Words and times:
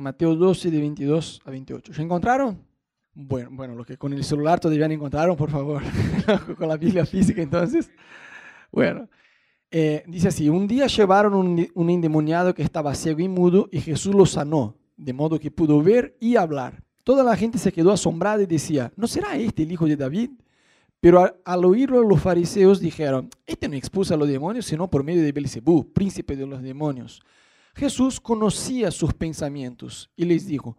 Mateo 0.00 0.34
12, 0.34 0.70
de 0.70 0.80
22 0.80 1.42
a 1.44 1.50
28. 1.50 1.92
¿Ya 1.92 2.02
encontraron? 2.02 2.62
Bueno, 3.14 3.50
bueno, 3.52 3.74
los 3.74 3.86
que 3.86 3.96
con 3.96 4.12
el 4.12 4.24
celular 4.24 4.60
todavía 4.60 4.88
no 4.88 4.94
encontraron, 4.94 5.36
por 5.36 5.50
favor, 5.50 5.82
con 6.58 6.68
la 6.68 6.76
Biblia 6.76 7.04
física 7.04 7.42
entonces. 7.42 7.90
Bueno, 8.72 9.08
eh, 9.70 10.04
dice 10.06 10.28
así, 10.28 10.48
un 10.48 10.66
día 10.66 10.86
llevaron 10.86 11.34
un, 11.34 11.68
un 11.74 11.90
endemoniado 11.90 12.54
que 12.54 12.62
estaba 12.62 12.94
ciego 12.94 13.20
y 13.20 13.28
mudo 13.28 13.68
y 13.70 13.80
Jesús 13.80 14.14
lo 14.14 14.26
sanó, 14.26 14.76
de 14.96 15.12
modo 15.12 15.38
que 15.38 15.50
pudo 15.50 15.82
ver 15.82 16.16
y 16.20 16.36
hablar. 16.36 16.82
Toda 17.04 17.24
la 17.24 17.36
gente 17.36 17.58
se 17.58 17.72
quedó 17.72 17.92
asombrada 17.92 18.42
y 18.42 18.46
decía, 18.46 18.92
¿no 18.96 19.06
será 19.06 19.36
este 19.36 19.62
el 19.62 19.72
hijo 19.72 19.86
de 19.86 19.96
David? 19.96 20.30
Pero 21.00 21.34
al, 21.44 21.64
oírlo 21.64 22.02
los 22.02 22.20
fariseos 22.20 22.78
dijeron, 22.78 23.30
este 23.46 23.68
no 23.68 23.74
expulsa 23.74 24.14
a 24.14 24.16
los 24.18 24.28
demonios 24.28 24.66
sino 24.66 24.88
por 24.88 25.02
medio 25.02 25.22
de 25.22 25.32
Belcebú, 25.32 25.90
príncipe 25.92 26.36
de 26.36 26.46
los 26.46 26.62
demonios. 26.62 27.22
Jesús 27.74 28.20
conocía 28.20 28.90
sus 28.90 29.14
pensamientos 29.14 30.10
y 30.16 30.24
les 30.24 30.46
dijo, 30.46 30.76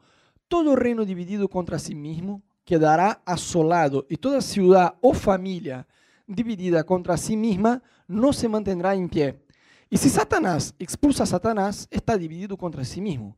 todo 0.48 0.76
reino 0.76 1.06
dividido 1.06 1.48
contra 1.48 1.80
sí 1.80 1.96
mismo 1.96 2.44
quedará 2.66 3.22
asolado 3.26 4.06
y 4.10 4.18
toda 4.18 4.42
ciudad 4.42 4.96
o 5.02 5.14
familia 5.14 5.88
dividida 6.28 6.84
contra 6.84 7.18
sí 7.18 7.36
misma 7.36 7.82
no 8.08 8.34
se 8.34 8.48
mantendrá 8.48 8.94
en 8.96 9.10
pie. 9.10 9.44
Y 9.90 9.98
si 9.98 10.10
Satanás 10.10 10.74
expulsa 10.80 11.24
a 11.24 11.28
Satanás, 11.28 11.88
está 11.92 12.18
dividido 12.18 12.58
contra 12.58 12.86
sí 12.86 13.02
mismo. 13.02 13.38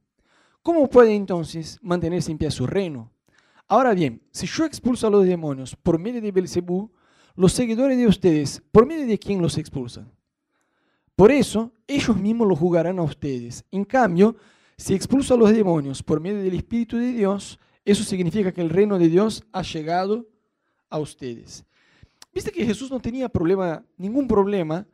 ¿Cómo 0.61 0.87
puede 0.89 1.15
entonces 1.15 1.79
mantenerse 1.81 2.31
en 2.31 2.37
pie 2.37 2.51
su 2.51 2.67
reino? 2.67 3.11
Ahora 3.67 3.93
bien, 3.93 4.21
si 4.31 4.45
yo 4.45 4.65
expulso 4.65 5.07
a 5.07 5.09
los 5.09 5.25
demonios 5.25 5.75
por 5.75 5.97
medio 5.97 6.21
de 6.21 6.31
Belcebú, 6.31 6.91
los 7.35 7.53
seguidores 7.53 7.97
de 7.97 8.07
ustedes, 8.07 8.61
¿por 8.71 8.85
medio 8.85 9.07
de 9.07 9.17
quién 9.17 9.41
los 9.41 9.57
expulsan? 9.57 10.11
Por 11.15 11.31
eso, 11.31 11.71
ellos 11.87 12.17
mismos 12.17 12.47
lo 12.47 12.55
jugarán 12.55 12.99
a 12.99 13.03
ustedes. 13.03 13.63
En 13.71 13.85
cambio, 13.85 14.35
si 14.77 14.93
expulso 14.95 15.35
a 15.35 15.37
los 15.37 15.53
demonios 15.53 16.01
por 16.01 16.19
medio 16.19 16.41
del 16.41 16.55
Espíritu 16.55 16.97
de 16.97 17.13
Dios, 17.13 17.59
eso 17.85 18.03
significa 18.03 18.51
que 18.51 18.61
el 18.61 18.69
reino 18.69 18.97
de 18.97 19.09
Dios 19.09 19.43
ha 19.51 19.61
llegado 19.61 20.27
a 20.89 20.99
ustedes. 20.99 21.65
Viste 22.33 22.51
que 22.51 22.65
Jesús 22.65 22.89
no 22.89 22.99
tenía 22.99 23.29
problema, 23.29 23.83
ningún 23.97 24.27
problema 24.27 24.87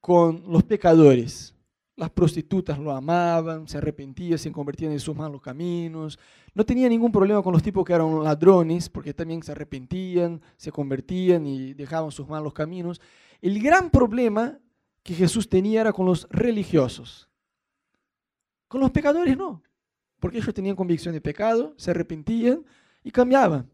con 0.00 0.42
los 0.46 0.62
pecadores. 0.62 1.54
Las 1.96 2.08
prostitutas 2.10 2.78
lo 2.78 2.92
amaban, 2.92 3.68
se 3.68 3.76
arrepentían, 3.76 4.38
se 4.38 4.50
convertían 4.50 4.92
en 4.92 5.00
sus 5.00 5.14
malos 5.14 5.42
caminos. 5.42 6.18
No 6.54 6.64
tenía 6.64 6.88
ningún 6.88 7.12
problema 7.12 7.42
con 7.42 7.52
los 7.52 7.62
tipos 7.62 7.84
que 7.84 7.92
eran 7.92 8.24
ladrones, 8.24 8.88
porque 8.88 9.12
también 9.12 9.42
se 9.42 9.52
arrepentían, 9.52 10.40
se 10.56 10.72
convertían 10.72 11.46
y 11.46 11.74
dejaban 11.74 12.10
sus 12.10 12.26
malos 12.26 12.54
caminos. 12.54 13.00
El 13.42 13.62
gran 13.62 13.90
problema 13.90 14.58
que 15.02 15.14
Jesús 15.14 15.48
tenía 15.48 15.80
era 15.80 15.92
con 15.92 16.06
los 16.06 16.26
religiosos. 16.30 17.28
Con 18.68 18.80
los 18.80 18.90
pecadores 18.90 19.36
no, 19.36 19.62
porque 20.18 20.38
ellos 20.38 20.54
tenían 20.54 20.76
convicción 20.76 21.12
de 21.14 21.20
pecado, 21.20 21.74
se 21.76 21.90
arrepentían 21.90 22.64
y 23.02 23.10
cambiaban. 23.10 23.70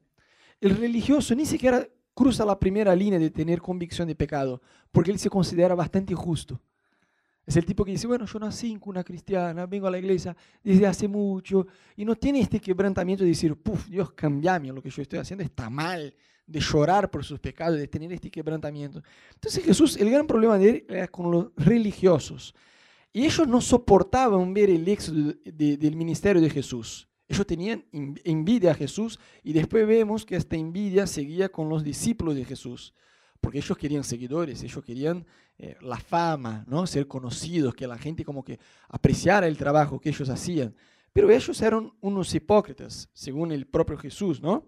El 0.61 0.77
religioso 0.77 1.35
ni 1.35 1.47
siquiera 1.47 1.87
cruza 2.15 2.45
la 2.45 2.59
primera 2.59 2.97
línea 2.97 3.19
de 3.19 3.31
tener 3.31 3.61
convicción 3.61 4.09
de 4.09 4.17
pecado, 4.17 4.61
porque 4.91 5.11
él 5.11 5.19
se 5.19 5.31
considera 5.31 5.75
bastante 5.75 6.15
justo. 6.15 6.61
Es 7.47 7.57
el 7.57 7.65
tipo 7.65 7.85
que 7.85 7.93
dice, 7.93 8.07
bueno, 8.07 8.27
yo 8.27 8.39
nací 8.39 8.73
en 8.73 8.81
una 8.85 9.05
cristiana, 9.05 9.67
vengo 9.67 9.87
a 9.87 9.91
la 9.91 9.99
iglesia 9.99 10.37
desde 10.63 10.87
hace 10.87 11.07
mucho, 11.09 11.67
y 11.97 12.05
no 12.05 12.17
tiene 12.17 12.41
este 12.41 12.61
quebrantamiento 12.61 13.25
de 13.25 13.31
decir, 13.31 13.55
puf, 13.57 13.87
Dios, 13.87 14.13
cambiame, 14.13 14.73
lo 14.73 14.83
que 14.83 14.91
yo 14.91 15.01
estoy 15.01 15.19
haciendo 15.19 15.45
está 15.45 15.71
mal, 15.71 16.13
de 16.49 16.61
llorar 16.61 17.11
por 17.11 17.25
sus 17.25 17.39
pecados, 17.39 17.79
de 17.79 17.87
tener 17.87 18.13
este 18.13 18.31
quebrantamiento. 18.31 19.03
Entonces 19.35 19.65
Jesús, 19.65 19.97
el 19.97 20.11
gran 20.11 20.27
problema 20.27 20.59
de 20.59 20.71
él 20.71 20.87
era 20.89 21.07
con 21.07 21.31
los 21.31 21.47
religiosos. 21.57 22.55
Y 23.13 23.25
ellos 23.25 23.47
no 23.47 23.61
soportaban 23.61 24.53
ver 24.53 24.71
el 24.71 24.89
éxodo 24.89 25.35
del 25.45 25.97
ministerio 25.97 26.43
de 26.43 26.51
Jesús. 26.51 27.09
Ellos 27.29 27.47
tenían 27.47 27.85
envidia 27.93 28.73
a 28.73 28.75
Jesús 28.75 29.21
y 29.43 29.53
después 29.53 29.87
vemos 29.87 30.25
que 30.25 30.37
esta 30.37 30.57
envidia 30.57 31.07
seguía 31.07 31.49
con 31.51 31.69
los 31.69 31.85
discípulos 31.85 32.35
de 32.35 32.45
Jesús 32.45 32.95
porque 33.41 33.59
ellos 33.59 33.79
querían 33.79 34.05
seguidores, 34.05 34.63
ellos 34.63 34.85
querían 34.85 35.25
eh, 35.59 35.77
la 35.81 35.99
fama, 35.99 36.65
¿no? 36.67 36.87
ser 36.87 37.07
conocidos, 37.07 37.75
que 37.75 37.87
la 37.87 37.99
gente 37.99 38.25
como 38.25 38.45
que 38.45 38.59
apreciara 38.89 39.47
el 39.47 39.57
trabajo 39.57 40.01
que 40.01 40.09
ellos 40.09 40.29
hacían. 40.29 40.75
Pero 41.13 41.31
ellos 41.31 41.61
eran 41.63 41.93
unos 42.01 42.35
hipócritas, 42.35 43.09
según 43.13 43.53
el 43.53 43.67
propio 43.67 43.97
Jesús, 43.97 44.41
¿no? 44.41 44.67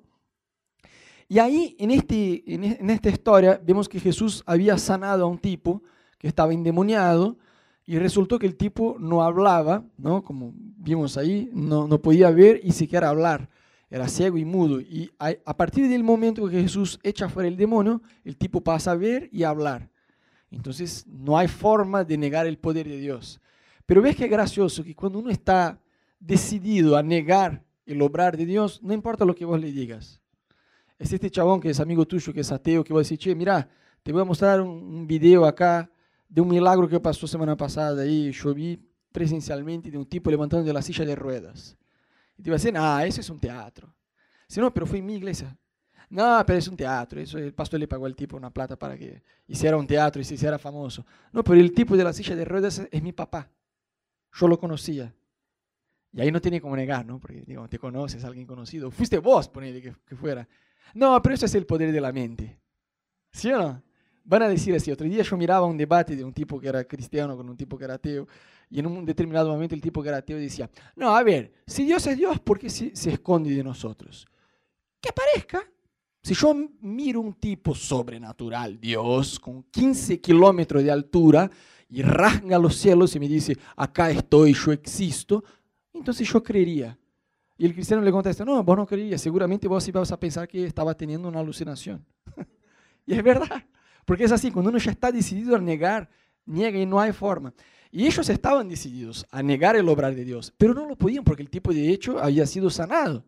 Y 1.31 1.39
ahí, 1.39 1.77
en, 1.79 1.93
este, 1.93 2.43
en 2.53 2.91
esta 2.91 3.09
historia, 3.09 3.59
vemos 3.65 3.89
que 3.89 4.01
Jesús 4.01 4.43
había 4.45 4.77
sanado 4.77 5.25
a 5.25 5.29
un 5.29 5.39
tipo 5.39 5.81
que 6.19 6.27
estaba 6.29 6.53
endemoniado 6.53 7.39
y 7.87 7.99
resultó 7.99 8.39
que 8.39 8.47
el 8.47 8.57
tipo 8.57 8.97
no 8.99 9.23
hablaba, 9.23 9.85
¿no? 9.97 10.23
Como 10.25 10.53
vimos 10.55 11.17
ahí, 11.17 11.49
no, 11.55 11.87
no 11.87 12.03
podía 12.03 12.31
ver 12.31 12.61
y 12.63 12.73
siquiera 12.73 13.09
hablar 13.09 13.49
era 13.91 14.09
ciego 14.09 14.39
y 14.39 14.45
mudo. 14.45 14.81
Y 14.81 15.11
a 15.19 15.57
partir 15.57 15.89
del 15.89 16.05
momento 16.05 16.49
que 16.49 16.63
Jesús 16.63 16.99
echa 17.03 17.29
fuera 17.29 17.49
el 17.49 17.57
demonio, 17.57 18.01
el 18.25 18.37
tipo 18.37 18.61
pasa 18.61 18.93
a 18.93 18.97
ver 18.97 19.29
y 19.33 19.43
a 19.43 19.51
hablar. 19.51 19.91
Entonces 20.51 21.05
no 21.07 21.37
hay 21.37 21.49
forma 21.49 22.05
de 22.05 22.17
negar 22.17 22.47
el 22.47 22.59
poder 22.59 22.89
de 22.89 22.99
Dios. 22.99 23.41
Pero 23.87 24.01
ves 24.01 24.15
que 24.15 24.25
es 24.25 24.31
gracioso 24.31 24.85
que 24.85 24.95
cuando 24.95 25.19
uno 25.19 25.31
está 25.31 25.81
decidido 26.21 26.97
a 26.97 27.03
negar 27.03 27.65
el 27.85 28.01
obrar 28.03 28.37
de 28.37 28.47
Dios, 28.47 28.81
no 28.83 28.95
importa 28.95 29.25
lo 29.25 29.35
que 29.35 29.45
vos 29.45 29.61
le 29.61 29.73
digas. 29.73 30.20
Es 31.01 31.11
este 31.15 31.31
chabón 31.31 31.61
que 31.61 31.71
es 31.71 31.81
amigo 31.81 32.05
tuyo, 32.07 32.31
que 32.31 32.41
es 32.41 32.53
ateo, 32.53 32.85
que 32.85 32.93
va 32.93 33.01
a 33.01 33.05
decir, 33.05 33.17
che, 33.17 33.35
mira, 33.35 33.67
te 34.03 34.13
voy 34.13 34.21
a 34.21 34.25
mostrar 34.27 34.61
un, 34.61 35.07
video 35.07 35.47
acá 35.47 35.91
de 36.29 36.43
un 36.43 36.49
milagro 36.49 36.87
que 36.87 37.01
pasó 37.01 37.27
semana 37.27 37.57
pasada 37.57 38.05
y 38.05 38.31
yo 38.33 38.53
vi 38.53 38.79
presencialmente 39.11 39.91
de 39.91 39.97
un 39.97 40.05
tipo 40.05 40.31
levantando 40.31 40.67
de 40.67 40.75
la 40.75 40.83
silla 40.83 41.07
de 41.07 41.17
ruedas. 41.17 41.75
Y 42.37 42.43
te 42.43 42.51
iba 42.51 42.57
a 42.57 42.59
decir, 42.59 42.75
ah, 42.77 43.07
eso 43.07 43.23
es 43.23 43.31
un 43.31 43.41
teatro. 43.41 43.91
Si 44.47 44.61
no, 44.61 44.75
pero 44.75 44.85
fue 44.85 44.99
en 44.99 45.07
mi 45.07 45.15
iglesia. 45.15 45.57
No, 46.11 46.45
pero 46.47 46.59
es 46.59 46.69
un 46.69 46.77
teatro. 46.77 47.19
Eso 47.19 47.39
el 47.39 47.55
pastor 47.55 47.81
le 47.81 47.89
pagó 47.89 48.05
al 48.05 48.15
tipo 48.15 48.37
una 48.37 48.51
plata 48.51 48.77
para 48.77 48.99
que 48.99 49.23
hiciera 49.47 49.79
un 49.79 49.87
teatro 49.87 50.21
y 50.21 50.25
se 50.27 50.35
hiciera 50.35 50.59
famoso. 50.59 51.07
No, 51.33 51.43
pero 51.43 51.59
el 51.59 51.73
tipo 51.73 51.97
de 51.97 52.05
la 52.05 52.13
silla 52.13 52.37
de 52.37 52.45
ruedas 52.45 52.83
es 52.91 53.03
mi 53.03 53.13
papá. 53.13 53.49
Yo 54.35 54.49
lo 54.49 54.59
conocía. 54.59 55.15
Y 56.13 56.21
ahí 56.21 56.31
no 56.33 56.41
tiene 56.41 56.61
como 56.61 56.77
negar, 56.77 57.07
¿no? 57.07 57.21
Porque, 57.21 57.43
digo, 57.47 57.69
te 57.69 57.79
conoces, 57.79 58.25
alguien 58.25 58.47
conocido. 58.47 58.91
Fuiste 58.91 59.19
vos, 59.19 59.49
ponele 59.49 59.81
que, 59.81 59.95
que 60.07 60.17
fuera. 60.17 60.49
No, 60.95 61.21
pero 61.23 61.35
eso 61.35 61.47
es 61.47 61.55
el 61.55 61.67
poder 61.67 61.93
de 61.93 62.01
la 62.01 62.13
mente. 62.13 62.59
¿Sí 63.31 63.53
o 63.53 63.59
no? 63.59 63.83
Van 64.25 64.43
a 64.43 64.49
decir 64.49 64.75
así. 64.75 64.91
Otro 64.91 65.07
día 65.07 65.23
yo 65.23 65.37
miraba 65.37 65.67
un 65.67 65.77
debate 65.77 66.17
de 66.17 66.25
un 66.25 66.33
tipo 66.33 66.61
que 66.61 66.69
era 66.69 66.85
cristiano 66.85 67.37
con 67.37 67.49
un 67.49 67.57
tipo 67.57 67.79
que 67.79 67.85
era 67.85 67.95
ateo. 67.95 68.27
Y 68.69 68.81
en 68.81 68.87
un 68.87 69.05
determinado 69.05 69.51
momento 69.51 69.75
el 69.75 69.81
tipo 69.81 70.03
que 70.03 70.09
era 70.09 70.19
ateo 70.19 70.39
decía, 70.39 70.69
no, 70.97 71.15
a 71.15 71.23
ver, 71.23 71.53
si 71.67 71.85
Dios 71.85 72.07
es 72.07 72.17
Dios, 72.17 72.41
¿por 72.41 72.59
qué 72.59 72.71
se, 72.71 72.95
se 72.95 73.11
esconde 73.11 73.51
de 73.51 73.63
nosotros? 73.63 74.27
Que 75.01 75.11
aparezca. 75.11 75.63
Si 76.23 76.35
yo 76.35 76.55
miro 76.81 77.21
un 77.21 77.35
tipo 77.35 77.75
sobrenatural, 77.75 78.79
Dios, 78.79 79.41
con 79.41 79.63
15 79.63 80.21
kilómetros 80.21 80.83
de 80.85 80.91
altura, 80.91 81.51
y 81.91 82.03
rasga 82.03 82.59
los 82.59 82.77
cielos 82.77 83.15
y 83.17 83.21
me 83.21 83.29
dice, 83.29 83.57
acá 83.77 84.11
estoy, 84.11 84.55
yo 84.55 84.73
existo, 84.73 85.43
entonces 85.93 86.29
yo 86.29 86.43
creería. 86.43 86.99
Y 87.57 87.67
el 87.67 87.75
cristiano 87.75 88.03
le 88.03 88.11
contesta, 88.11 88.45
no, 88.45 88.63
vos 88.65 88.77
no 88.77 88.87
creerías, 88.87 89.21
seguramente 89.21 89.69
vos 89.69 89.87
ibas 89.87 90.11
a 90.13 90.19
pensar 90.19 90.49
que 90.49 90.65
estaba 90.65 90.95
teniendo 90.95 91.29
una 91.29 91.41
alucinación. 91.41 92.05
y 93.07 93.15
es 93.15 93.23
verdad, 93.23 93.65
porque 94.05 94.25
es 94.25 94.33
así, 94.33 94.51
cuando 94.51 94.71
uno 94.71 94.79
ya 94.79 94.91
está 94.91 95.13
decidido 95.13 95.57
a 95.57 95.61
negar, 95.61 96.09
niega 96.47 96.79
y 96.79 96.87
no 96.87 96.99
hay 97.01 97.13
forma. 97.13 97.53
Y 97.93 98.07
ellos 98.07 98.29
estaban 98.29 98.69
decididos 98.69 99.27
a 99.31 99.43
negar 99.43 99.77
el 99.77 99.89
obrar 99.89 100.15
de 100.15 100.25
Dios, 100.25 100.55
pero 100.57 100.73
no 100.73 100.87
lo 100.87 100.97
podían 100.97 101.25
porque 101.25 101.43
el 101.43 101.51
tipo 101.51 101.73
de 101.73 101.91
hecho 101.91 102.19
había 102.19 102.47
sido 102.47 102.71
sanado. 102.71 103.25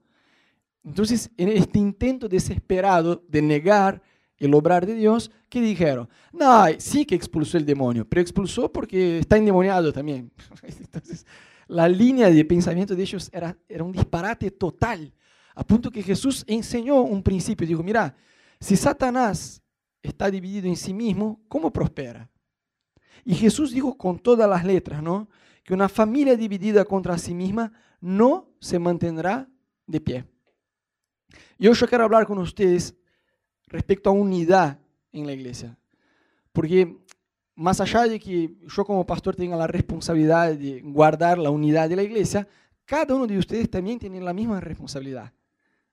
Entonces, 0.85 1.31
en 1.37 1.49
este 1.49 1.79
intento 1.79 2.29
desesperado 2.29 3.23
de 3.29 3.43
negar 3.43 4.03
el 4.39 4.55
obrar 4.55 4.87
de 4.87 4.95
Dios, 4.95 5.31
¿qué 5.49 5.61
dijeron? 5.61 6.09
No, 6.33 6.65
sí 6.79 7.05
que 7.05 7.15
expulsó 7.15 7.57
el 7.57 7.67
demonio, 7.67 8.09
pero 8.09 8.21
expulsó 8.21 8.73
porque 8.73 9.19
está 9.19 9.37
endemoniado 9.37 9.93
también. 9.93 10.33
Entonces, 10.63 11.27
la 11.69 11.89
línea 11.89 12.31
de 12.31 12.45
pensamiento 12.45 12.95
de 12.95 13.03
ellos 13.03 13.31
era, 13.33 13.57
era 13.69 13.85
un 13.85 13.93
disparate 13.93 14.51
total, 14.51 15.13
a 15.55 15.65
punto 15.65 15.91
que 15.91 16.03
Jesús 16.03 16.45
enseñó 16.47 17.03
un 17.03 17.23
principio. 17.23 17.67
Dijo, 17.67 17.83
mira, 17.83 18.15
si 18.61 18.77
Satanás 18.77 19.63
está 20.03 20.31
dividido 20.31 20.69
en 20.69 20.77
sí 20.77 20.93
mismo, 20.93 21.41
¿cómo 21.49 21.73
prospera? 21.73 22.31
Y 23.25 23.35
Jesús 23.35 23.73
dijo 23.73 23.97
con 23.97 24.19
todas 24.19 24.49
las 24.49 24.65
letras, 24.65 25.03
¿no? 25.03 25.29
Que 25.63 25.75
una 25.75 25.89
familia 25.89 26.37
dividida 26.37 26.85
contra 26.85 27.19
sí 27.19 27.35
misma 27.35 27.73
no 28.01 28.49
se 28.61 28.79
mantendrá 28.79 29.49
de 29.87 30.01
pie. 30.01 30.25
Y 31.59 31.69
hoy 31.69 31.75
yo 31.75 31.87
quiero 31.87 32.05
hablar 32.05 32.27
con 32.27 32.39
ustedes 32.39 32.97
respecto 33.67 34.11
a 34.11 34.13
unidad 34.13 34.81
en 35.13 35.27
la 35.27 35.33
iglesia. 35.33 35.79
Porque 36.53 36.99
más 37.55 37.81
allá 37.81 38.05
de 38.05 38.19
que 38.19 38.55
yo 38.67 38.85
como 38.85 39.07
pastor 39.07 39.37
tenga 39.37 39.57
la 39.57 39.67
responsabilidad 39.67 40.55
de 40.55 40.81
guardar 40.81 41.39
la 41.39 41.51
unidad 41.51 41.89
de 41.89 41.97
la 41.97 42.03
iglesia, 42.03 42.47
cada 42.85 43.15
uno 43.15 43.27
de 43.27 43.39
ustedes 43.39 43.71
también 43.71 43.99
tiene 43.99 44.21
la 44.21 44.33
misma 44.33 44.61
responsabilidad. 44.61 45.33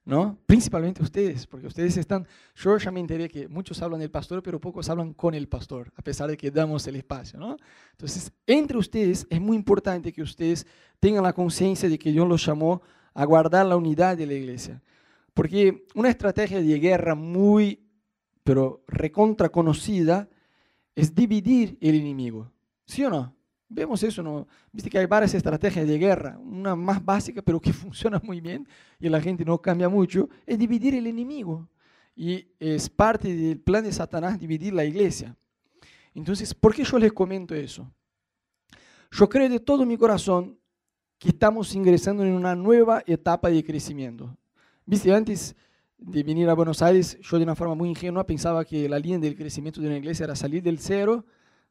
¿no? 0.04 0.38
Principalmente 0.46 1.02
ustedes, 1.02 1.46
porque 1.46 1.66
ustedes 1.66 1.96
están, 1.96 2.26
yo 2.56 2.76
ya 2.78 2.90
me 2.90 3.00
enteré 3.00 3.28
que 3.28 3.48
muchos 3.48 3.80
hablan 3.82 4.00
del 4.00 4.10
pastor, 4.10 4.42
pero 4.42 4.60
pocos 4.60 4.88
hablan 4.88 5.12
con 5.12 5.34
el 5.34 5.46
pastor, 5.46 5.92
a 5.94 6.02
pesar 6.02 6.28
de 6.28 6.36
que 6.36 6.50
damos 6.50 6.86
el 6.86 6.96
espacio, 6.96 7.38
¿no? 7.38 7.56
Entonces, 7.92 8.32
entre 8.46 8.78
ustedes 8.78 9.26
es 9.30 9.40
muy 9.40 9.56
importante 9.56 10.12
que 10.12 10.22
ustedes 10.22 10.66
tengan 10.98 11.22
la 11.22 11.32
conciencia 11.32 11.88
de 11.88 11.98
que 11.98 12.10
Dios 12.10 12.26
los 12.26 12.44
llamó 12.44 12.82
a 13.14 13.24
guardar 13.24 13.66
la 13.66 13.76
unidad 13.76 14.16
de 14.16 14.26
la 14.26 14.34
iglesia. 14.34 14.82
Porque 15.34 15.86
una 15.94 16.08
estrategia 16.08 16.60
de 16.60 16.78
guerra 16.78 17.14
muy, 17.14 17.86
pero 18.42 18.82
recontra 18.88 19.48
conocida, 19.50 20.28
es 20.94 21.14
dividir 21.14 21.76
el 21.80 21.94
enemigo. 21.94 22.50
¿Sí 22.86 23.04
o 23.04 23.10
no? 23.10 23.34
Vemos 23.68 24.02
eso, 24.02 24.22
¿no? 24.22 24.48
Viste 24.72 24.90
que 24.90 24.98
hay 24.98 25.06
varias 25.06 25.32
estrategias 25.34 25.86
de 25.86 25.96
guerra. 25.98 26.36
Una 26.38 26.74
más 26.74 27.04
básica, 27.04 27.40
pero 27.40 27.60
que 27.60 27.72
funciona 27.72 28.20
muy 28.22 28.40
bien 28.40 28.66
y 28.98 29.08
la 29.08 29.20
gente 29.20 29.44
no 29.44 29.58
cambia 29.58 29.88
mucho, 29.88 30.28
es 30.44 30.58
dividir 30.58 30.94
el 30.94 31.06
enemigo. 31.06 31.68
Y 32.16 32.48
es 32.58 32.90
parte 32.90 33.34
del 33.34 33.60
plan 33.60 33.84
de 33.84 33.92
Satanás 33.92 34.38
dividir 34.38 34.74
la 34.74 34.84
iglesia. 34.84 35.36
Entonces, 36.14 36.52
¿por 36.52 36.74
qué 36.74 36.84
yo 36.84 36.98
les 36.98 37.12
comento 37.12 37.54
eso? 37.54 37.90
Yo 39.12 39.28
creo 39.28 39.48
de 39.48 39.60
todo 39.60 39.86
mi 39.86 39.96
corazón 39.96 40.58
que 41.18 41.28
estamos 41.28 41.74
ingresando 41.74 42.24
en 42.24 42.32
una 42.32 42.54
nueva 42.54 43.02
etapa 43.06 43.50
de 43.50 43.62
crecimiento. 43.62 44.36
Viste, 44.84 45.12
antes 45.14 45.54
de 46.00 46.22
venir 46.22 46.48
a 46.48 46.54
Buenos 46.54 46.82
Aires, 46.82 47.18
yo 47.20 47.36
de 47.36 47.44
una 47.44 47.54
forma 47.54 47.74
muy 47.74 47.90
ingenua 47.90 48.26
pensaba 48.26 48.64
que 48.64 48.88
la 48.88 48.98
línea 48.98 49.18
del 49.18 49.36
crecimiento 49.36 49.80
de 49.80 49.86
una 49.86 49.98
iglesia 49.98 50.24
era 50.24 50.34
salir 50.34 50.62
del 50.62 50.78
cero 50.78 51.24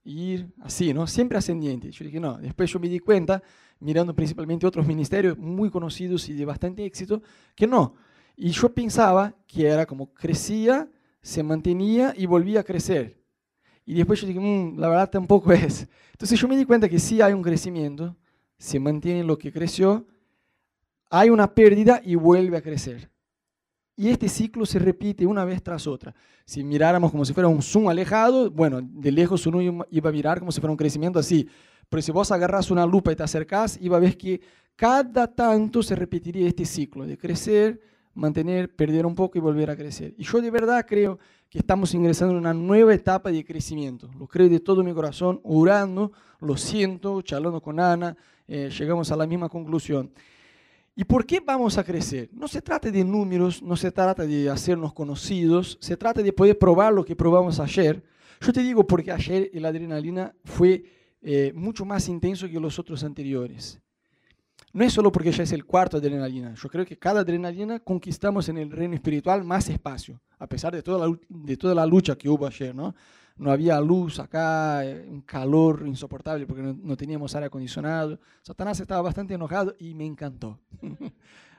ir 0.03 0.49
así, 0.61 0.93
¿no? 0.93 1.07
Siempre 1.07 1.37
ascendiente. 1.37 1.91
Yo 1.91 2.05
dije, 2.05 2.19
no, 2.19 2.37
después 2.37 2.71
yo 2.71 2.79
me 2.79 2.87
di 2.87 2.99
cuenta, 2.99 3.41
mirando 3.79 4.15
principalmente 4.15 4.65
otros 4.65 4.85
ministerios 4.85 5.37
muy 5.37 5.69
conocidos 5.69 6.29
y 6.29 6.33
de 6.33 6.45
bastante 6.45 6.85
éxito, 6.85 7.21
que 7.55 7.67
no. 7.67 7.95
Y 8.35 8.51
yo 8.51 8.73
pensaba 8.73 9.35
que 9.47 9.67
era 9.67 9.85
como 9.85 10.13
crecía, 10.13 10.89
se 11.21 11.43
mantenía 11.43 12.13
y 12.15 12.25
volvía 12.25 12.61
a 12.61 12.63
crecer. 12.63 13.19
Y 13.85 13.95
después 13.95 14.21
yo 14.21 14.27
dije, 14.27 14.39
mm, 14.39 14.79
la 14.79 14.89
verdad 14.89 15.09
tampoco 15.09 15.51
es. 15.51 15.87
Entonces 16.11 16.39
yo 16.39 16.47
me 16.47 16.57
di 16.57 16.65
cuenta 16.65 16.87
que 16.87 16.99
sí 16.99 17.21
hay 17.21 17.33
un 17.33 17.41
crecimiento, 17.41 18.15
se 18.57 18.79
mantiene 18.79 19.23
lo 19.23 19.37
que 19.37 19.51
creció, 19.51 20.05
hay 21.09 21.29
una 21.29 21.53
pérdida 21.53 22.01
y 22.03 22.15
vuelve 22.15 22.57
a 22.57 22.61
crecer. 22.61 23.09
Y 23.99 24.07
este 24.07 24.29
ciclo 24.29 24.65
se 24.65 24.79
repite 24.79 25.25
una 25.25 25.43
vez 25.43 25.61
tras 25.61 25.85
otra. 25.85 26.15
Si 26.45 26.63
miráramos 26.63 27.11
como 27.11 27.25
si 27.25 27.33
fuera 27.33 27.49
un 27.49 27.61
zoom 27.61 27.89
alejado, 27.89 28.49
bueno, 28.49 28.79
de 28.81 29.11
lejos 29.11 29.45
uno 29.45 29.61
iba 29.61 30.09
a 30.09 30.13
mirar 30.13 30.39
como 30.39 30.53
si 30.53 30.61
fuera 30.61 30.71
un 30.71 30.77
crecimiento 30.77 31.19
así. 31.19 31.49
Pero 31.89 32.01
si 32.01 32.09
vos 32.13 32.31
agarras 32.31 32.71
una 32.71 32.85
lupa 32.85 33.11
y 33.11 33.17
te 33.17 33.23
acercás, 33.23 33.77
iba 33.81 33.97
a 33.97 33.99
ver 33.99 34.17
que 34.17 34.39
cada 34.77 35.27
tanto 35.27 35.83
se 35.83 35.97
repetiría 35.97 36.47
este 36.47 36.63
ciclo 36.63 37.05
de 37.05 37.17
crecer, 37.17 37.81
mantener, 38.13 38.73
perder 38.73 39.05
un 39.05 39.15
poco 39.15 39.37
y 39.37 39.41
volver 39.41 39.69
a 39.69 39.75
crecer. 39.75 40.13
Y 40.17 40.23
yo 40.23 40.39
de 40.39 40.49
verdad 40.49 40.85
creo 40.87 41.19
que 41.49 41.59
estamos 41.59 41.93
ingresando 41.93 42.31
en 42.31 42.39
una 42.39 42.53
nueva 42.53 42.93
etapa 42.93 43.31
de 43.31 43.43
crecimiento. 43.43 44.09
Lo 44.17 44.27
creo 44.27 44.47
de 44.47 44.61
todo 44.61 44.81
mi 44.81 44.93
corazón, 44.93 45.41
orando, 45.43 46.13
lo 46.39 46.55
siento, 46.55 47.21
charlando 47.21 47.59
con 47.59 47.81
Ana, 47.81 48.15
eh, 48.47 48.69
llegamos 48.69 49.11
a 49.11 49.17
la 49.17 49.27
misma 49.27 49.49
conclusión. 49.49 50.09
¿Y 50.95 51.03
por 51.05 51.25
qué 51.25 51.39
vamos 51.39 51.77
a 51.77 51.83
crecer? 51.83 52.29
No 52.33 52.47
se 52.47 52.61
trata 52.61 52.91
de 52.91 53.03
números, 53.03 53.61
no 53.61 53.75
se 53.77 53.91
trata 53.91 54.25
de 54.25 54.49
hacernos 54.49 54.93
conocidos, 54.93 55.77
se 55.81 55.95
trata 55.95 56.21
de 56.21 56.33
poder 56.33 56.57
probar 56.57 56.93
lo 56.93 57.05
que 57.05 57.15
probamos 57.15 57.59
ayer. 57.59 58.03
Yo 58.41 58.51
te 58.51 58.61
digo 58.61 58.85
porque 58.85 59.11
ayer 59.11 59.49
el 59.53 59.65
adrenalina 59.65 60.35
fue 60.43 60.83
eh, 61.21 61.51
mucho 61.55 61.85
más 61.85 62.07
intenso 62.07 62.47
que 62.47 62.59
los 62.59 62.79
otros 62.79 63.03
anteriores. 63.03 63.81
No 64.71 64.83
es 64.83 64.93
solo 64.93 65.11
porque 65.11 65.31
ya 65.31 65.43
es 65.43 65.51
el 65.51 65.65
cuarto 65.65 65.97
adrenalina. 65.97 66.53
Yo 66.53 66.69
creo 66.69 66.85
que 66.85 66.97
cada 66.97 67.21
adrenalina 67.21 67.79
conquistamos 67.79 68.49
en 68.49 68.57
el 68.57 68.71
reino 68.71 68.93
espiritual 68.93 69.43
más 69.43 69.67
espacio, 69.69 70.21
a 70.37 70.47
pesar 70.47 70.73
de 70.73 70.83
toda 70.83 71.07
la, 71.07 71.19
de 71.27 71.57
toda 71.57 71.73
la 71.73 71.85
lucha 71.85 72.15
que 72.15 72.29
hubo 72.29 72.45
ayer, 72.45 72.75
¿no? 72.75 72.93
No 73.39 73.51
había 73.51 73.79
luz 73.79 74.19
acá, 74.19 74.85
eh, 74.85 75.07
un 75.09 75.21
calor 75.21 75.83
insoportable 75.87 76.45
porque 76.45 76.61
no, 76.61 76.97
teníamos 76.97 77.33
aire 77.35 77.47
acondicionado. 77.47 78.19
Satanás 78.41 78.79
estaba 78.79 79.01
bastante 79.01 79.33
enojado 79.33 79.75
y 79.79 79.95
me 79.95 80.05
encantó. 80.05 80.59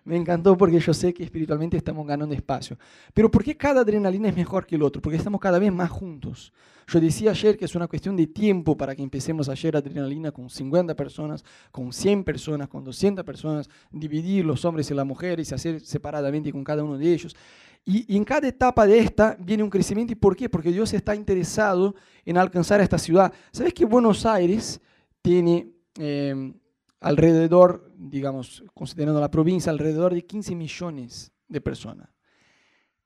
me 0.04 0.16
encantó 0.16 0.56
porque 0.56 0.80
yo 0.80 0.94
sé 0.94 1.12
que 1.12 1.22
espiritualmente 1.22 1.76
estamos 1.76 2.06
ganando 2.06 2.34
espacio. 2.34 2.78
Pero 3.14 3.30
¿por 3.30 3.44
qué 3.44 3.56
cada 3.56 3.82
adrenalina 3.82 4.28
es 4.28 4.36
mejor 4.36 4.66
que 4.66 4.76
el 4.76 4.82
otro? 4.82 5.00
Porque 5.02 5.16
estamos 5.16 5.40
cada 5.40 5.58
vez 5.58 5.72
más 5.72 5.90
juntos. 5.90 6.52
Yo 6.86 7.00
decía 7.00 7.30
ayer 7.30 7.56
que 7.56 7.64
es 7.64 7.74
una 7.74 7.86
cuestión 7.86 8.16
de 8.16 8.26
tiempo 8.26 8.76
para 8.76 8.96
que 8.96 9.02
empecemos 9.02 9.48
ayer 9.48 9.76
adrenalina 9.76 10.32
con 10.32 10.50
50 10.50 10.96
personas, 10.96 11.44
con 11.70 11.92
100 11.92 12.24
personas, 12.24 12.68
con 12.68 12.82
200 12.82 13.24
personas, 13.24 13.68
dividir 13.92 14.44
los 14.44 14.64
hombres 14.64 14.90
y 14.90 14.94
las 14.94 15.06
mujeres 15.06 15.50
y 15.50 15.54
hacer 15.54 15.80
separadamente 15.80 16.50
con 16.50 16.64
cada 16.64 16.82
uno 16.82 16.98
de 16.98 17.12
ellos. 17.12 17.36
Y, 17.84 18.16
en 18.16 18.24
cada 18.24 18.48
etapa 18.48 18.86
de 18.86 18.98
esta 18.98 19.36
viene 19.38 19.62
un 19.62 19.70
crecimiento. 19.70 20.12
¿Y 20.12 20.16
por 20.16 20.36
qué? 20.36 20.48
Porque 20.48 20.72
Dios 20.72 20.92
está 20.92 21.14
interesado 21.14 21.94
en 22.24 22.36
alcanzar 22.36 22.80
esta 22.80 22.98
ciudad. 22.98 23.32
¿Sabes 23.52 23.72
que 23.72 23.84
Buenos 23.84 24.26
Aires 24.26 24.80
tiene 25.22 25.68
eh, 25.98 26.52
alrededor, 27.00 27.92
digamos, 27.96 28.62
considerando 28.74 29.20
la 29.20 29.30
provincia, 29.30 29.72
alrededor 29.72 30.14
de 30.14 30.24
15 30.24 30.54
millones 30.54 31.32
de 31.48 31.60
personas? 31.60 32.08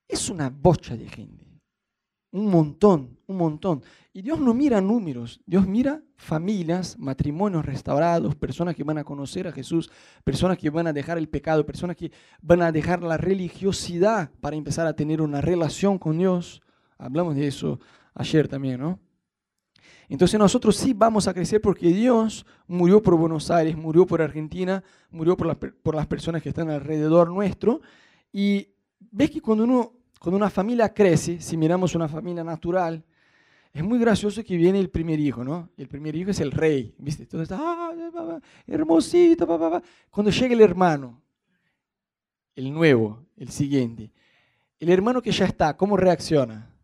Es 0.06 0.28
una 0.28 0.50
bocha 0.50 0.96
de 0.96 1.08
gente. 1.08 1.54
Un 2.32 2.50
montón, 2.50 3.16
un 3.26 3.36
montón. 3.36 3.82
Y 4.12 4.20
Dios 4.20 4.40
no 4.40 4.54
mira 4.54 4.80
números, 4.80 5.40
Dios 5.46 5.66
mira 5.66 6.02
familias, 6.16 6.98
matrimonios 6.98 7.64
restaurados, 7.64 8.34
personas 8.34 8.74
que 8.74 8.82
van 8.82 8.98
a 8.98 9.04
conocer 9.04 9.46
a 9.46 9.52
Jesús, 9.52 9.90
personas 10.24 10.58
que 10.58 10.70
van 10.70 10.88
a 10.88 10.92
dejar 10.92 11.16
el 11.16 11.28
pecado, 11.28 11.64
personas 11.64 11.96
que 11.96 12.10
van 12.42 12.62
a 12.62 12.72
dejar 12.72 13.02
la 13.04 13.16
religiosidad 13.16 14.30
para 14.40 14.56
empezar 14.56 14.86
a 14.86 14.96
tener 14.96 15.22
una 15.22 15.40
relación 15.40 15.98
con 15.98 16.18
Dios. 16.18 16.60
Hablamos 16.98 17.36
de 17.36 17.46
eso 17.46 17.78
ayer 18.14 18.48
también, 18.48 18.80
¿no? 18.80 18.98
Entonces 20.08 20.38
nosotros 20.38 20.76
sí 20.76 20.92
vamos 20.94 21.26
a 21.28 21.34
crecer 21.34 21.60
porque 21.60 21.88
Dios 21.88 22.46
murió 22.66 23.02
por 23.02 23.16
Buenos 23.16 23.50
Aires, 23.50 23.76
murió 23.76 24.06
por 24.06 24.20
Argentina, 24.20 24.82
murió 25.10 25.36
por, 25.36 25.74
por 25.74 25.94
las 25.94 26.06
personas 26.06 26.42
que 26.42 26.50
están 26.50 26.70
alrededor 26.70 27.30
nuestro. 27.30 27.80
Y 28.32 28.68
ves 29.10 29.30
que 29.30 29.40
cuando 29.40 29.64
uno 29.64 29.92
cuando 30.24 30.38
una 30.38 30.48
familia 30.48 30.88
crece, 30.88 31.38
si 31.38 31.54
miramos 31.54 31.94
una 31.94 32.08
familia 32.08 32.42
natural, 32.42 33.04
es 33.74 33.84
muy 33.84 33.98
gracioso 33.98 34.42
que 34.42 34.56
viene 34.56 34.80
el 34.80 34.88
primer 34.88 35.20
hijo, 35.20 35.44
¿no? 35.44 35.68
el 35.76 35.86
primer 35.86 36.16
hijo 36.16 36.30
es 36.30 36.40
el 36.40 36.50
rey, 36.50 36.94
¿viste? 36.96 37.26
Todo 37.26 37.42
está, 37.42 37.58
ah, 37.60 38.40
hermosito, 38.66 39.46
papá. 39.46 39.82
Cuando 40.08 40.30
llega 40.30 40.54
el 40.54 40.62
hermano, 40.62 41.20
el 42.56 42.72
nuevo, 42.72 43.22
el 43.36 43.50
siguiente, 43.50 44.12
el 44.80 44.88
hermano 44.88 45.20
que 45.20 45.30
ya 45.30 45.44
está, 45.44 45.76
¿cómo 45.76 45.94
reacciona? 45.94 46.74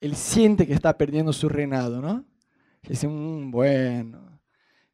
Él 0.00 0.16
siente 0.16 0.66
que 0.66 0.72
está 0.72 0.98
perdiendo 0.98 1.32
su 1.32 1.48
reinado, 1.48 2.00
¿no? 2.00 2.24
Dice, 2.88 3.08
mm, 3.08 3.50
bueno. 3.50 4.32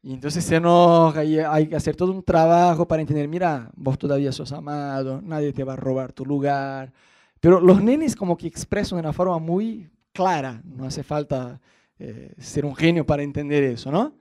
Y 0.01 0.13
entonces 0.13 0.45
se 0.45 0.55
enoja 0.55 1.23
y 1.23 1.39
hay 1.39 1.67
que 1.67 1.75
hacer 1.75 1.95
todo 1.95 2.11
un 2.11 2.23
trabajo 2.23 2.87
para 2.87 3.01
entender, 3.01 3.27
mira, 3.27 3.69
vos 3.75 3.97
todavía 3.97 4.31
sos 4.31 4.51
amado, 4.53 5.21
nadie 5.21 5.51
te 5.51 5.63
va 5.63 5.73
a 5.73 5.75
robar 5.75 6.13
tu 6.13 6.25
lugar, 6.25 6.93
pero 7.39 7.59
los 7.59 7.83
nenes 7.83 8.15
como 8.15 8.37
que 8.37 8.47
expresan 8.47 8.97
de 8.97 9.01
una 9.01 9.13
forma 9.13 9.39
muy 9.39 9.89
clara, 10.13 10.61
no 10.63 10.85
hace 10.85 11.03
falta 11.03 11.59
eh, 11.97 12.33
ser 12.37 12.65
un 12.65 12.75
genio 12.75 13.05
para 13.05 13.23
entender 13.23 13.63
eso, 13.63 13.91
¿no? 13.91 14.15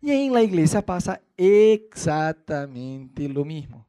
Y 0.00 0.10
en 0.10 0.32
la 0.34 0.42
iglesia 0.42 0.84
pasa 0.84 1.20
exactamente 1.36 3.26
lo 3.28 3.44
mismo. 3.44 3.86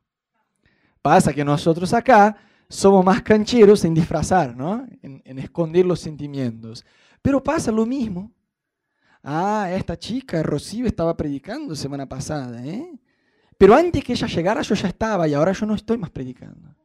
Pasa 1.02 1.34
que 1.34 1.44
nosotros 1.44 1.94
acá 1.94 2.38
somos 2.70 3.04
más 3.04 3.22
cancheros 3.22 3.84
en 3.84 3.94
disfrazar, 3.94 4.56
¿no? 4.56 4.88
En, 5.02 5.22
en, 5.26 5.40
esconder 5.40 5.86
los 5.86 6.00
sentimientos. 6.00 6.86
Pero 7.22 7.44
pasa 7.44 7.72
lo 7.72 7.86
mismo. 7.86 8.32
Ah, 9.28 9.72
esta 9.72 9.98
chica, 9.98 10.44
Rocío, 10.44 10.86
estaba 10.86 11.18
predicando 11.18 11.76
semana 11.76 12.08
pasada, 12.08 12.64
¿eh? 12.64 12.96
Pero 13.58 13.74
antes 13.74 14.04
que 14.04 14.14
ella 14.14 14.28
llegara 14.28 14.62
yo 14.62 14.76
ya 14.76 14.88
estaba 14.88 15.28
y 15.28 15.34
ahora 15.34 15.52
yo 15.52 15.66
no 15.66 15.74
estoy 15.74 15.98
más 15.98 16.12
predicando. 16.12 16.76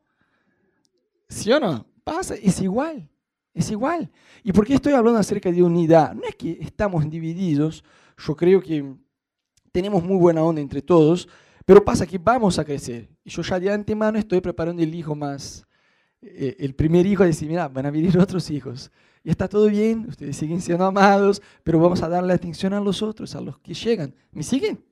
¿Sí 1.29 1.53
o 1.53 1.61
no? 1.61 1.87
Pasa, 2.03 2.35
es 2.37 2.63
igual, 2.63 3.07
es 3.53 3.71
igual. 3.71 4.11
¿Y 4.43 4.53
por 4.53 4.67
qué 4.67 4.73
estoy 4.73 4.95
hablando 4.95 5.21
acerca 5.21 5.53
de 5.53 5.63
unidad? 5.63 6.15
No 6.15 6.23
es 6.23 6.35
que 6.35 6.53
estamos 6.63 7.09
divididos, 7.11 7.85
yo 8.17 8.35
creo 8.35 8.63
que 8.63 8.91
tenemos 9.71 10.03
muy 10.03 10.17
buena 10.17 10.43
onda 10.43 10.63
entre 10.63 10.81
todos, 10.81 11.29
pero 11.67 11.85
pasa 11.85 12.07
que 12.07 12.17
vamos 12.17 12.59
a 12.59 12.65
crecer. 12.65 13.11
Y 13.23 13.29
yo 13.29 13.43
ya 13.43 13.61
de 13.61 13.71
antemano 13.71 14.19
estoy 14.19 14.41
preparando 14.41 14.83
el 14.83 14.95
hijo 14.95 15.15
más, 15.15 15.67
eh, 16.23 16.57
el 16.59 16.75
primer 16.75 17.05
hijo, 17.05 17.23
a 17.23 17.27
decir, 17.27 17.51
mira, 17.51 17.69
van 17.69 17.85
a 17.85 17.91
venir 17.91 18.19
otros 18.19 18.51
hijos. 18.51 18.91
Y 19.23 19.31
está 19.31 19.49
todo 19.49 19.69
bien, 19.69 20.07
ustedes 20.09 20.37
siguen 20.37 20.61
siendo 20.61 20.85
amados, 20.87 21.43
pero 21.63 21.79
vamos 21.79 22.03
a 22.03 22.09
darle 22.09 22.33
atención 22.33 22.73
a 22.73 22.81
los 22.81 23.03
otros, 23.03 23.35
a 23.35 23.41
los 23.41 23.59
que 23.59 23.75
llegan. 23.75 24.15
¿Me 24.33 24.43
siguen? 24.43 24.83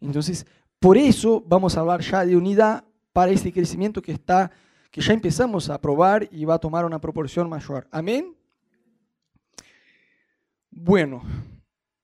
Entonces, 0.00 0.46
por 0.78 0.98
eso 0.98 1.42
vamos 1.46 1.76
a 1.76 1.80
hablar 1.80 2.00
ya 2.02 2.26
de 2.26 2.36
unidad 2.36 2.84
para 3.12 3.32
este 3.32 3.52
crecimiento 3.52 4.02
que 4.02 4.12
está 4.12 4.50
que 4.90 5.00
ya 5.00 5.14
empezamos 5.14 5.70
a 5.70 5.80
probar 5.80 6.28
y 6.30 6.44
va 6.44 6.54
a 6.54 6.58
tomar 6.58 6.84
una 6.84 7.00
proporción 7.00 7.48
mayor. 7.48 7.88
Amén. 7.90 8.36
Bueno, 10.70 11.22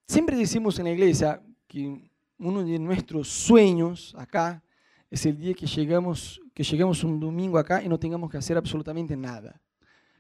siempre 0.07 0.37
decimos 0.37 0.79
en 0.79 0.87
la 0.87 0.93
iglesia 0.93 1.43
que 1.67 2.11
uno 2.39 2.65
de 2.65 2.79
nuestros 2.79 3.29
sueños 3.29 4.15
acá 4.17 4.63
es 5.11 5.27
el 5.27 5.37
día 5.37 5.53
que 5.53 5.67
llegamos, 5.67 6.41
que 6.55 6.63
llegamos 6.63 7.05
un 7.05 7.21
domingo 7.21 7.59
acá 7.59 7.83
y 7.83 7.91
no 7.91 7.99
tengamos 7.99 8.31
que 8.31 8.39
hacer 8.39 8.57
absolutamente 8.57 9.15
nada 9.15 9.61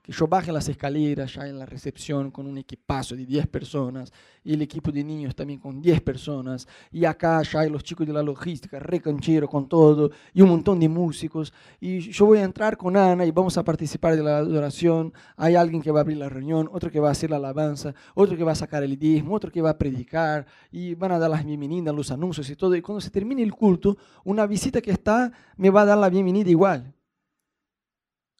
que 0.08 0.14
yo 0.14 0.26
baje 0.26 0.50
las 0.50 0.66
escaleras 0.70 1.34
ya 1.34 1.46
en 1.46 1.58
la 1.58 1.66
recepción 1.66 2.30
con 2.30 2.46
un 2.46 2.56
equipazo 2.56 3.14
de 3.14 3.26
10 3.26 3.46
personas 3.48 4.10
y 4.42 4.54
el 4.54 4.62
equipo 4.62 4.90
de 4.90 5.04
niños 5.04 5.36
también 5.36 5.60
con 5.60 5.82
10 5.82 6.00
personas 6.00 6.66
y 6.90 7.04
acá 7.04 7.42
ya 7.42 7.60
hay 7.60 7.68
los 7.68 7.84
chicos 7.84 8.06
de 8.06 8.14
la 8.14 8.22
logística, 8.22 8.78
recanchero 8.78 9.46
con 9.46 9.68
todo 9.68 10.10
y 10.32 10.40
un 10.40 10.48
montón 10.48 10.80
de 10.80 10.88
músicos 10.88 11.52
y 11.78 11.98
yo 11.98 12.24
voy 12.24 12.38
a 12.38 12.44
entrar 12.44 12.78
con 12.78 12.96
Ana 12.96 13.26
y 13.26 13.30
vamos 13.32 13.58
a 13.58 13.64
participar 13.64 14.16
de 14.16 14.22
la 14.22 14.38
adoración, 14.38 15.12
hay 15.36 15.56
alguien 15.56 15.82
que 15.82 15.90
va 15.90 16.00
a 16.00 16.02
abrir 16.04 16.16
la 16.16 16.30
reunión, 16.30 16.70
otro 16.72 16.90
que 16.90 17.00
va 17.00 17.08
a 17.08 17.12
hacer 17.12 17.28
la 17.28 17.36
alabanza, 17.36 17.94
otro 18.14 18.34
que 18.34 18.44
va 18.44 18.52
a 18.52 18.54
sacar 18.54 18.82
el 18.82 18.98
diezmo, 18.98 19.34
otro 19.34 19.52
que 19.52 19.60
va 19.60 19.70
a 19.70 19.76
predicar 19.76 20.46
y 20.72 20.94
van 20.94 21.12
a 21.12 21.18
dar 21.18 21.28
las 21.28 21.44
bienvenidas, 21.44 21.94
los 21.94 22.10
anuncios 22.10 22.48
y 22.48 22.56
todo 22.56 22.74
y 22.74 22.80
cuando 22.80 23.02
se 23.02 23.10
termine 23.10 23.42
el 23.42 23.52
culto, 23.52 23.98
una 24.24 24.46
visita 24.46 24.80
que 24.80 24.90
está 24.90 25.30
me 25.58 25.68
va 25.68 25.82
a 25.82 25.84
dar 25.84 25.98
la 25.98 26.08
bienvenida 26.08 26.48
igual 26.48 26.94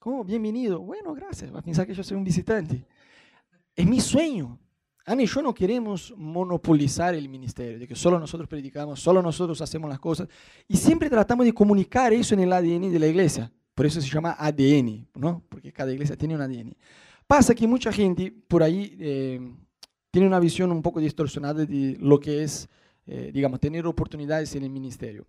¿Cómo? 0.09 0.25
Bienvenido. 0.25 0.81
Bueno, 0.81 1.13
gracias. 1.13 1.55
Va 1.55 1.59
a 1.59 1.63
pensar 1.63 1.87
que 1.87 1.93
yo 1.93 2.03
soy 2.03 2.17
un 2.17 2.25
visitante. 2.25 2.83
Es 3.77 3.87
mi 3.87 4.01
sueño. 4.01 4.59
Ana 5.05 5.23
y 5.23 5.27
yo 5.27 5.43
no 5.43 5.53
queremos 5.53 6.15
monopolizar 6.17 7.15
el 7.15 7.29
ministerio, 7.29 7.79
de 7.79 7.87
que 7.87 7.95
solo 7.95 8.19
nosotros 8.19 8.49
predicamos, 8.49 9.01
solo 9.01 9.21
nosotros 9.21 9.61
hacemos 9.61 9.91
las 9.91 9.99
cosas. 9.99 10.27
Y 10.67 10.79
siempre 10.79 11.11
tratamos 11.11 11.45
de 11.45 11.53
comunicar 11.53 12.15
eso 12.15 12.33
en 12.33 12.41
el 12.41 12.55
ADN 12.55 12.91
de 12.91 12.99
la 12.99 13.07
iglesia. 13.07 13.53
Por 13.75 13.85
eso 13.85 14.01
se 14.01 14.09
llama 14.09 14.35
ADN, 14.39 15.09
¿no? 15.15 15.43
Porque 15.47 15.75
cada 15.75 15.93
iglesia 15.93 16.17
tiene 16.17 16.37
un 16.37 16.41
ADN. 16.41 16.75
Pasa 17.27 17.55
que 17.55 17.67
mucha 17.67 17.93
gente 17.93 18.33
por 18.49 18.63
ahí 18.63 18.97
eh, 18.99 19.41
tiene 20.11 20.27
una 20.27 20.41
visión 20.41 20.73
un 20.73 20.81
poco 20.81 21.01
distorsionada 21.01 21.67
de 21.67 21.99
lo 22.01 22.19
que 22.19 22.45
es, 22.45 22.67
eh, 23.05 23.31
digamos, 23.31 23.61
tener 23.61 23.87
oportunidades 23.87 24.55
en 24.55 24.63
el 24.63 24.71
ministerio. 24.71 25.27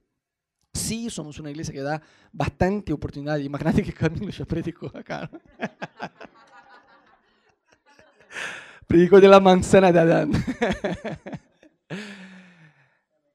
Sí, 0.74 1.10
somos 1.10 1.40
una 1.40 1.50
iglesia 1.50 1.74
que 1.74 1.82
da 1.82 2.02
bastante 2.32 2.94
oportunidad. 2.94 3.38
Imagínate 3.38 3.84
que 3.84 3.94
Camilo 3.94 4.30
ya 4.30 4.46
predicó 4.46 4.92
acá. 4.94 5.30
predicó 8.88 9.20
de 9.20 9.28
la 9.28 9.40
manzana 9.40 9.92
de 9.92 10.00
Adán. 10.00 10.32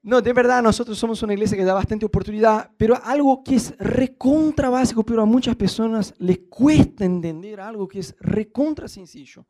No, 0.05 0.21
de 0.21 0.33
verdad, 0.33 0.61
nosotros 0.61 0.99
somos 0.99 1.23
una 1.23 1.33
iglesia 1.33 1.57
que 1.57 1.63
da 1.63 1.73
bastante 1.73 2.05
oportunidad, 2.05 2.69
pero 2.77 2.95
algo 3.03 3.43
que 3.43 3.55
es 3.55 3.75
recontra 3.79 4.69
básico, 4.69 5.03
pero 5.03 5.23
a 5.23 5.25
muchas 5.25 5.55
personas 5.55 6.13
les 6.19 6.41
cuesta 6.47 7.05
entender 7.05 7.59
algo 7.59 7.87
que 7.87 7.97
es 7.97 8.15
recontra 8.19 8.87
sencillo. 8.87 9.47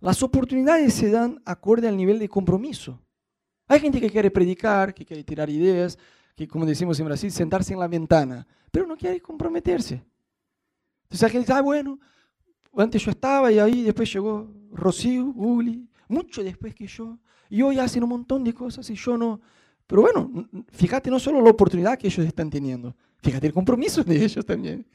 Las 0.00 0.20
oportunidades 0.24 0.94
se 0.94 1.08
dan 1.08 1.40
acorde 1.44 1.86
al 1.86 1.96
nivel 1.96 2.18
de 2.18 2.28
compromiso. 2.28 3.00
Hay 3.68 3.78
gente 3.78 4.00
que 4.00 4.10
quiere 4.10 4.32
predicar, 4.32 4.92
que 4.92 5.06
quiere 5.06 5.22
tirar 5.22 5.48
ideas, 5.48 5.96
que 6.34 6.48
como 6.48 6.66
decimos 6.66 6.98
en 7.00 7.06
Brasil, 7.06 7.30
sentarse 7.30 7.72
en 7.72 7.80
la 7.80 7.88
ventana, 7.88 8.46
pero 8.70 8.86
no 8.86 8.96
quiere 8.96 9.20
comprometerse. 9.20 10.02
Entonces 11.04 11.22
alguien 11.24 11.42
dice, 11.42 11.52
ah, 11.52 11.60
bueno, 11.60 11.98
antes 12.76 13.02
yo 13.04 13.10
estaba 13.10 13.52
y 13.52 13.58
ahí 13.58 13.82
después 13.82 14.12
llegó 14.12 14.50
Rocío, 14.72 15.26
Uli, 15.36 15.88
mucho 16.08 16.42
después 16.42 16.74
que 16.74 16.86
yo, 16.86 17.18
y 17.50 17.60
hoy 17.62 17.78
hacen 17.78 18.02
un 18.02 18.08
montón 18.08 18.44
de 18.44 18.54
cosas 18.54 18.88
y 18.88 18.94
yo 18.94 19.18
no. 19.18 19.40
Pero 19.86 20.02
bueno, 20.02 20.48
fíjate 20.70 21.10
no 21.10 21.18
solo 21.18 21.42
la 21.42 21.50
oportunidad 21.50 21.98
que 21.98 22.06
ellos 22.06 22.24
están 22.26 22.48
teniendo, 22.48 22.96
fíjate 23.22 23.46
el 23.46 23.52
compromiso 23.52 24.02
de 24.02 24.24
ellos 24.24 24.46
también. 24.46 24.86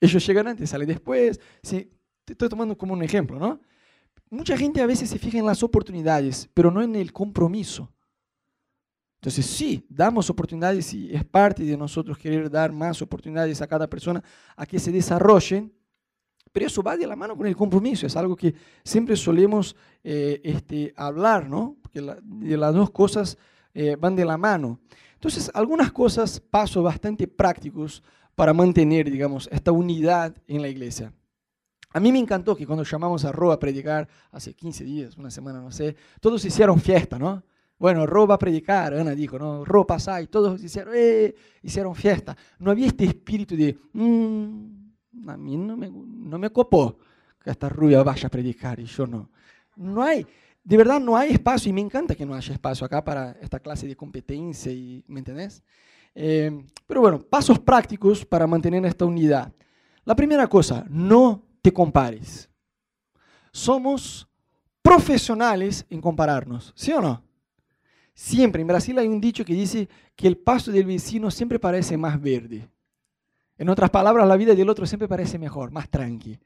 Ellos 0.00 0.26
llegan 0.26 0.48
antes, 0.48 0.68
salen 0.68 0.88
después. 0.88 1.40
Sí, 1.62 1.90
te 2.24 2.34
estoy 2.34 2.48
tomando 2.48 2.76
como 2.76 2.92
un 2.92 3.02
ejemplo, 3.02 3.38
¿no? 3.38 3.60
Mucha 4.28 4.56
gente 4.56 4.82
a 4.82 4.86
veces 4.86 5.08
se 5.08 5.18
fija 5.18 5.38
en 5.38 5.46
las 5.46 5.62
oportunidades, 5.62 6.50
pero 6.52 6.70
no 6.70 6.82
en 6.82 6.94
el 6.96 7.12
compromiso. 7.12 7.90
Entonces, 9.24 9.46
sí, 9.46 9.86
damos 9.88 10.28
oportunidades 10.28 10.92
y 10.92 11.10
es 11.10 11.24
parte 11.24 11.64
de 11.64 11.78
nosotros 11.78 12.18
querer 12.18 12.50
dar 12.50 12.72
más 12.72 13.00
oportunidades 13.00 13.62
a 13.62 13.66
cada 13.66 13.88
persona 13.88 14.22
a 14.54 14.66
que 14.66 14.78
se 14.78 14.92
desarrollen, 14.92 15.72
pero 16.52 16.66
eso 16.66 16.82
va 16.82 16.94
de 16.94 17.06
la 17.06 17.16
mano 17.16 17.34
con 17.34 17.46
el 17.46 17.56
compromiso, 17.56 18.06
es 18.06 18.16
algo 18.16 18.36
que 18.36 18.54
siempre 18.84 19.16
solemos 19.16 19.76
eh, 20.02 20.42
este, 20.44 20.92
hablar, 20.94 21.48
¿no? 21.48 21.74
Porque 21.80 22.02
de 22.02 22.56
las 22.58 22.74
dos 22.74 22.90
cosas 22.90 23.38
eh, 23.72 23.96
van 23.98 24.14
de 24.14 24.26
la 24.26 24.36
mano. 24.36 24.78
Entonces, 25.14 25.50
algunas 25.54 25.90
cosas, 25.90 26.38
pasos 26.38 26.84
bastante 26.84 27.26
prácticos 27.26 28.02
para 28.34 28.52
mantener, 28.52 29.10
digamos, 29.10 29.48
esta 29.50 29.72
unidad 29.72 30.36
en 30.46 30.60
la 30.60 30.68
iglesia. 30.68 31.14
A 31.94 31.98
mí 31.98 32.12
me 32.12 32.18
encantó 32.18 32.54
que 32.54 32.66
cuando 32.66 32.84
llamamos 32.84 33.24
a 33.24 33.32
Ro 33.32 33.52
a 33.52 33.58
predicar 33.58 34.06
hace 34.32 34.52
15 34.52 34.84
días, 34.84 35.16
una 35.16 35.30
semana, 35.30 35.62
no 35.62 35.72
sé, 35.72 35.96
todos 36.20 36.44
hicieron 36.44 36.78
fiesta, 36.78 37.18
¿no? 37.18 37.42
Bueno, 37.78 38.06
Ro 38.06 38.26
va 38.26 38.36
a 38.36 38.38
predicar, 38.38 38.94
Ana 38.94 39.14
dijo, 39.14 39.38
¿no? 39.38 39.64
Ro 39.64 39.86
pasa 39.86 40.20
y 40.22 40.28
todos 40.28 40.62
hicieron, 40.62 40.94
eh, 40.96 41.34
hicieron 41.62 41.94
fiesta. 41.94 42.36
No 42.58 42.70
había 42.70 42.86
este 42.86 43.04
espíritu 43.04 43.56
de, 43.56 43.76
mm, 43.92 45.28
a 45.28 45.36
mí 45.36 45.56
no 45.56 45.76
me, 45.76 45.90
no 45.90 46.38
me 46.38 46.50
copó 46.50 46.98
que 47.42 47.50
esta 47.50 47.68
rubia 47.68 48.02
vaya 48.02 48.28
a 48.28 48.30
predicar 48.30 48.78
y 48.80 48.84
yo 48.84 49.06
no. 49.06 49.30
No 49.76 50.02
hay, 50.02 50.26
de 50.62 50.76
verdad 50.76 51.00
no 51.00 51.16
hay 51.16 51.32
espacio 51.32 51.68
y 51.68 51.72
me 51.72 51.80
encanta 51.80 52.14
que 52.14 52.24
no 52.24 52.34
haya 52.34 52.52
espacio 52.52 52.86
acá 52.86 53.04
para 53.04 53.32
esta 53.32 53.58
clase 53.58 53.86
de 53.86 53.96
competencia, 53.96 54.72
y, 54.72 55.04
¿me 55.08 55.18
entendés? 55.18 55.62
Eh, 56.14 56.64
pero 56.86 57.00
bueno, 57.00 57.20
pasos 57.20 57.58
prácticos 57.58 58.24
para 58.24 58.46
mantener 58.46 58.84
esta 58.86 59.04
unidad. 59.04 59.52
La 60.04 60.14
primera 60.14 60.46
cosa, 60.46 60.86
no 60.88 61.42
te 61.60 61.72
compares. 61.72 62.48
Somos 63.52 64.28
profesionales 64.80 65.84
en 65.90 66.00
compararnos, 66.00 66.72
¿sí 66.76 66.92
o 66.92 67.00
no? 67.00 67.22
Siempre, 68.14 68.62
en 68.62 68.68
Brasil 68.68 68.96
hay 68.98 69.08
un 69.08 69.20
dicho 69.20 69.44
que 69.44 69.54
dice 69.54 69.88
que 70.14 70.28
el 70.28 70.36
paso 70.36 70.70
del 70.70 70.86
vecino 70.86 71.30
siempre 71.30 71.58
parece 71.58 71.96
más 71.96 72.20
verde. 72.20 72.68
En 73.58 73.68
otras 73.68 73.90
palabras, 73.90 74.26
la 74.26 74.36
vida 74.36 74.54
del 74.54 74.68
otro 74.68 74.86
siempre 74.86 75.08
parece 75.08 75.38
mejor, 75.38 75.72
más 75.72 75.88
tranqui. 75.88 76.38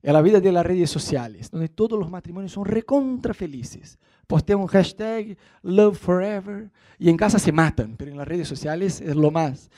Es 0.00 0.12
la 0.12 0.22
vida 0.22 0.38
de 0.38 0.52
las 0.52 0.64
redes 0.64 0.90
sociales, 0.90 1.50
donde 1.50 1.68
todos 1.68 1.98
los 1.98 2.10
matrimonios 2.10 2.52
son 2.52 2.64
recontra 2.64 3.34
felices. 3.34 3.98
Postean 4.26 4.60
un 4.60 4.66
hashtag, 4.66 5.36
love 5.62 5.98
forever, 5.98 6.70
y 6.98 7.08
en 7.08 7.16
casa 7.16 7.38
se 7.38 7.52
matan, 7.52 7.96
pero 7.96 8.10
en 8.10 8.16
las 8.16 8.28
redes 8.28 8.46
sociales 8.46 9.00
es 9.00 9.16
lo 9.16 9.30
más. 9.30 9.70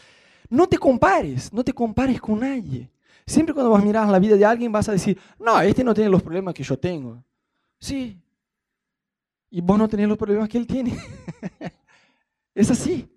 No 0.48 0.66
te 0.66 0.78
compares, 0.78 1.52
no 1.52 1.64
te 1.64 1.72
compares 1.72 2.20
con 2.20 2.40
nadie. 2.40 2.90
Siempre 3.24 3.54
cuando 3.54 3.70
vas 3.70 3.82
a 3.82 3.86
mirar 3.86 4.08
la 4.08 4.18
vida 4.18 4.36
de 4.36 4.44
alguien 4.44 4.72
vas 4.72 4.88
a 4.88 4.92
decir, 4.92 5.16
no, 5.38 5.60
este 5.60 5.84
no 5.84 5.94
tiene 5.94 6.10
los 6.10 6.22
problemas 6.22 6.54
que 6.54 6.64
yo 6.64 6.76
tengo. 6.76 7.22
Sí, 7.78 8.18
y 9.50 9.60
vos 9.60 9.78
no 9.78 9.88
tenés 9.88 10.08
los 10.08 10.16
problemas 10.16 10.48
que 10.48 10.58
él 10.58 10.66
tiene. 10.66 10.96
es 12.54 12.70
así. 12.70 13.08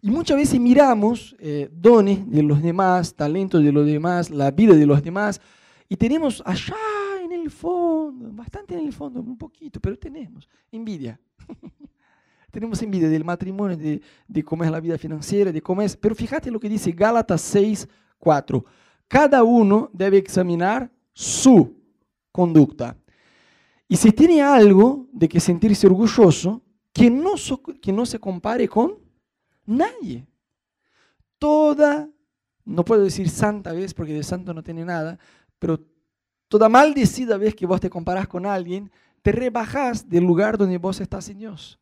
Y 0.00 0.10
muchas 0.10 0.36
veces 0.36 0.60
miramos 0.60 1.34
eh, 1.38 1.68
dones 1.72 2.30
de 2.30 2.42
los 2.42 2.62
demás, 2.62 3.14
talentos 3.14 3.62
de 3.62 3.72
los 3.72 3.86
demás, 3.86 4.30
la 4.30 4.50
vida 4.50 4.74
de 4.74 4.86
los 4.86 5.02
demás, 5.02 5.40
y 5.88 5.96
tenemos 5.96 6.42
allá 6.44 6.76
en 7.22 7.32
el 7.32 7.50
fondo, 7.50 8.30
bastante 8.32 8.74
en 8.74 8.86
el 8.86 8.92
fondo, 8.92 9.20
un 9.20 9.36
poquito, 9.36 9.80
pero 9.80 9.98
tenemos 9.98 10.48
envidia. 10.70 11.18
tenemos 12.50 12.80
envidia 12.82 13.08
del 13.08 13.24
matrimonio, 13.24 13.76
de, 13.76 14.00
de, 14.26 14.42
cómo 14.42 14.64
es 14.64 14.70
la 14.70 14.80
vida 14.80 14.98
financiera, 14.98 15.52
de 15.52 15.62
cómo 15.62 15.82
es. 15.82 15.96
Pero 15.96 16.14
fíjate 16.14 16.50
lo 16.50 16.60
que 16.60 16.68
dice 16.68 16.92
Gálatas 16.92 17.40
6, 17.40 17.88
4. 18.18 18.64
Cada 19.08 19.44
uno 19.44 19.90
debe 19.92 20.18
examinar 20.18 20.90
su 21.12 21.74
conducta 22.32 22.96
y 23.88 23.96
si 23.96 24.12
tiene 24.12 24.42
algo 24.42 25.08
de 25.12 25.28
que 25.28 25.40
sentirse 25.40 25.86
orgulloso, 25.86 26.62
que 26.92 27.10
no, 27.10 27.34
que 27.80 27.92
no 27.92 28.06
se 28.06 28.18
compare 28.18 28.68
con 28.68 28.98
nadie. 29.64 30.26
Toda, 31.38 32.08
no 32.64 32.84
puedo 32.84 33.04
decir 33.04 33.28
santa 33.28 33.72
vez 33.72 33.94
porque 33.94 34.14
de 34.14 34.22
santo 34.22 34.54
no 34.54 34.62
tiene 34.62 34.84
nada, 34.84 35.18
pero 35.58 35.80
toda 36.48 36.68
maldecida 36.68 37.36
vez 37.36 37.54
que 37.54 37.66
vos 37.66 37.80
te 37.80 37.90
comparás 37.90 38.26
con 38.26 38.46
alguien, 38.46 38.90
te 39.22 39.32
rebajas 39.32 40.08
del 40.08 40.24
lugar 40.24 40.56
donde 40.56 40.78
vos 40.78 41.00
estás 41.00 41.28
en 41.28 41.38
Dios. 41.38 41.78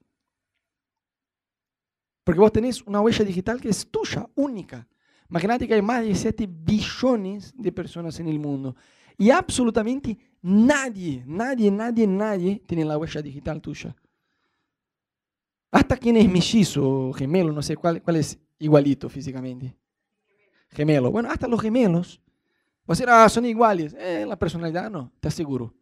Porque 2.25 2.41
vos 2.41 2.53
tenés 2.53 2.83
una 2.83 3.01
huella 3.01 3.25
digital 3.25 3.61
que 3.61 3.69
es 3.69 3.87
tuya, 3.91 4.27
única. 4.35 4.89
Imagínate 5.29 5.69
que 5.69 5.75
hay 5.75 5.83
más 5.83 6.03
de 6.05 6.15
7 6.15 6.49
billones 6.49 7.53
de 7.57 7.71
personas 7.71 8.19
en 8.21 8.29
el 8.29 8.39
mundo. 8.39 8.75
Y 9.17 9.31
absolutamente 9.31 10.19
Nadie, 10.47 11.25
nadie, 11.27 11.71
nadie, 11.71 12.07
nadie 12.07 12.63
tiene 12.67 12.85
la 12.85 12.99
huella 12.99 13.23
digital 13.23 13.63
tuya. 13.63 13.97
Hasta 15.71 15.97
quien 15.97 16.19
es 16.19 16.29
mellizo 16.29 16.87
o 16.87 17.13
gemelo, 17.15 17.51
no 17.51 17.63
sé 17.63 17.79
cuál, 17.79 18.03
cuál 18.03 18.17
es 18.17 18.39
igualito 18.59 19.09
físicamente. 19.09 19.75
Gemelo. 20.69 21.11
Bueno, 21.11 21.31
hasta 21.31 21.49
los 21.49 21.63
gemelos. 21.63 22.21
Va 22.83 22.93
a 22.93 22.95
ser, 22.95 23.09
ah, 23.09 23.27
son 23.31 23.47
iguales. 23.47 23.97
Eh, 23.99 24.27
la 24.29 24.39
personalidad 24.39 24.91
no, 24.91 25.11
te 25.19 25.29
aseguro. 25.29 25.73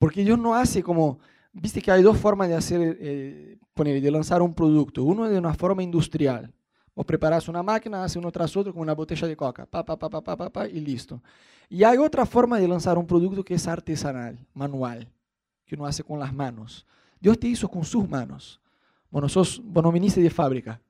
Porque 0.00 0.24
Dios 0.24 0.36
no 0.36 0.56
hace 0.56 0.82
como, 0.82 1.20
viste 1.52 1.80
que 1.80 1.92
hay 1.92 2.02
dos 2.02 2.18
formas 2.18 2.48
de 2.48 2.56
hacer, 2.56 2.98
eh, 3.00 3.58
poner, 3.74 4.02
de 4.02 4.10
lanzar 4.10 4.42
un 4.42 4.54
producto. 4.54 5.04
Uno 5.04 5.24
es 5.24 5.30
de 5.30 5.38
una 5.38 5.54
forma 5.54 5.84
industrial. 5.84 6.52
O 6.94 7.04
preparas 7.04 7.48
una 7.48 7.62
máquina, 7.62 8.04
hace 8.04 8.18
uno 8.18 8.30
tras 8.30 8.56
otro 8.56 8.72
con 8.72 8.82
una 8.82 8.94
botella 8.94 9.26
de 9.26 9.36
coca, 9.36 9.66
pa, 9.66 9.84
pa, 9.84 9.96
pa, 9.96 10.10
pa, 10.10 10.36
pa, 10.36 10.50
pa, 10.50 10.68
y 10.68 10.80
listo. 10.80 11.22
Y 11.68 11.84
hay 11.84 11.98
otra 11.98 12.26
forma 12.26 12.58
de 12.58 12.66
lanzar 12.66 12.98
un 12.98 13.06
producto 13.06 13.44
que 13.44 13.54
es 13.54 13.68
artesanal, 13.68 14.38
manual, 14.52 15.08
que 15.64 15.76
uno 15.76 15.86
hace 15.86 16.02
con 16.02 16.18
las 16.18 16.34
manos. 16.34 16.84
Dios 17.20 17.38
te 17.38 17.46
hizo 17.46 17.68
con 17.68 17.84
sus 17.84 18.08
manos. 18.08 18.60
Bueno, 19.10 19.28
sos, 19.28 19.60
bueno, 19.64 19.92
viniste 19.92 20.20
de 20.20 20.30
fábrica. 20.30 20.80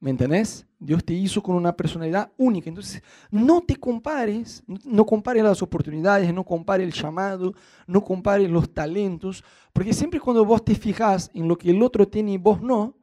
¿Me 0.00 0.10
entendés? 0.10 0.64
Dios 0.78 1.04
te 1.04 1.12
hizo 1.12 1.42
con 1.42 1.56
una 1.56 1.74
personalidad 1.76 2.30
única. 2.36 2.68
Entonces, 2.68 3.02
no 3.30 3.60
te 3.62 3.74
compares, 3.74 4.62
no 4.84 5.04
compares 5.04 5.42
las 5.42 5.60
oportunidades, 5.60 6.32
no 6.32 6.44
compares 6.44 6.86
el 6.86 6.92
llamado, 6.92 7.52
no 7.86 8.04
compares 8.04 8.48
los 8.48 8.72
talentos, 8.72 9.42
porque 9.72 9.92
siempre 9.92 10.20
cuando 10.20 10.44
vos 10.44 10.64
te 10.64 10.76
fijas 10.76 11.30
en 11.34 11.48
lo 11.48 11.58
que 11.58 11.70
el 11.70 11.82
otro 11.82 12.06
tiene 12.06 12.32
y 12.32 12.38
vos 12.38 12.60
no, 12.60 12.94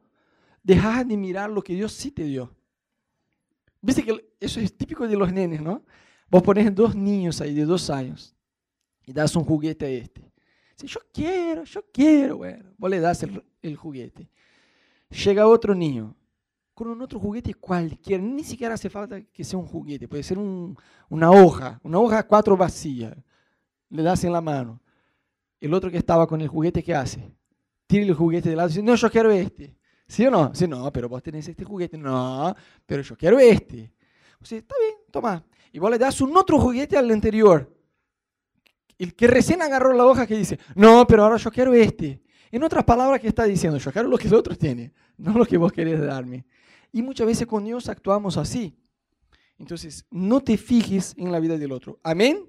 dejas 0.66 1.06
de 1.06 1.16
mirar 1.16 1.48
lo 1.48 1.62
que 1.62 1.74
Dios 1.74 1.92
sí 1.92 2.10
te 2.10 2.24
dio. 2.24 2.52
Viste 3.80 4.02
que 4.02 4.34
eso 4.40 4.58
es 4.58 4.76
típico 4.76 5.06
de 5.06 5.16
los 5.16 5.32
nenes, 5.32 5.62
¿no? 5.62 5.84
Vos 6.28 6.42
pones 6.42 6.74
dos 6.74 6.96
niños 6.96 7.40
ahí 7.40 7.54
de 7.54 7.64
dos 7.64 7.88
años 7.88 8.34
y 9.04 9.12
das 9.12 9.36
un 9.36 9.44
juguete 9.44 9.86
a 9.86 9.88
este. 9.90 10.32
Si 10.74 10.88
yo 10.88 10.98
quiero, 11.12 11.62
yo 11.62 11.84
quiero, 11.92 12.38
bueno, 12.38 12.64
vos 12.76 12.90
le 12.90 12.98
das 12.98 13.22
el, 13.22 13.44
el 13.62 13.76
juguete. 13.76 14.28
Llega 15.08 15.46
otro 15.46 15.72
niño 15.72 16.16
con 16.74 16.88
un 16.88 17.00
otro 17.00 17.20
juguete 17.20 17.54
cualquiera, 17.54 18.22
ni 18.22 18.42
siquiera 18.42 18.74
hace 18.74 18.90
falta 18.90 19.22
que 19.22 19.44
sea 19.44 19.58
un 19.60 19.66
juguete, 19.66 20.08
puede 20.08 20.24
ser 20.24 20.36
un, 20.36 20.76
una 21.08 21.30
hoja, 21.30 21.80
una 21.84 22.00
hoja 22.00 22.26
cuatro 22.26 22.56
vacía, 22.56 23.16
le 23.88 24.02
das 24.02 24.24
en 24.24 24.32
la 24.32 24.40
mano. 24.40 24.82
El 25.60 25.72
otro 25.72 25.92
que 25.92 25.98
estaba 25.98 26.26
con 26.26 26.40
el 26.40 26.48
juguete, 26.48 26.82
¿qué 26.82 26.94
hace? 26.94 27.32
Tira 27.86 28.04
el 28.04 28.14
juguete 28.14 28.50
de 28.50 28.56
lado 28.56 28.68
y 28.68 28.72
dice, 28.72 28.82
no, 28.82 28.96
yo 28.96 29.08
quiero 29.10 29.30
este. 29.30 29.75
¿Sí 30.08 30.24
o 30.26 30.30
no? 30.30 30.54
Sí, 30.54 30.68
no, 30.68 30.92
pero 30.92 31.08
vos 31.08 31.22
tenés 31.22 31.48
este 31.48 31.64
juguete. 31.64 31.98
No, 31.98 32.54
pero 32.84 33.02
yo 33.02 33.16
quiero 33.16 33.38
este. 33.38 33.92
O 34.40 34.44
sea, 34.44 34.58
está 34.58 34.74
bien, 34.80 34.94
toma. 35.10 35.44
Y 35.72 35.78
vos 35.78 35.90
le 35.90 35.98
das 35.98 36.20
un 36.20 36.36
otro 36.36 36.58
juguete 36.58 36.96
al 36.96 37.10
anterior. 37.10 37.72
El 38.98 39.14
que 39.14 39.26
recién 39.26 39.60
agarró 39.62 39.92
la 39.92 40.06
hoja 40.06 40.26
que 40.26 40.36
dice, 40.36 40.58
no, 40.74 41.06
pero 41.06 41.24
ahora 41.24 41.36
yo 41.36 41.50
quiero 41.50 41.74
este. 41.74 42.22
En 42.50 42.62
otras 42.62 42.84
palabras, 42.84 43.20
¿qué 43.20 43.28
está 43.28 43.44
diciendo? 43.44 43.78
Yo 43.78 43.92
quiero 43.92 44.08
lo 44.08 44.16
que 44.16 44.28
el 44.28 44.34
otro 44.34 44.56
tiene, 44.56 44.94
no 45.18 45.32
lo 45.32 45.44
que 45.44 45.56
vos 45.56 45.72
querés 45.72 46.00
darme. 46.00 46.46
Y 46.92 47.02
muchas 47.02 47.26
veces 47.26 47.46
con 47.46 47.64
Dios 47.64 47.88
actuamos 47.88 48.36
así. 48.36 48.78
Entonces, 49.58 50.06
no 50.10 50.40
te 50.40 50.56
fijes 50.56 51.14
en 51.16 51.32
la 51.32 51.40
vida 51.40 51.58
del 51.58 51.72
otro. 51.72 51.98
Amén. 52.02 52.48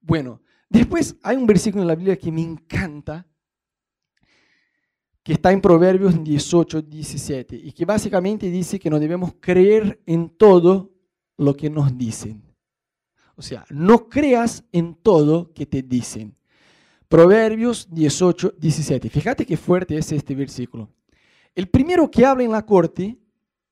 Bueno, 0.00 0.42
después 0.68 1.16
hay 1.22 1.36
un 1.36 1.46
versículo 1.46 1.82
en 1.82 1.88
la 1.88 1.94
Biblia 1.94 2.16
que 2.16 2.30
me 2.30 2.42
encanta, 2.42 3.26
que 5.28 5.34
está 5.34 5.52
en 5.52 5.60
Proverbios 5.60 6.24
18, 6.24 6.80
17, 6.80 7.54
y 7.54 7.72
que 7.72 7.84
básicamente 7.84 8.50
dice 8.50 8.78
que 8.78 8.88
no 8.88 8.98
debemos 8.98 9.34
creer 9.38 10.00
en 10.06 10.30
todo 10.30 10.90
lo 11.36 11.54
que 11.54 11.68
nos 11.68 11.98
dicen. 11.98 12.42
O 13.36 13.42
sea, 13.42 13.62
no 13.68 14.08
creas 14.08 14.64
en 14.72 14.94
todo 14.94 15.52
que 15.52 15.66
te 15.66 15.82
dicen. 15.82 16.34
Proverbios 17.08 17.86
18, 17.90 18.54
17. 18.56 19.10
Fíjate 19.10 19.44
qué 19.44 19.58
fuerte 19.58 19.98
es 19.98 20.10
este 20.12 20.34
versículo. 20.34 20.88
El 21.54 21.68
primero 21.68 22.10
que 22.10 22.24
habla 22.24 22.44
en 22.44 22.52
la 22.52 22.64
corte 22.64 23.18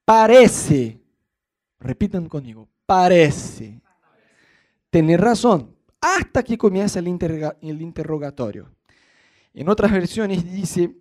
parece, 0.04 1.00
repitan 1.80 2.28
conmigo, 2.28 2.68
parece 2.84 3.80
tener 4.90 5.22
razón 5.22 5.74
hasta 6.02 6.42
que 6.42 6.58
comienza 6.58 6.98
el, 6.98 7.06
el 7.62 7.80
interrogatorio. 7.80 8.70
En 9.54 9.70
otras 9.70 9.90
versiones 9.90 10.44
dice, 10.44 10.94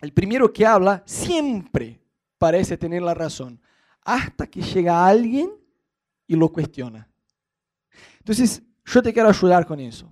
el 0.00 0.12
primero 0.12 0.52
que 0.52 0.66
habla 0.66 1.02
siempre 1.06 2.00
parece 2.38 2.76
tener 2.76 3.02
la 3.02 3.14
razón 3.14 3.60
hasta 4.02 4.46
que 4.46 4.62
llega 4.62 5.06
alguien 5.06 5.50
y 6.26 6.36
lo 6.36 6.50
cuestiona. 6.50 7.08
Entonces, 8.18 8.62
yo 8.84 9.02
te 9.02 9.12
quiero 9.12 9.28
ayudar 9.28 9.66
con 9.66 9.80
eso. 9.80 10.10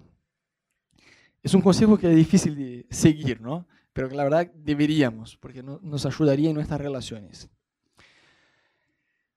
Es 1.42 1.54
un 1.54 1.62
consejo 1.62 1.96
que 1.96 2.10
es 2.10 2.16
difícil 2.16 2.56
de 2.56 2.86
seguir, 2.90 3.40
¿no? 3.40 3.66
pero 3.96 4.10
que 4.10 4.14
la 4.14 4.24
verdad 4.24 4.52
deberíamos, 4.54 5.38
porque 5.38 5.62
nos 5.62 6.04
ayudaría 6.04 6.50
en 6.50 6.54
nuestras 6.54 6.78
relaciones. 6.78 7.48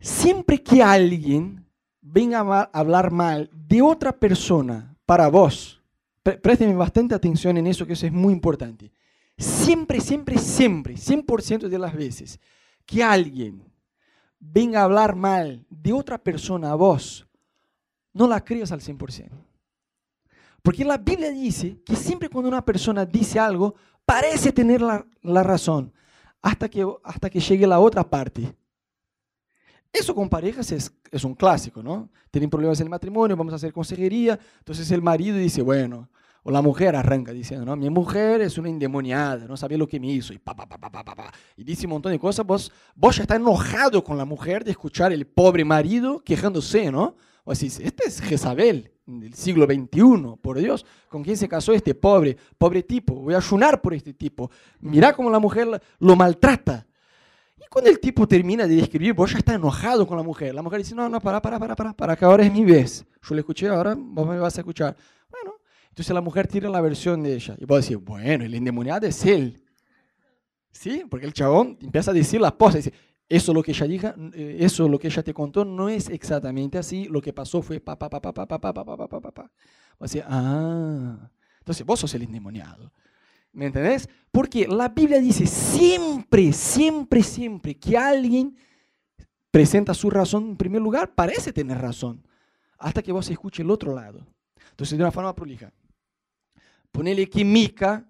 Siempre 0.02 0.62
que 0.62 0.84
alguien 0.84 1.66
venga 2.02 2.42
a 2.42 2.70
hablar 2.74 3.10
mal 3.10 3.50
de 3.54 3.82
otra 3.82 4.12
persona 4.12 4.98
para 5.06 5.30
vos, 5.30 5.82
présteme 6.22 6.76
bastante 6.76 7.16
atención 7.16 7.56
en 7.56 7.68
eso, 7.68 7.88
que 7.88 7.94
eso 7.94 8.06
es 8.06 8.12
muy 8.12 8.34
importante. 8.34 8.92
Siempre, 9.40 10.02
siempre, 10.02 10.38
siempre, 10.38 10.96
100% 10.96 11.70
de 11.70 11.80
las 11.80 11.96
veces 11.96 12.42
que 12.86 13.02
alguien 13.02 13.64
venga 14.38 14.82
a 14.82 14.84
hablar 14.84 15.16
mal 15.16 15.66
de 15.70 15.94
otra 15.94 16.18
persona 16.18 16.72
a 16.72 16.76
vos, 16.76 17.26
no 18.12 18.28
la 18.28 18.44
creas 18.44 18.74
al 18.74 18.82
100%. 18.82 19.30
Porque 20.62 20.84
la 20.84 20.98
Biblia 20.98 21.32
dice 21.32 21.82
que 21.86 21.96
siempre 21.96 22.28
cuando 22.28 22.50
una 22.50 22.66
persona 22.66 23.06
dice 23.06 23.40
algo, 23.40 23.76
parece 24.06 24.52
tener 24.52 24.82
la, 24.82 25.06
razón 25.44 25.94
hasta 26.42 26.68
que, 26.68 26.86
hasta 27.06 27.30
que 27.30 27.40
llegue 27.40 27.66
la 27.66 27.80
otra 27.80 28.04
parte. 28.04 28.54
Eso 29.94 30.14
con 30.14 30.28
parejas 30.28 30.70
es, 30.74 30.94
es, 31.12 31.24
un 31.24 31.34
clásico, 31.34 31.82
¿no? 31.82 32.10
Tienen 32.30 32.50
problemas 32.50 32.78
en 32.82 32.88
el 32.88 32.92
matrimonio, 32.92 33.38
vamos 33.38 33.54
a 33.54 33.56
hacer 33.56 33.72
consejería, 33.72 34.38
entonces 34.58 34.92
el 34.92 35.02
marido 35.02 35.38
dice, 35.38 35.62
bueno, 35.62 36.10
o 36.44 36.52
la 36.52 36.62
mujer 36.62 36.96
arranca 36.96 37.32
diciendo, 37.32 37.66
no, 37.66 37.76
mi 37.76 37.90
mujer 37.90 38.42
es 38.42 38.58
una 38.58 38.70
endemoniada, 38.70 39.48
no 39.48 39.58
sabía 39.58 39.78
lo 39.78 39.88
que 39.88 40.00
me 40.00 40.08
hizo, 40.08 40.34
y 40.34 40.38
pa, 40.38 40.56
pa, 40.56 40.66
pa, 40.66 40.78
pa, 40.78 40.92
pa, 40.92 41.04
pa, 41.04 41.34
y 41.58 41.64
dice 41.64 41.86
un 41.86 41.92
montón 41.92 42.12
de 42.12 42.20
cosas, 42.20 42.46
vos, 42.46 42.72
vos 42.96 43.16
ya 43.16 43.24
estás 43.24 43.38
enojado 43.38 44.04
con 44.04 44.18
la 44.18 44.26
mujer 44.26 44.64
de 44.64 44.72
escuchar 44.72 45.12
el 45.12 45.28
pobre 45.28 45.66
marido 45.66 46.20
quejándose, 46.20 46.92
¿no? 46.92 47.16
O 47.44 47.52
así, 47.52 47.68
este 47.68 48.08
es 48.08 48.22
Jezabel, 48.22 48.92
del 49.18 49.34
siglo 49.34 49.66
XXI, 49.66 50.38
por 50.42 50.60
Dios, 50.60 50.86
¿con 51.08 51.24
quién 51.24 51.36
se 51.36 51.50
casó 51.50 51.74
este 51.74 51.96
pobre, 51.96 52.38
pobre 52.58 52.84
tipo? 52.84 53.16
Voy 53.16 53.34
a 53.34 53.38
ayunar 53.38 53.82
por 53.82 53.94
este 53.94 54.14
tipo. 54.14 54.52
Mira 54.80 55.14
cómo 55.14 55.30
la 55.30 55.40
mujer 55.40 55.82
lo 56.00 56.16
maltrata. 56.16 56.86
Y 57.58 57.68
cuando 57.70 57.90
el 57.90 58.00
tipo 58.00 58.28
termina 58.28 58.68
de 58.68 58.76
describir, 58.76 59.14
vos 59.14 59.32
ya 59.32 59.40
estás 59.40 59.56
enojado 59.56 60.08
con 60.08 60.16
la 60.18 60.24
mujer. 60.24 60.54
La 60.54 60.62
mujer 60.62 60.80
dice, 60.80 60.96
no, 60.96 61.10
no, 61.10 61.20
para, 61.20 61.42
para, 61.42 61.60
para, 61.60 61.76
para, 61.76 61.94
para, 61.94 62.16
que 62.16 62.26
ahora 62.26 62.46
es 62.46 62.52
mi 62.52 62.64
vez. 62.64 63.06
Yo 63.22 63.36
le 63.36 63.42
escuché, 63.42 63.68
ahora 63.68 63.96
vos 63.98 64.28
me 64.28 64.38
vas 64.38 64.58
a 64.58 64.62
escuchar. 64.62 64.96
Entonces 65.90 66.14
la 66.14 66.22
mujer 66.22 66.48
tira 66.48 66.70
la 66.70 66.82
versión 66.82 67.24
de 67.24 67.34
ella. 67.34 67.56
Y 67.60 67.66
vos 67.66 67.82
decís, 67.82 68.04
bueno, 68.04 68.46
el 68.46 68.54
endemoniado 68.54 69.06
es 69.08 69.26
él. 69.26 69.64
¿Sí? 70.72 71.04
Porque 71.10 71.26
el 71.26 71.34
chabón 71.34 71.78
empieza 71.82 72.12
a 72.12 72.14
decir 72.14 72.40
la 72.40 72.50
esposa, 72.50 72.78
dice, 72.78 72.94
eso 73.28 73.54
lo 73.54 73.62
que 73.62 73.72
ella 73.72 73.88
diga, 73.88 74.16
eso 74.34 74.88
lo 74.88 74.98
que 74.98 75.08
ella 75.08 75.24
te 75.24 75.34
contó 75.34 75.66
no 75.66 75.90
es 75.90 76.10
exactamente 76.10 76.78
así, 76.78 77.06
lo 77.06 77.22
que 77.22 77.34
pasó 77.34 77.62
fue 77.62 77.80
pa 77.80 77.98
pa 77.98 78.10
pa 78.10 78.22
pa 78.22 78.34
pa 78.34 78.46
pa 78.48 78.60
pa 78.60 78.74
pa 78.74 79.08
pa 79.08 79.22
pa 79.22 79.32
pa. 79.32 79.52
O 80.00 80.08
sea, 80.08 80.26
ah, 80.28 81.30
entonces 81.60 81.86
vos 81.86 82.00
sos 82.00 82.14
el 82.16 82.24
endemoniado. 82.24 82.92
¿Me 83.52 83.66
entendés? 83.66 84.08
Porque 84.32 84.68
la 84.68 84.90
Biblia 84.90 85.20
dice 85.20 85.46
siempre, 85.46 86.54
siempre, 86.54 87.24
siempre 87.24 87.76
que 87.76 87.98
alguien 87.98 88.56
presenta 89.52 89.94
su 89.94 90.10
razón 90.10 90.50
en 90.50 90.58
primer 90.58 90.82
lugar, 90.82 91.14
parece 91.14 91.52
tener 91.52 91.78
razón, 91.78 92.26
hasta 92.78 93.02
que 93.02 93.12
vos 93.12 93.30
escuche 93.30 93.64
el 93.64 93.72
otro 93.72 93.94
lado. 93.94 94.26
Entonces, 94.72 94.98
de 94.98 95.04
una 95.04 95.12
forma 95.12 95.36
prolija. 95.36 95.74
Ponele 96.92 97.30
que 97.30 97.44
Mica 97.46 98.06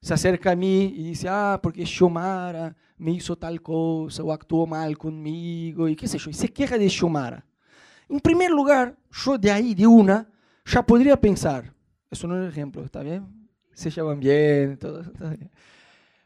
se 0.00 0.12
acerca 0.12 0.50
a 0.50 0.56
mí 0.56 0.92
y 0.96 1.02
dice, 1.02 1.28
ah, 1.30 1.58
porque 1.62 1.84
Shomara 1.84 2.76
me 2.98 3.12
hizo 3.12 3.36
tal 3.36 3.62
cosa 3.62 4.22
o 4.22 4.32
actuó 4.32 4.66
mal 4.66 4.98
conmigo 4.98 5.88
y 5.88 5.96
qué 5.96 6.06
sé 6.06 6.18
yo, 6.18 6.30
y 6.30 6.34
se 6.34 6.52
queja 6.52 6.76
de 6.76 6.88
Xiomara. 6.88 7.44
En 8.08 8.20
primer 8.20 8.50
lugar, 8.50 8.96
yo 9.10 9.38
de 9.38 9.50
ahí, 9.50 9.74
de 9.74 9.86
una, 9.86 10.28
ya 10.66 10.84
podría 10.84 11.18
pensar, 11.18 11.72
eso 12.10 12.28
no 12.28 12.36
es 12.36 12.42
un 12.42 12.48
ejemplo, 12.48 12.84
¿está 12.84 13.02
bien? 13.02 13.48
Se 13.72 13.90
llevan 13.90 14.20
bien, 14.20 14.76
todo 14.78 15.00
está 15.12 15.30
bien. 15.30 15.50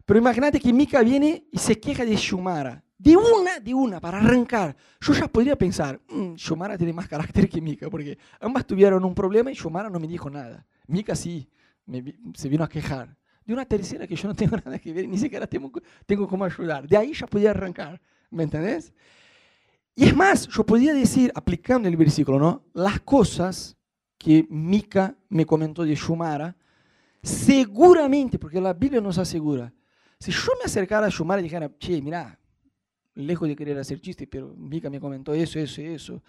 Pero 0.05 0.19
imagínate 0.19 0.59
que 0.59 0.73
Mika 0.73 1.03
viene 1.03 1.47
y 1.53 1.59
se 1.59 1.79
queja 1.79 2.05
de 2.05 2.17
Xiomara. 2.17 2.83
De 2.99 3.17
una, 3.17 3.61
de 3.61 3.73
una, 3.73 4.01
para 4.01 4.19
arrancar. 4.19 4.75
Yo 5.01 5.13
ya 5.13 5.29
podría 5.29 5.57
pensar, 5.57 6.01
mmm, 6.09 6.35
Xiomara 6.35 6.77
tiene 6.77 6.93
más 6.93 7.07
carácter 7.07 7.49
que 7.49 7.61
Mika, 7.61 7.89
porque 7.89 8.19
ambas 8.41 8.67
tuvieron 8.67 9.05
un 9.05 9.15
problema 9.15 9.53
y 9.53 9.55
Xiomara 9.55 9.89
no 9.89 10.01
me 10.01 10.09
dijo 10.09 10.29
nada. 10.29 10.67
Mika 10.89 11.15
sí, 11.15 11.49
se 12.35 12.49
vino 12.49 12.65
a 12.65 12.69
quejar 12.69 13.17
de 13.49 13.55
una 13.55 13.65
tercera 13.65 14.07
que 14.07 14.15
yo 14.15 14.29
no 14.29 14.35
tengo 14.35 14.57
nada 14.65 14.79
que 14.79 14.93
ver, 14.93 15.09
ni 15.09 15.17
siquiera 15.17 15.47
tengo, 15.47 15.73
tengo 16.05 16.29
cómo 16.29 16.45
ayudar. 16.45 16.87
De 16.87 16.97
ahí 16.97 17.15
ya 17.15 17.27
podía 17.27 17.51
arrancar, 17.51 18.01
¿me 18.31 18.43
entendés? 18.43 18.93
Y 19.95 20.05
es 20.05 20.15
más, 20.15 20.47
yo 20.49 20.65
podía 20.65 20.93
decir, 20.93 21.33
aplicando 21.35 21.89
el 21.89 21.97
versículo, 21.97 22.39
¿no? 22.39 22.65
Las 22.75 23.01
cosas 23.01 23.77
que 24.19 24.47
Mica 24.51 25.17
me 25.31 25.47
comentó 25.47 25.83
de 25.83 25.95
Shumara, 25.95 26.55
seguramente, 27.23 28.39
porque 28.39 28.61
la 28.61 28.75
Biblia 28.75 29.01
nos 29.01 29.17
asegura, 29.17 29.73
si 30.21 30.31
yo 30.31 30.53
me 30.59 30.67
acercara 30.67 31.07
a 31.07 31.11
Shumara 31.11 31.41
y 31.41 31.45
dijera, 31.45 31.71
che, 31.79 32.03
mira, 32.03 32.39
lejos 33.15 33.49
de 33.49 33.57
querer 33.57 33.79
hacer 33.79 33.99
chiste, 34.01 34.27
pero 34.27 34.55
Mica 34.57 34.91
me 34.91 35.01
comentó 35.01 35.33
eso, 35.33 35.59
eso, 35.59 35.81
eso, 35.81 36.23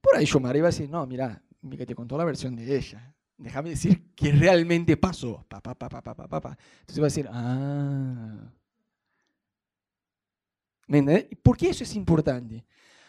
por 0.00 0.16
ahí 0.16 0.24
Shumara 0.24 0.56
iba 0.56 0.68
a 0.68 0.70
decir, 0.70 0.88
no, 0.88 1.06
mira, 1.06 1.42
Mica 1.60 1.84
te 1.84 1.94
contó 1.94 2.16
la 2.16 2.24
versión 2.24 2.56
de 2.56 2.76
ella 2.76 3.15
déjame 3.38 3.70
decir 3.70 4.02
que 4.14 4.32
realmente 4.32 4.96
pasó. 4.96 5.44
Pa, 5.48 5.60
pa, 5.60 5.74
pa, 5.74 5.88
Entonces 5.88 6.98
va 6.98 7.02
a 7.02 7.04
decir, 7.04 7.28
ah. 7.30 8.52
¿Por 11.42 11.56
qué 11.56 11.70
eso 11.70 11.82
es 11.82 11.96
importante? 11.96 12.64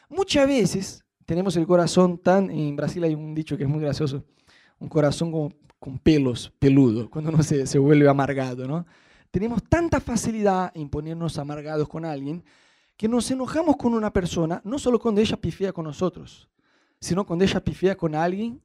Muchas 0.10 0.48
veces 0.48 1.06
tenemos 1.26 1.56
el 1.58 1.68
corazón 1.68 2.18
tan, 2.18 2.50
en 2.50 2.76
Brasil 2.76 3.04
hay 3.04 3.13
un 3.13 3.36
dicho 3.36 3.58
que 3.58 3.63
es 3.63 3.70
muy 3.70 3.82
gracioso, 3.82 4.24
un 4.80 4.90
corazón 4.90 5.32
con, 5.32 5.56
con 5.78 6.00
pelos, 6.00 6.52
peludo, 6.58 7.10
cuando 7.10 7.30
uno 7.30 7.44
se, 7.44 7.68
se 7.68 7.78
vuelve 7.78 8.10
amargado, 8.10 8.68
¿no? 8.68 8.86
Tenemos 9.30 9.62
tanta 9.63 10.00
facilidad 10.00 10.72
en 10.74 10.90
ponernos 10.90 11.38
amargados 11.38 11.88
con 11.88 12.06
alguien 12.06 12.44
que 12.96 13.08
nos 13.08 13.30
enojamos 13.30 13.78
con 13.78 13.94
una 13.94 14.12
persona 14.12 14.62
no 14.63 14.80
solo 14.80 15.00
cuando 15.00 15.22
ella 15.22 15.38
pifea 15.38 15.72
con 15.72 15.86
nosotros, 15.86 16.50
sino 17.00 17.26
cuando 17.26 17.46
ella 17.46 17.63
pifea 17.63 17.96
con 17.96 18.16
alguien 18.16 18.62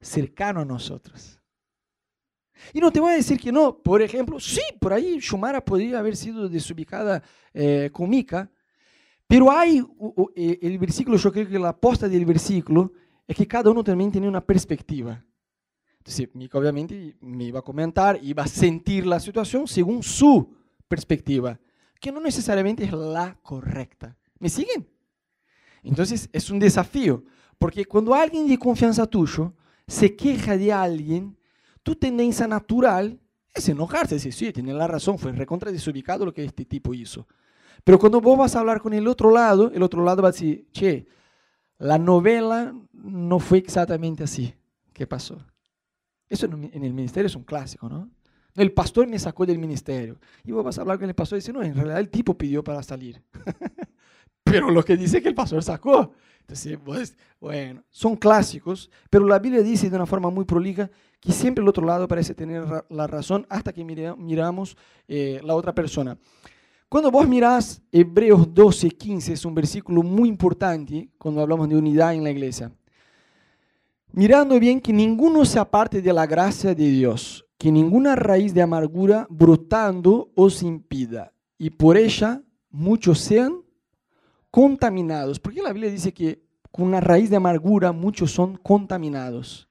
cercano 0.00 0.60
a 0.60 0.64
nosotros. 0.64 1.40
Y 2.72 2.80
no 2.80 2.92
te 2.92 3.00
voy 3.00 3.12
a 3.12 3.16
decir 3.16 3.40
que 3.40 3.50
no, 3.50 3.76
por 3.78 4.02
ejemplo, 4.02 4.38
sí, 4.38 4.60
por 4.78 4.92
ahí 4.92 5.18
Shumara 5.18 5.64
podría 5.64 5.98
haber 5.98 6.16
sido 6.16 6.48
desubicada 6.48 7.22
eh, 7.54 7.90
con 7.92 8.10
Mika, 8.10 8.50
pero 9.26 9.50
hay 9.50 9.82
el 10.34 10.78
versículo, 10.78 11.16
yo 11.16 11.32
creo 11.32 11.48
que 11.48 11.58
la 11.58 11.76
posta 11.76 12.08
del 12.08 12.26
versículo 12.26 12.92
es 13.26 13.36
que 13.36 13.46
cada 13.46 13.70
uno 13.70 13.84
también 13.84 14.10
tiene 14.10 14.28
una 14.28 14.44
perspectiva. 14.44 15.24
Entonces, 15.98 16.28
Mika 16.34 16.58
obviamente 16.58 17.16
me 17.20 17.44
iba 17.44 17.60
a 17.60 17.62
comentar, 17.62 18.18
iba 18.22 18.42
a 18.42 18.48
sentir 18.48 19.06
la 19.06 19.20
situación 19.20 19.68
según 19.68 20.02
su 20.02 20.52
perspectiva 20.88 21.58
que 22.00 22.10
no 22.10 22.20
necesariamente 22.20 22.82
es 22.84 22.92
la 22.92 23.38
correcta. 23.42 24.16
¿Me 24.38 24.48
siguen? 24.48 24.88
Entonces 25.82 26.28
es 26.32 26.50
un 26.50 26.58
desafío, 26.58 27.22
porque 27.58 27.84
cuando 27.84 28.14
alguien 28.14 28.48
de 28.48 28.58
confianza 28.58 29.06
tuyo 29.06 29.54
se 29.90 30.14
queja 30.14 30.56
de 30.56 30.72
alguien, 30.72 31.36
tu 31.82 31.96
tendencia 31.96 32.46
natural 32.46 33.18
es 33.52 33.68
enojarse, 33.68 34.14
decir, 34.14 34.32
sí, 34.32 34.52
tiene 34.52 34.72
la 34.72 34.86
razón, 34.86 35.18
fue 35.18 35.32
recontra 35.32 35.72
desubicado 35.72 36.24
lo 36.24 36.32
que 36.32 36.44
este 36.44 36.64
tipo 36.64 36.94
hizo. 36.94 37.26
Pero 37.82 37.98
cuando 37.98 38.20
vos 38.20 38.38
vas 38.38 38.54
a 38.54 38.60
hablar 38.60 38.80
con 38.80 38.92
el 38.92 39.08
otro 39.08 39.32
lado, 39.32 39.68
el 39.74 39.82
otro 39.82 40.04
lado 40.04 40.22
va 40.22 40.28
a 40.28 40.32
decir, 40.32 40.68
che, 40.70 41.08
la 41.78 41.98
novela 41.98 42.72
no 42.92 43.40
fue 43.40 43.58
exactamente 43.58 44.22
así. 44.22 44.54
¿Qué 44.92 45.08
pasó? 45.08 45.44
Eso 46.28 46.46
en 46.46 46.84
el 46.84 46.94
ministerio 46.94 47.26
es 47.26 47.34
un 47.34 47.42
clásico, 47.42 47.88
¿no? 47.88 48.08
El 48.54 48.72
pastor 48.72 49.08
me 49.08 49.18
sacó 49.18 49.44
del 49.44 49.58
ministerio. 49.58 50.20
Y 50.44 50.52
vos 50.52 50.62
vas 50.62 50.78
a 50.78 50.82
hablar 50.82 51.00
con 51.00 51.08
el 51.08 51.16
pastor 51.16 51.36
y 51.38 51.40
dice, 51.40 51.52
no, 51.52 51.64
en 51.64 51.74
realidad 51.74 51.98
el 51.98 52.10
tipo 52.10 52.38
pidió 52.38 52.62
para 52.62 52.84
salir. 52.84 53.20
pero 54.44 54.70
lo 54.70 54.84
que 54.84 54.96
dice 54.96 55.20
que 55.20 55.28
el 55.28 55.34
pastor 55.34 55.64
sacó. 55.64 56.12
Entonces, 56.50 56.78
pues, 56.84 57.16
bueno, 57.40 57.84
son 57.90 58.16
clásicos, 58.16 58.90
pero 59.08 59.24
la 59.24 59.38
Biblia 59.38 59.62
dice 59.62 59.88
de 59.88 59.94
una 59.94 60.04
forma 60.04 60.30
muy 60.30 60.44
prolija 60.44 60.90
que 61.20 61.30
siempre 61.30 61.62
el 61.62 61.68
otro 61.68 61.86
lado 61.86 62.08
parece 62.08 62.34
tener 62.34 62.64
la 62.88 63.06
razón 63.06 63.46
hasta 63.48 63.72
que 63.72 63.84
miramos 63.84 64.76
eh, 65.06 65.40
la 65.44 65.54
otra 65.54 65.72
persona. 65.72 66.18
Cuando 66.88 67.08
vos 67.12 67.28
mirás 67.28 67.80
Hebreos 67.92 68.52
12, 68.52 68.90
15, 68.90 69.32
es 69.34 69.44
un 69.44 69.54
versículo 69.54 70.02
muy 70.02 70.28
importante 70.28 71.08
cuando 71.18 71.40
hablamos 71.40 71.68
de 71.68 71.76
unidad 71.76 72.14
en 72.14 72.24
la 72.24 72.32
iglesia. 72.32 72.72
Mirando 74.10 74.58
bien 74.58 74.80
que 74.80 74.92
ninguno 74.92 75.44
se 75.44 75.60
aparte 75.60 76.02
de 76.02 76.12
la 76.12 76.26
gracia 76.26 76.74
de 76.74 76.90
Dios, 76.90 77.46
que 77.58 77.70
ninguna 77.70 78.16
raíz 78.16 78.52
de 78.52 78.62
amargura 78.62 79.24
brotando 79.30 80.32
os 80.34 80.64
impida, 80.64 81.32
y 81.58 81.70
por 81.70 81.96
ella 81.96 82.42
muchos 82.70 83.20
sean 83.20 83.62
contaminados. 84.50 85.38
Porque 85.38 85.62
la 85.62 85.72
Biblia 85.72 85.90
dice 85.90 86.12
que 86.12 86.44
con 86.70 86.86
una 86.86 87.00
raíz 87.00 87.30
de 87.30 87.36
amargura 87.36 87.92
muchos 87.92 88.30
son 88.30 88.56
contaminados. 88.56 89.68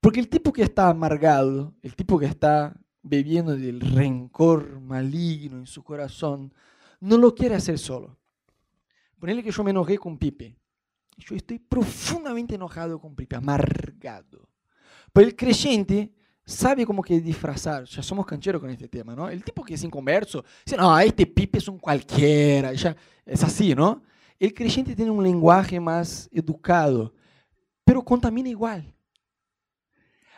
Porque 0.00 0.20
el 0.20 0.28
tipo 0.28 0.52
que 0.52 0.62
está 0.62 0.88
amargado, 0.88 1.74
el 1.82 1.94
tipo 1.96 2.18
que 2.18 2.26
está 2.26 2.78
bebiendo 3.02 3.56
del 3.56 3.80
rencor 3.80 4.80
maligno 4.80 5.58
en 5.58 5.66
su 5.66 5.82
corazón, 5.82 6.54
no 7.00 7.16
lo 7.16 7.34
quiere 7.34 7.54
hacer 7.54 7.78
solo. 7.78 8.18
Ponele 9.18 9.42
que 9.42 9.50
yo 9.50 9.64
me 9.64 9.70
enojé 9.70 9.98
con 9.98 10.18
Pipe. 10.18 10.56
Yo 11.16 11.34
estoy 11.34 11.58
profundamente 11.58 12.54
enojado 12.54 13.00
con 13.00 13.16
Pipe, 13.16 13.36
amargado. 13.36 14.48
Pero 15.12 15.26
el 15.26 15.34
creyente 15.34 16.12
sabe 16.48 16.86
como 16.86 17.02
que 17.02 17.20
disfrazar. 17.20 17.84
Ya 17.84 18.02
somos 18.02 18.24
cancheros 18.24 18.60
con 18.60 18.70
este 18.70 18.88
tema, 18.88 19.14
¿no? 19.14 19.28
El 19.28 19.44
tipo 19.44 19.62
que 19.62 19.74
es 19.74 19.84
inconverso, 19.84 20.44
dice, 20.64 20.76
no, 20.76 20.98
este 20.98 21.26
pipe 21.26 21.58
es 21.58 21.68
un 21.68 21.78
cualquiera. 21.78 22.72
Ya, 22.72 22.96
es 23.26 23.44
así, 23.44 23.74
¿no? 23.74 24.02
El 24.38 24.54
creyente 24.54 24.96
tiene 24.96 25.10
un 25.10 25.22
lenguaje 25.22 25.78
más 25.78 26.28
educado, 26.32 27.12
pero 27.84 28.02
contamina 28.02 28.48
igual. 28.48 28.94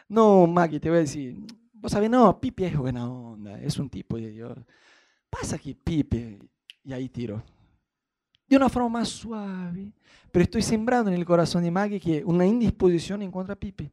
No, 0.08 0.46
Maggie, 0.48 0.80
te 0.80 0.88
voy 0.88 0.98
a 0.98 1.02
decir, 1.02 1.36
vos 1.74 1.92
sabés, 1.92 2.10
no, 2.10 2.40
Pipe 2.40 2.66
es 2.66 2.76
buena 2.76 3.08
onda, 3.08 3.60
es 3.60 3.78
un 3.78 3.88
tipo 3.88 4.16
de 4.16 4.30
Dios. 4.30 4.58
Pasa 5.28 5.54
aquí, 5.56 5.74
Pipe, 5.74 6.40
y 6.82 6.92
ahí 6.92 7.08
tiro. 7.08 7.40
De 8.48 8.56
una 8.56 8.68
forma 8.68 8.88
más 8.88 9.08
suave, 9.08 9.92
pero 10.32 10.42
estoy 10.42 10.62
sembrando 10.62 11.12
en 11.12 11.16
el 11.16 11.24
corazón 11.24 11.62
de 11.62 11.70
Maggie 11.70 12.00
que 12.00 12.24
una 12.24 12.44
indisposición 12.44 13.22
en 13.22 13.30
contra 13.30 13.54
de 13.54 13.60
Pipe. 13.60 13.92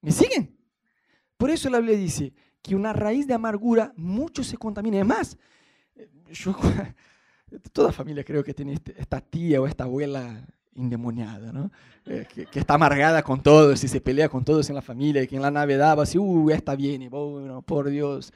¿Me 0.00 0.12
siguen? 0.12 0.56
Por 1.36 1.50
eso 1.50 1.70
la 1.70 1.78
Biblia 1.78 1.96
dice 1.96 2.32
que 2.62 2.74
una 2.74 2.92
raíz 2.92 3.26
de 3.26 3.34
amargura 3.34 3.92
mucho 3.96 4.42
se 4.44 4.56
contamina. 4.56 4.98
Es 4.98 5.06
más, 5.06 5.38
toda 7.72 7.92
familia 7.92 8.24
creo 8.24 8.44
que 8.44 8.54
tiene 8.54 8.74
este, 8.74 9.00
esta 9.00 9.20
tía 9.20 9.60
o 9.60 9.66
esta 9.66 9.84
abuela 9.84 10.46
endemoniada, 10.74 11.52
¿no? 11.52 11.70
Eh, 12.06 12.26
que, 12.32 12.58
está 12.58 12.74
amargada 12.74 13.22
con 13.22 13.42
todos 13.42 13.82
y 13.82 13.88
se 13.88 14.00
pelea 14.00 14.28
con 14.28 14.44
todos 14.44 14.68
en 14.68 14.76
la 14.76 14.82
familia 14.82 15.22
y 15.22 15.26
que 15.26 15.36
en 15.36 15.42
la 15.42 15.50
Navidad 15.50 15.98
va 15.98 16.04
así, 16.04 16.18
uh, 16.18 16.50
esta 16.50 16.76
viene, 16.76 17.08
bueno, 17.08 17.62
por 17.62 17.88
Dios, 17.90 18.32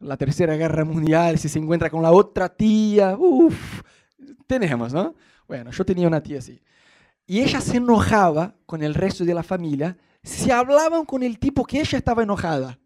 la 0.00 0.16
tercera 0.16 0.56
guerra 0.56 0.84
mundial, 0.84 1.38
si 1.38 1.48
se 1.48 1.58
encuentra 1.58 1.90
con 1.90 2.02
la 2.02 2.12
otra 2.12 2.48
tía, 2.48 3.16
uff, 3.18 3.82
tenemos, 4.46 4.92
¿no? 4.92 5.14
Bueno, 5.48 5.70
yo 5.70 5.84
tenía 5.84 6.06
una 6.06 6.22
tía 6.22 6.38
así. 6.38 6.60
Y 7.26 7.40
ella 7.40 7.60
se 7.60 7.78
enojaba 7.78 8.54
con 8.66 8.82
el 8.82 8.94
resto 8.94 9.24
de 9.24 9.34
la 9.34 9.42
familia 9.42 9.96
se 10.26 10.52
hablaban 10.52 11.04
con 11.04 11.22
el 11.22 11.38
tipo 11.38 11.64
que 11.64 11.78
ella 11.78 11.98
estaba 11.98 12.24
enojada. 12.24 12.76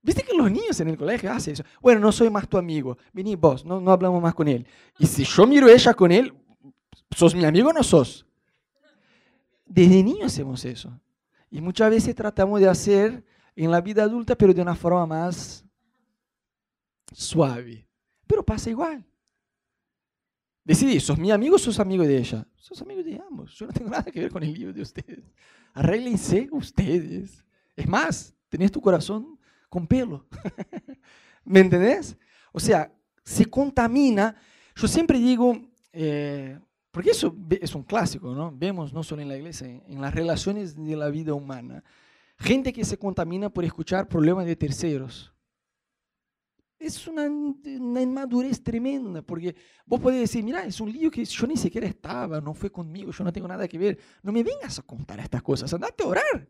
¿Viste 0.00 0.22
que 0.22 0.36
los 0.36 0.48
niños 0.48 0.78
en 0.78 0.88
el 0.88 0.96
colegio 0.96 1.32
hacen 1.32 1.54
eso? 1.54 1.64
Bueno, 1.80 2.00
no 2.00 2.12
soy 2.12 2.30
más 2.30 2.48
tu 2.48 2.56
amigo. 2.56 2.96
Vení 3.12 3.34
vos, 3.34 3.64
no, 3.64 3.80
no 3.80 3.90
hablamos 3.90 4.22
más 4.22 4.32
con 4.32 4.46
él. 4.46 4.64
Y 4.96 5.06
si 5.06 5.24
yo 5.24 5.44
miro 5.44 5.68
ella 5.68 5.92
con 5.92 6.12
él, 6.12 6.32
¿sos 7.10 7.34
mi 7.34 7.44
amigo 7.44 7.70
o 7.70 7.72
no 7.72 7.82
sos? 7.82 8.24
Desde 9.66 10.04
niños 10.04 10.32
hacemos 10.32 10.64
eso. 10.64 10.98
Y 11.50 11.60
muchas 11.60 11.90
veces 11.90 12.14
tratamos 12.14 12.60
de 12.60 12.68
hacer 12.68 13.24
en 13.56 13.72
la 13.72 13.80
vida 13.80 14.04
adulta, 14.04 14.36
pero 14.36 14.54
de 14.54 14.62
una 14.62 14.76
forma 14.76 15.04
más 15.04 15.64
suave. 17.12 17.84
Pero 18.24 18.44
pasa 18.44 18.70
igual. 18.70 19.04
Decidí, 20.68 21.00
¿sos 21.00 21.18
mi 21.18 21.30
amigo 21.30 21.56
o 21.56 21.58
sos 21.58 21.80
amigo 21.80 22.04
de 22.04 22.18
ella? 22.18 22.46
Sos 22.54 22.82
amigo 22.82 23.02
de 23.02 23.18
ambos. 23.26 23.54
Yo 23.54 23.64
no 23.64 23.72
tengo 23.72 23.88
nada 23.96 24.02
que 24.02 24.20
ver 24.20 24.30
con 24.30 24.42
el 24.42 24.52
lío 24.52 24.70
de 24.70 24.82
ustedes. 24.82 25.24
Arréglense 25.72 26.46
ustedes. 26.52 27.42
Es 27.74 27.88
más, 27.88 28.34
tenés 28.50 28.70
tu 28.70 28.78
corazón 28.82 29.38
con 29.70 29.86
pelo. 29.86 30.26
¿Me 31.46 31.60
entendés? 31.60 32.18
O 32.52 32.60
sea, 32.60 32.92
se 33.24 33.46
contamina. 33.46 34.36
Yo 34.76 34.86
siempre 34.86 35.18
digo, 35.18 35.58
eh, 35.90 36.58
porque 36.90 37.12
eso 37.12 37.34
es 37.48 37.74
un 37.74 37.82
clásico, 37.82 38.34
¿no? 38.34 38.52
Vemos 38.54 38.92
no 38.92 39.02
solo 39.02 39.22
en 39.22 39.28
la 39.28 39.38
iglesia, 39.38 39.66
en 39.66 40.02
las 40.02 40.14
relaciones 40.14 40.76
de 40.76 40.96
la 40.96 41.08
vida 41.08 41.32
humana. 41.32 41.82
Gente 42.36 42.74
que 42.74 42.84
se 42.84 42.98
contamina 42.98 43.48
por 43.48 43.64
escuchar 43.64 44.06
problemas 44.06 44.44
de 44.44 44.54
terceros 44.54 45.32
es 46.78 47.06
una, 47.08 47.26
inmadurez 47.26 48.62
tremenda, 48.62 49.22
porque 49.22 49.54
vos 49.84 50.00
podés 50.00 50.20
decir, 50.20 50.44
mira, 50.44 50.64
es 50.64 50.80
un 50.80 50.92
lío 50.92 51.10
que 51.10 51.24
yo 51.24 51.46
ni 51.46 51.56
siquiera 51.56 51.86
estaba, 51.86 52.40
no 52.40 52.54
fue 52.54 52.70
conmigo, 52.70 53.10
yo 53.10 53.24
no 53.24 53.32
tengo 53.32 53.48
nada 53.48 53.66
que 53.66 53.78
ver. 53.78 53.98
No 54.22 54.32
me 54.32 54.42
vengas 54.42 54.78
a 54.78 54.82
contar 54.82 55.18
estas 55.20 55.42
cosas, 55.42 55.72
andate 55.74 56.04
a 56.04 56.06
orar. 56.06 56.48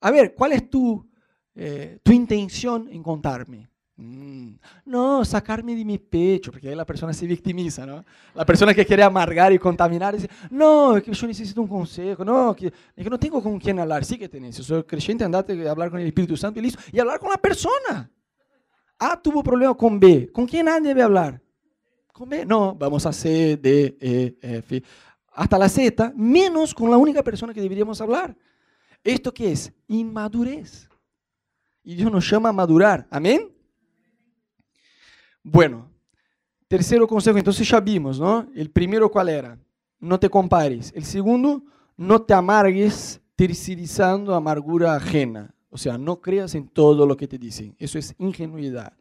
A 0.00 0.10
ver, 0.10 0.34
¿cuál 0.34 0.52
es 0.52 0.68
tu, 0.68 1.08
eh, 1.54 1.98
tu 2.02 2.12
intención 2.12 2.88
en 2.90 3.02
contarme? 3.02 3.70
Mm, 3.98 4.56
no, 4.84 5.24
sacarme 5.24 5.74
de 5.74 5.82
mi 5.82 5.96
pecho, 5.96 6.52
porque 6.52 6.68
ahí 6.68 6.74
la 6.74 6.84
persona 6.84 7.14
se 7.14 7.26
victimiza, 7.26 7.86
¿no? 7.86 8.04
La 8.34 8.44
persona 8.44 8.74
que 8.74 8.84
quiere 8.84 9.02
amargar 9.02 9.54
y 9.54 9.58
contaminar 9.58 10.14
dice, 10.14 10.28
no, 10.50 11.00
que 11.02 11.14
yo 11.14 11.26
necesito 11.26 11.62
un 11.62 11.68
consejo, 11.68 12.22
no, 12.22 12.54
que, 12.54 12.70
que 12.70 13.10
no 13.10 13.18
tengo 13.18 13.42
con 13.42 13.58
quién 13.58 13.78
hablar. 13.78 14.04
Sí 14.04 14.18
que 14.18 14.28
tenés, 14.28 14.56
si 14.56 14.62
soy 14.62 14.84
creyente, 14.84 15.24
andate 15.24 15.66
a 15.66 15.70
hablar 15.70 15.90
con 15.90 15.98
el 15.98 16.06
Espíritu 16.06 16.36
Santo 16.36 16.60
y 16.60 16.64
listo, 16.64 16.82
y 16.92 17.00
hablar 17.00 17.18
con 17.18 17.30
la 17.30 17.38
persona. 17.38 18.10
A 18.98 19.20
tuvo 19.20 19.42
problema 19.42 19.74
con 19.74 20.00
B. 20.00 20.30
¿Con 20.32 20.46
quién 20.46 20.66
nadie 20.66 20.88
debe 20.88 21.02
hablar? 21.02 21.40
Con 22.12 22.28
B. 22.28 22.46
No, 22.46 22.74
vamos 22.74 23.04
a 23.06 23.12
C, 23.12 23.56
D, 23.56 23.96
E, 24.00 24.36
F. 24.40 24.82
Hasta 25.32 25.58
la 25.58 25.68
Z, 25.68 26.12
menos 26.16 26.74
con 26.74 26.90
la 26.90 26.96
única 26.96 27.22
persona 27.22 27.52
que 27.52 27.60
deberíamos 27.60 28.00
hablar. 28.00 28.36
¿Esto 29.04 29.32
qué 29.32 29.52
es? 29.52 29.72
Inmadurez. 29.86 30.88
Y 31.84 31.94
Dios 31.94 32.10
nos 32.10 32.28
llama 32.28 32.48
a 32.48 32.52
madurar. 32.52 33.06
Amén. 33.10 33.52
Bueno, 35.42 35.88
tercero 36.66 37.06
consejo, 37.06 37.38
entonces 37.38 37.68
ya 37.68 37.78
vimos, 37.78 38.18
¿no? 38.18 38.48
El 38.54 38.70
primero, 38.70 39.10
¿cuál 39.10 39.28
era? 39.28 39.58
No 40.00 40.18
te 40.18 40.28
compares. 40.28 40.92
El 40.96 41.04
segundo, 41.04 41.62
no 41.96 42.22
te 42.22 42.34
amargues 42.34 43.20
tercerizando 43.36 44.34
amargura 44.34 44.96
ajena. 44.96 45.54
O 45.70 45.78
sea, 45.78 45.98
no 45.98 46.20
creas 46.20 46.54
en 46.54 46.68
todo 46.68 47.06
lo 47.06 47.16
que 47.16 47.28
te 47.28 47.38
dicen. 47.38 47.74
Eso 47.78 47.98
es 47.98 48.14
ingenuidad. 48.18 48.92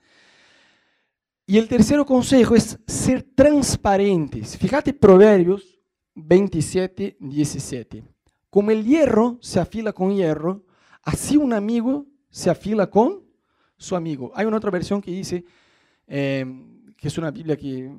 Y 1.48 1.58
el 1.58 1.68
tercer 1.68 2.04
consejo 2.06 2.56
es 2.56 2.80
ser 2.88 3.24
transparentes. 3.24 4.58
Fíjate 4.58 4.94
Proverbios 4.94 5.80
27, 6.16 7.18
17. 7.20 8.04
Como 8.50 8.72
el 8.72 8.84
hierro 8.84 9.38
se 9.42 9.60
afila 9.60 9.94
con 9.94 10.16
hierro, 10.16 10.64
así 11.04 11.38
un 11.38 11.54
amigo 11.54 12.08
se 12.30 12.50
afila 12.50 12.90
con 12.90 13.24
su 13.78 13.96
amigo. 13.96 14.32
Hay 14.34 14.46
una 14.46 14.58
otra 14.58 14.72
versión 14.72 15.02
que 15.02 15.12
dice, 15.12 15.46
eh, 16.08 16.46
que 16.98 17.08
es 17.08 17.18
una 17.18 17.32
Biblia 17.32 17.58
que 17.58 17.92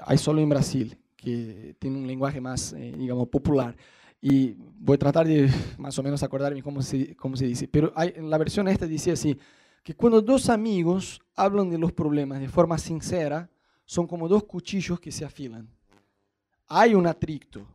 hay 0.00 0.18
solo 0.18 0.40
en 0.40 0.48
Brasil, 0.48 0.96
que 1.16 1.74
tiene 1.78 1.98
un 1.98 2.06
lenguaje 2.06 2.40
más, 2.40 2.72
eh, 2.72 2.94
digamos, 2.96 3.28
popular. 3.28 3.76
Y 4.28 4.56
voy 4.80 4.96
a 4.96 4.98
tratar 4.98 5.24
de 5.24 5.48
más 5.78 5.96
o 5.96 6.02
menos 6.02 6.20
acordarme 6.20 6.60
cómo 6.60 6.82
se, 6.82 7.14
cómo 7.14 7.36
se 7.36 7.46
dice. 7.46 7.68
Pero 7.68 7.92
hay, 7.94 8.12
en 8.16 8.28
la 8.28 8.36
versión 8.38 8.66
esta 8.66 8.84
dice 8.84 9.12
así, 9.12 9.38
que 9.84 9.94
cuando 9.94 10.20
dos 10.20 10.48
amigos 10.48 11.22
hablan 11.36 11.70
de 11.70 11.78
los 11.78 11.92
problemas 11.92 12.40
de 12.40 12.48
forma 12.48 12.76
sincera, 12.76 13.48
son 13.84 14.04
como 14.08 14.26
dos 14.26 14.42
cuchillos 14.42 14.98
que 14.98 15.12
se 15.12 15.24
afilan. 15.24 15.68
Hay 16.66 16.92
un 16.96 17.06
atrito, 17.06 17.68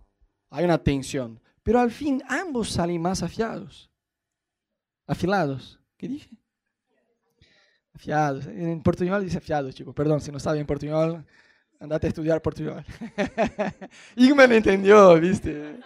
hay 0.50 0.66
una 0.66 0.78
tensión, 0.78 1.40
pero 1.64 1.80
al 1.80 1.90
fin 1.90 2.22
ambos 2.28 2.70
salen 2.70 3.02
más 3.02 3.24
afiados. 3.24 3.90
Afilados. 5.08 5.80
¿Qué 5.96 6.10
dije? 6.10 6.36
Afiados. 7.94 8.46
En 8.48 8.84
portugués 8.84 9.24
dice 9.24 9.38
afiados, 9.38 9.74
chicos. 9.74 9.96
Perdón, 9.96 10.20
si 10.20 10.34
no 10.34 10.40
sabe 10.40 10.60
en 10.60 10.68
portugués, 10.68 11.24
andate 11.80 12.08
a 12.08 12.10
estudiar 12.10 12.42
portugués. 12.42 12.86
Igma 14.18 14.48
me 14.48 14.58
entendió, 14.58 15.18
¿viste? 15.18 15.80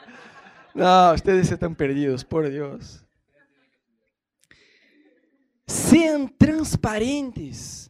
No, 0.76 1.14
ustedes 1.14 1.50
están 1.50 1.74
perdidos, 1.74 2.26
por 2.26 2.50
Dios. 2.50 3.02
Sean 5.66 6.30
transparentes. 6.38 7.90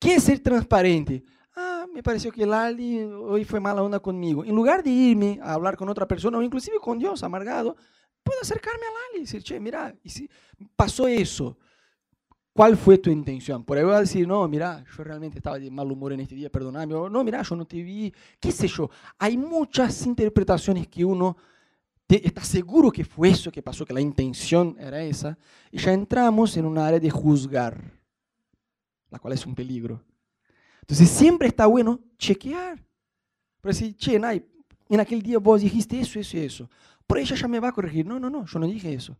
¿Qué 0.00 0.14
es 0.14 0.24
ser 0.24 0.40
transparente? 0.40 1.22
Ah, 1.54 1.84
me 1.92 2.02
pareció 2.02 2.32
que 2.32 2.46
Lali 2.46 3.02
hoy 3.02 3.44
fue 3.44 3.60
mala 3.60 3.82
onda 3.82 4.00
conmigo. 4.00 4.42
En 4.46 4.54
lugar 4.54 4.82
de 4.82 4.88
irme 4.88 5.38
a 5.42 5.52
hablar 5.52 5.76
con 5.76 5.90
otra 5.90 6.08
persona 6.08 6.38
o 6.38 6.42
inclusive 6.42 6.78
con 6.80 6.98
Dios 6.98 7.22
amargado, 7.22 7.76
puedo 8.22 8.40
acercarme 8.40 8.86
a 8.86 8.90
Lali 8.90 9.18
y 9.18 9.20
decir, 9.20 9.42
che, 9.42 9.60
mira, 9.60 9.94
y 10.02 10.30
pasó 10.74 11.06
eso, 11.06 11.58
¿cuál 12.52 12.76
fue 12.76 12.98
tu 12.98 13.10
intención? 13.10 13.64
Por 13.64 13.78
ahí 13.78 13.84
voy 13.84 13.94
a 13.94 14.00
decir, 14.00 14.26
no, 14.26 14.46
mira, 14.48 14.84
yo 14.96 15.04
realmente 15.04 15.38
estaba 15.38 15.58
de 15.58 15.70
mal 15.70 15.90
humor 15.90 16.12
en 16.12 16.20
este 16.20 16.34
día, 16.34 16.50
perdóname. 16.50 16.94
O, 16.94 17.08
no, 17.08 17.24
mira, 17.24 17.42
yo 17.42 17.56
no 17.56 17.64
te 17.64 17.82
vi, 17.82 18.12
qué 18.40 18.52
sé 18.52 18.68
yo. 18.68 18.90
Hay 19.18 19.36
muchas 19.36 20.06
interpretaciones 20.06 20.88
que 20.88 21.04
uno 21.04 21.36
está 22.08 22.44
seguro 22.44 22.90
que 22.90 23.04
fue 23.04 23.30
eso 23.30 23.50
que 23.50 23.62
pasó, 23.62 23.86
que 23.86 23.94
la 23.94 24.00
intención 24.00 24.76
era 24.78 25.02
esa, 25.02 25.38
y 25.70 25.78
ya 25.78 25.92
entramos 25.92 26.56
en 26.56 26.66
un 26.66 26.76
área 26.76 27.00
de 27.00 27.10
juzgar, 27.10 27.82
la 29.10 29.18
cual 29.18 29.34
es 29.34 29.46
un 29.46 29.54
peligro. 29.54 30.02
Entonces 30.82 31.08
siempre 31.08 31.48
está 31.48 31.66
bueno 31.66 32.00
chequear. 32.18 32.84
Pero 33.60 33.72
decir, 33.72 33.96
che, 33.96 34.18
Nay, 34.18 34.44
en 34.88 35.00
aquel 35.00 35.22
día 35.22 35.38
vos 35.38 35.62
dijiste 35.62 36.00
eso, 36.00 36.18
eso 36.18 36.36
y 36.36 36.40
eso. 36.40 36.68
Por 37.06 37.18
ella 37.18 37.36
ya 37.36 37.48
me 37.48 37.60
va 37.60 37.68
a 37.68 37.72
corregir. 37.72 38.04
No, 38.04 38.18
no, 38.18 38.28
no, 38.28 38.44
yo 38.44 38.58
no 38.58 38.66
dije 38.66 38.92
eso. 38.92 39.16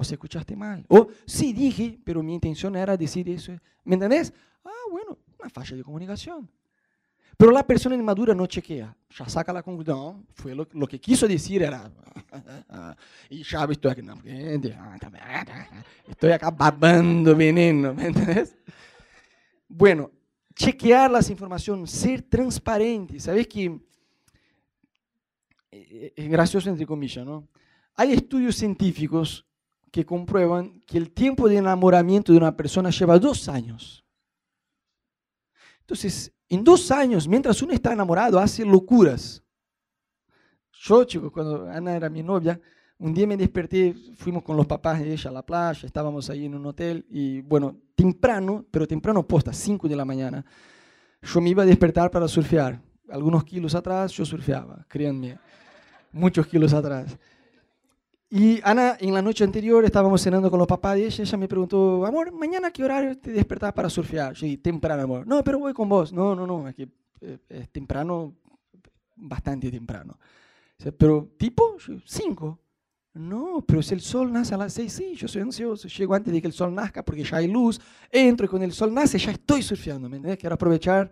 Vos 0.00 0.10
escuchaste 0.10 0.56
mal. 0.56 0.82
O 0.88 1.08
sí 1.26 1.52
dije, 1.52 2.00
pero 2.02 2.22
mi 2.22 2.32
intención 2.32 2.74
era 2.74 2.96
decir 2.96 3.28
eso. 3.28 3.52
¿Me 3.84 3.96
entendés? 3.96 4.32
Ah, 4.64 4.70
bueno, 4.90 5.18
una 5.38 5.50
falla 5.50 5.76
de 5.76 5.84
comunicación. 5.84 6.50
Pero 7.36 7.52
la 7.52 7.66
persona 7.66 7.96
inmadura 7.96 8.34
no 8.34 8.46
chequea, 8.46 8.96
ya 9.10 9.28
saca 9.28 9.52
la 9.52 9.62
conclusión, 9.62 10.26
fue 10.32 10.54
lo, 10.54 10.66
lo 10.72 10.86
que 10.86 10.98
quiso 10.98 11.28
decir 11.28 11.62
era, 11.62 11.92
y 13.28 13.42
ya 13.42 13.64
estoy 13.64 13.90
aquí, 13.90 14.00
no, 14.00 14.14
estoy 16.08 16.32
acá 16.32 16.50
babando 16.50 17.36
veneno, 17.36 17.92
¿me 17.92 18.06
entiendes? 18.06 18.56
Bueno, 19.68 20.10
chequear 20.54 21.10
las 21.10 21.28
informaciones, 21.28 21.90
ser 21.90 22.22
transparente, 22.22 23.20
¿sabes 23.20 23.46
que 23.46 23.78
es 25.70 26.30
gracioso 26.30 26.70
entre 26.70 26.86
comillas, 26.86 27.26
¿no? 27.26 27.46
Hay 27.96 28.14
estudios 28.14 28.56
científicos 28.56 29.44
que 29.90 30.06
comprueban 30.06 30.80
que 30.86 30.98
el 30.98 31.10
tiempo 31.10 31.48
de 31.48 31.56
enamoramiento 31.56 32.32
de 32.32 32.38
una 32.38 32.56
persona 32.56 32.90
lleva 32.90 33.18
dos 33.18 33.48
años. 33.48 34.04
Entonces, 35.80 36.32
en 36.48 36.62
dos 36.64 36.90
años, 36.90 37.26
mientras 37.26 37.60
uno 37.62 37.72
está 37.72 37.92
enamorado, 37.92 38.38
hace 38.38 38.64
locuras. 38.64 39.42
Yo, 40.72 41.04
chicos, 41.04 41.30
cuando 41.32 41.68
Ana 41.68 41.96
era 41.96 42.08
mi 42.08 42.22
novia, 42.22 42.60
un 42.98 43.14
día 43.14 43.26
me 43.26 43.36
desperté, 43.36 43.94
fuimos 44.14 44.42
con 44.42 44.56
los 44.56 44.66
papás 44.66 45.00
de 45.00 45.12
ella 45.12 45.30
a 45.30 45.32
la 45.32 45.44
playa, 45.44 45.86
estábamos 45.86 46.28
ahí 46.30 46.44
en 46.44 46.54
un 46.54 46.66
hotel 46.66 47.06
y, 47.10 47.40
bueno, 47.40 47.76
temprano, 47.94 48.64
pero 48.70 48.86
temprano 48.86 49.26
posta, 49.26 49.52
5 49.52 49.88
de 49.88 49.96
la 49.96 50.04
mañana, 50.04 50.44
yo 51.22 51.40
me 51.40 51.50
iba 51.50 51.62
a 51.62 51.66
despertar 51.66 52.10
para 52.10 52.28
surfear. 52.28 52.80
Algunos 53.10 53.44
kilos 53.44 53.74
atrás 53.74 54.12
yo 54.12 54.24
surfeaba, 54.24 54.84
créanme, 54.88 55.38
muchos 56.12 56.46
kilos 56.46 56.72
atrás. 56.72 57.18
Y 58.32 58.60
Ana, 58.62 58.96
en 59.00 59.12
la 59.12 59.20
noche 59.20 59.42
anterior 59.42 59.84
estábamos 59.84 60.22
cenando 60.22 60.48
con 60.50 60.58
los 60.60 60.68
papás 60.68 60.96
y 60.98 61.02
ella, 61.02 61.24
ella 61.24 61.36
me 61.36 61.48
preguntó, 61.48 62.06
amor, 62.06 62.30
¿mañana 62.30 62.70
qué 62.70 62.84
horario 62.84 63.18
te 63.18 63.32
despertás 63.32 63.72
para 63.72 63.90
surfear? 63.90 64.34
Yo 64.34 64.46
dije, 64.46 64.58
temprano, 64.58 65.02
amor. 65.02 65.26
No, 65.26 65.42
pero 65.42 65.58
voy 65.58 65.72
con 65.72 65.88
vos. 65.88 66.12
No, 66.12 66.36
no, 66.36 66.46
no, 66.46 66.68
es 66.68 66.76
que 66.76 66.88
eh, 67.22 67.38
es 67.48 67.68
temprano, 67.70 68.36
bastante 69.16 69.68
temprano. 69.68 70.16
Pero, 70.96 71.32
¿tipo? 71.36 71.76
Cinco. 72.06 72.60
No, 73.14 73.64
pero 73.66 73.82
si 73.82 73.94
el 73.94 74.00
sol 74.00 74.32
nace 74.32 74.54
a 74.54 74.58
las 74.58 74.72
seis, 74.72 74.92
sí, 74.92 75.16
yo 75.16 75.26
soy 75.26 75.42
ansioso, 75.42 75.88
llego 75.88 76.14
antes 76.14 76.32
de 76.32 76.40
que 76.40 76.46
el 76.46 76.52
sol 76.52 76.72
nazca 76.72 77.04
porque 77.04 77.24
ya 77.24 77.38
hay 77.38 77.48
luz, 77.48 77.80
entro 78.08 78.46
y 78.46 78.48
con 78.48 78.62
el 78.62 78.72
sol 78.72 78.94
nace 78.94 79.18
ya 79.18 79.32
estoy 79.32 79.62
surfeando, 79.62 80.08
¿me 80.08 80.16
entiendes? 80.16 80.38
Quiero 80.38 80.54
aprovechar, 80.54 81.10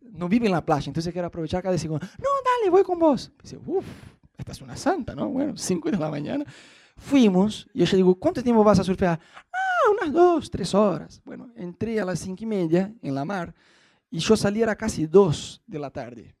no 0.00 0.28
vivo 0.28 0.46
en 0.46 0.52
la 0.52 0.64
playa, 0.64 0.88
entonces 0.88 1.12
quiero 1.12 1.28
aprovechar 1.28 1.62
cada 1.62 1.78
segundo. 1.78 2.04
No, 2.18 2.28
dale, 2.44 2.68
voy 2.68 2.82
con 2.82 2.98
vos. 2.98 3.30
dice, 3.40 3.58
uff, 3.64 3.86
esta 4.36 4.52
es 4.52 4.60
una 4.60 4.76
santa, 4.76 5.14
¿no? 5.14 5.28
Bueno, 5.28 5.56
5 5.56 5.90
de 5.90 5.98
la 5.98 6.10
mañana. 6.10 6.44
Fuimos 6.96 7.68
y 7.74 7.84
yo 7.84 7.96
digo, 7.96 8.14
¿cuánto 8.14 8.42
tiempo 8.42 8.64
vas 8.64 8.78
a 8.78 8.84
surfear? 8.84 9.20
Ah, 9.52 9.90
unas 9.90 10.12
dos, 10.12 10.50
tres 10.50 10.74
horas. 10.74 11.20
Bueno, 11.24 11.50
entré 11.54 12.00
a 12.00 12.04
las 12.04 12.20
cinco 12.20 12.44
y 12.44 12.46
media 12.46 12.92
en 13.02 13.14
la 13.14 13.24
mar 13.24 13.54
y 14.10 14.18
yo 14.18 14.36
salí 14.36 14.62
era 14.62 14.76
casi 14.76 15.06
dos 15.06 15.62
de 15.66 15.78
la 15.78 15.90
tarde. 15.90 16.34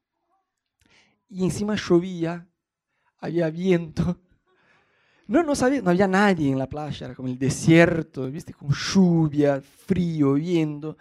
Y 1.28 1.44
encima 1.44 1.76
llovía, 1.76 2.46
había 3.18 3.50
viento. 3.50 4.18
No, 5.28 5.42
no 5.42 5.56
sabía, 5.56 5.82
no 5.82 5.90
había 5.90 6.06
nadie 6.06 6.52
en 6.52 6.58
la 6.60 6.68
playa, 6.68 7.06
era 7.06 7.16
como 7.16 7.26
el 7.26 7.36
desierto, 7.36 8.30
viste, 8.30 8.54
con 8.54 8.70
lluvia, 8.70 9.60
frío, 9.60 10.34
viento. 10.34 10.96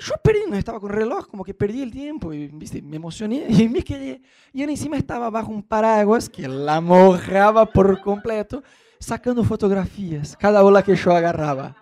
Yo 0.00 0.14
perdí, 0.22 0.40
no 0.48 0.56
estaba 0.56 0.78
con 0.78 0.90
reloj, 0.90 1.26
como 1.26 1.44
que 1.44 1.54
perdí 1.54 1.82
el 1.82 1.90
tiempo, 1.90 2.32
y 2.32 2.48
¿viste? 2.48 2.82
me 2.82 2.96
emocioné 2.96 3.46
y 3.48 3.68
me 3.68 3.82
quedé. 3.82 4.20
Y 4.52 4.62
encima 4.62 4.96
estaba 4.96 5.30
bajo 5.30 5.50
un 5.50 5.62
paraguas 5.62 6.28
que 6.28 6.46
la 6.48 6.80
mojaba 6.80 7.66
por 7.66 8.00
completo, 8.00 8.62
sacando 8.98 9.44
fotografías, 9.44 10.36
cada 10.36 10.62
ola 10.64 10.82
que 10.82 10.94
yo 10.94 11.14
agarraba. 11.14 11.76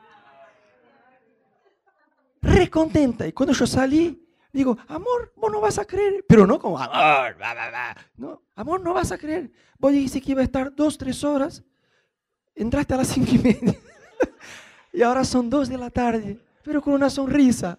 Recontenta. 2.42 3.27
Y 3.27 3.33
cuando 3.33 3.55
yo 3.55 3.66
salí, 3.66 4.22
digo, 4.53 4.77
amor, 4.87 5.33
vos 5.37 5.50
no 5.50 5.61
vas 5.61 5.79
a 5.79 5.85
creer. 5.85 6.24
Pero 6.29 6.46
no 6.46 6.59
como, 6.59 6.79
amor, 6.79 7.37
No, 8.16 8.42
amor, 8.55 8.81
no 8.81 8.94
vas 8.94 9.12
a 9.12 9.18
creer. 9.18 9.50
Vos 9.79 9.92
dijiste 9.92 10.20
que 10.20 10.33
iba 10.33 10.40
a 10.40 10.44
estar 10.44 10.74
dos, 10.74 10.98
tres 10.98 11.24
horas. 11.24 11.62
Entraste 12.55 12.94
a 12.94 12.98
las 12.98 13.09
cinco 13.09 13.31
y 13.33 13.38
media. 13.38 13.74
y 14.92 15.03
ahora 15.03 15.24
son 15.24 15.50
dos 15.50 15.68
de 15.68 15.79
la 15.79 15.90
tarde, 15.90 16.38
pero 16.62 16.81
con 16.81 16.94
una 16.94 17.11
sonrisa. 17.11 17.79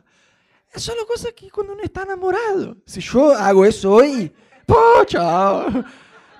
Es 0.75 0.87
la 0.87 1.05
cosa 1.07 1.31
que 1.31 1.49
cuando 1.49 1.73
uno 1.73 1.83
está 1.83 2.03
enamorado. 2.03 2.75
Si 2.85 2.99
yo 2.99 3.31
hago 3.31 3.65
eso 3.65 3.93
hoy, 3.93 4.31
¡po, 4.65 5.05
chao! 5.05 5.67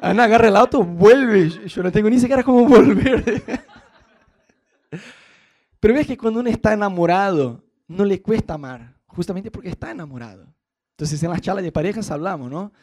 Ana 0.02 0.26
agarra 0.26 0.50
el 0.50 0.56
auto, 0.58 0.84
vuelve. 0.84 1.50
Yo 1.68 1.82
no 1.82 1.92
tengo 1.92 2.10
ni 2.10 2.20
siquiera 2.20 2.44
cómo 2.44 2.68
volver. 2.68 3.42
Pero 5.80 5.94
ves 5.94 6.08
que 6.08 6.18
cuando 6.18 6.42
uno 6.42 6.50
está 6.50 6.74
enamorado, 6.74 7.64
no 7.88 8.04
le 8.04 8.22
cuesta 8.22 8.56
amar, 8.56 8.98
justamente 9.06 9.52
porque 9.52 9.70
está 9.70 9.92
enamorado. 9.92 10.54
Entonces 10.92 11.22
en 11.24 11.30
las 11.30 11.42
charlas 11.42 11.64
de 11.64 11.72
parejas 11.72 12.12
hablamos, 12.12 12.52
¿no? 12.52 12.74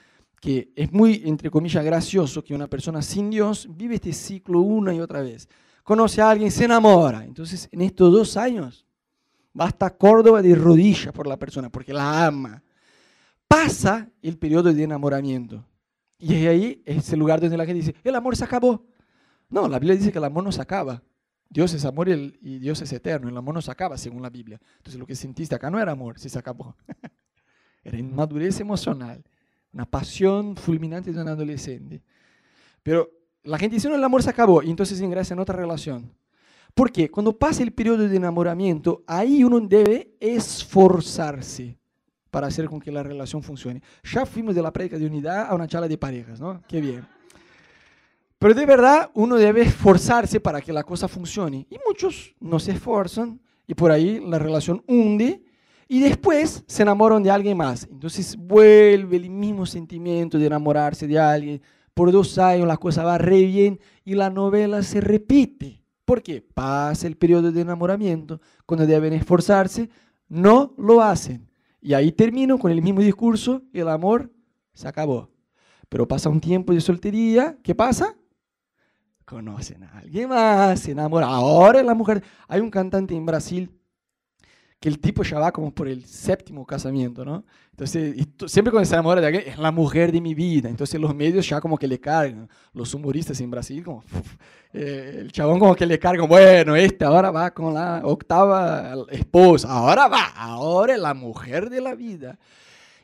Que 0.41 0.73
es 0.75 0.91
muy, 0.91 1.23
entre 1.27 1.51
comillas, 1.51 1.85
gracioso 1.85 2.43
que 2.43 2.55
una 2.55 2.67
persona 2.67 3.03
sin 3.03 3.29
Dios 3.29 3.69
vive 3.71 3.97
este 3.97 4.13
ciclo 4.13 4.61
una 4.61 4.95
y 4.95 5.01
otra 5.01 5.21
vez. 5.21 5.49
Conoce 5.83 6.23
a 6.23 6.31
alguien, 6.31 6.51
se 6.51 6.65
enamora. 6.65 7.25
Entonces 7.25 7.69
en 7.73 7.83
estos 7.83 8.11
dos 8.11 8.37
años 8.37 8.87
Basta 9.53 9.91
Córdoba 9.91 10.41
de 10.43 10.55
rodillas 10.55 11.13
por 11.13 11.27
la 11.27 11.37
persona, 11.37 11.69
porque 11.69 11.93
la 11.93 12.27
ama. 12.27 12.63
Pasa 13.47 14.09
el 14.23 14.39
periodo 14.39 14.73
de 14.73 14.83
enamoramiento. 14.83 15.65
Y 16.19 16.47
ahí 16.47 16.83
es 16.87 17.13
el 17.13 17.19
lugar 17.19 17.41
donde 17.41 17.57
la 17.57 17.67
gente 17.67 17.81
dice, 17.81 17.95
el 18.03 18.15
amor 18.15 18.37
se 18.37 18.45
acabó. 18.45 18.87
No, 19.51 19.69
la 19.69 19.79
Biblia 19.79 19.97
dice 19.97 20.13
que 20.13 20.19
el 20.19 20.25
amor 20.25 20.45
no 20.45 20.53
se 20.53 20.63
acaba. 20.63 21.03
Dios 21.51 21.75
es 21.75 21.85
amor 21.85 22.09
y, 22.09 22.59
Dios 22.59 22.81
es 22.81 22.93
eterno. 22.93 23.29
El 23.29 23.37
amor 23.37 23.55
no 23.55 23.61
se 23.61 23.71
acaba, 23.71 23.99
según 23.99 24.23
la 24.23 24.31
Biblia. 24.31 24.59
Entonces 24.79 24.99
lo 24.99 25.07
que 25.07 25.15
sentiste 25.15 25.55
acá 25.55 25.71
no 25.71 25.79
era 25.79 25.93
amor, 25.93 26.19
se 26.19 26.39
acabó. 26.39 26.75
era 27.85 27.99
inmadurez 27.99 28.61
emocional. 28.61 29.23
Una 29.73 29.85
pasión 29.85 30.57
fulminante 30.57 31.13
de 31.13 31.21
un 31.21 31.29
adolescente. 31.29 32.03
Pero 32.83 33.11
la 33.43 33.59
gente 33.59 33.77
dice, 33.77 33.91
no, 33.91 33.97
el 33.97 34.05
amor 34.05 34.23
se 34.23 34.31
acabó. 34.31 34.63
Y 34.63 34.71
entonces 34.71 34.99
ingresa 35.03 35.35
en 35.35 35.41
otra 35.41 35.57
relación. 35.57 36.11
Porque 36.75 37.11
cuando 37.11 37.37
pasa 37.37 37.63
el 37.63 37.73
periodo 37.73 38.09
de 38.09 38.17
enamoramiento, 38.17 39.03
ahí 39.07 39.45
uno 39.45 39.61
debe 39.61 40.15
esforzarse 40.21 41.79
para 42.31 42.47
hacer 42.47 42.67
con 42.67 42.81
que 42.81 42.91
la 42.91 43.03
relación 43.03 43.43
funcione. 43.43 43.83
Ya 44.03 44.25
fuimos 44.25 44.55
de 44.55 44.63
la 44.63 44.73
práctica 44.73 44.99
de 44.99 45.07
unidad 45.07 45.47
a 45.51 45.55
una 45.55 45.69
charla 45.69 45.87
de 45.87 45.99
parejas, 45.99 46.41
¿no? 46.41 46.63
Qué 46.67 46.81
bien. 46.81 47.07
Pero 48.39 48.55
de 48.55 48.67
verdad 48.67 49.11
uno 49.15 49.37
debe 49.37 49.63
esforzarse 49.63 50.41
para 50.41 50.63
que 50.63 50.73
la 50.73 50.83
cosa 50.83 51.09
funcione. 51.09 51.67
Y 51.69 51.77
muchos 51.87 52.35
no 52.41 52.59
se 52.59 52.73
esfuerzan 52.73 53.39
y 53.67 53.75
por 53.75 53.93
ahí 53.93 54.19
la 54.27 54.39
relación 54.39 54.83
hunde 54.89 55.43
y 55.89 56.01
después 56.01 56.65
se 56.67 56.83
enamoran 56.83 57.23
de 57.23 57.31
alguien 57.31 57.59
más. 57.59 57.87
Entonces 57.91 58.35
vuelve 58.35 59.19
el 59.19 59.29
mismo 59.29 59.67
sentimiento 59.67 60.39
de 60.39 60.47
enamorarse 60.47 61.07
de 61.07 61.19
alguien. 61.19 61.61
Por 61.93 62.11
dos 62.11 62.39
años 62.39 62.67
la 62.67 62.79
cosa 62.79 63.05
va 63.05 63.19
re 63.19 63.43
bien 63.43 63.79
y 64.05 64.15
la 64.15 64.31
novela 64.31 64.83
se 64.83 65.03
repite. 65.03 65.82
¿Por 66.13 66.23
qué? 66.23 66.43
Pasa 66.43 67.07
el 67.07 67.17
periodo 67.17 67.51
de 67.51 67.63
enamoramiento, 67.63 68.39
cuando 68.67 68.85
deben 68.85 69.15
esforzarse, 69.15 69.89
no 70.29 70.75
lo 70.77 71.01
hacen. 71.01 71.51
Y 71.81 71.95
ahí 71.95 72.13
termino 72.13 72.59
con 72.59 72.71
el 72.71 72.83
mismo 72.83 73.01
discurso 73.01 73.63
el 73.73 73.89
amor 73.89 74.31
se 74.75 74.87
acabó. 74.87 75.31
Pero 75.89 76.07
pasa 76.07 76.29
un 76.29 76.39
tiempo 76.39 76.75
de 76.75 76.83
soltería, 76.83 77.57
¿qué 77.63 77.75
pasa? 77.75 78.15
Conocen 79.25 79.85
a 79.85 80.01
alguien 80.01 80.29
más, 80.29 80.81
se 80.81 80.91
enamoran. 80.91 81.31
Ahora 81.31 81.83
la 81.83 81.95
mujer. 81.95 82.23
Hay 82.47 82.61
un 82.61 82.71
cantante 82.71 83.17
en 83.17 83.25
Brasil 83.25 83.71
que 84.83 84.89
el 84.89 84.99
tipo 84.99 85.23
ya 85.23 85.39
va 85.39 85.53
como 85.53 85.73
por 85.73 85.87
el 85.87 86.05
séptimo 86.05 86.67
casamiento, 86.67 87.25
¿no? 87.25 87.45
Entonces, 87.71 88.17
siempre 88.47 88.73
cuando 88.73 88.85
se 88.85 88.95
enamora 88.97 89.21
de 89.21 89.29
alguien, 89.29 89.45
es 89.47 89.57
la 89.57 89.71
mujer 89.71 90.11
de 90.11 90.21
mi 90.21 90.35
vida. 90.35 90.69
Entonces 90.69 91.01
los 91.01 91.15
medios 91.15 91.49
ya 91.49 91.61
como 91.61 91.79
que 91.79 91.87
le 91.87 92.01
cargan. 92.01 92.49
Los 92.75 92.93
humoristas 92.93 93.41
en 93.41 93.49
Brasil, 93.49 93.85
como, 93.85 94.03
eh, 94.73 95.19
el 95.21 95.31
chabón 95.31 95.61
como 95.61 95.77
que 95.77 95.87
le 95.87 96.01
cargan, 96.01 96.29
bueno, 96.29 96.75
este 96.75 97.05
ahora 97.05 97.31
va 97.31 97.53
con 97.53 97.73
la 97.73 98.01
octava 98.03 98.93
esposa, 99.09 99.71
ahora 99.71 100.09
va, 100.09 100.33
ahora 100.35 100.95
es 100.95 101.01
la 101.01 101.15
mujer 101.15 101.71
de 101.71 101.81
la 101.81 101.95
vida. 101.95 102.37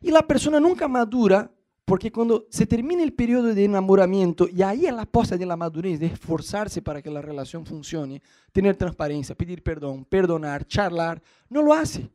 Y 0.02 0.10
la 0.10 0.26
persona 0.26 0.58
nunca 0.58 0.88
madura 0.88 1.48
porque 1.88 2.12
cuando 2.12 2.46
se 2.50 2.66
termina 2.66 3.02
el 3.02 3.14
periodo 3.14 3.54
de 3.54 3.64
enamoramiento, 3.64 4.46
y 4.46 4.60
ahí 4.60 4.84
es 4.84 4.92
la 4.92 5.06
posta 5.06 5.38
de 5.38 5.46
la 5.46 5.56
madurez, 5.56 5.98
de 5.98 6.04
esforzarse 6.04 6.82
para 6.82 7.00
que 7.00 7.10
la 7.10 7.22
relación 7.22 7.64
funcione, 7.64 8.20
tener 8.52 8.76
transparencia, 8.76 9.34
pedir 9.34 9.62
perdón, 9.62 10.04
perdonar, 10.04 10.66
charlar, 10.66 11.22
no 11.48 11.62
lo 11.62 11.72
hace. 11.72 12.10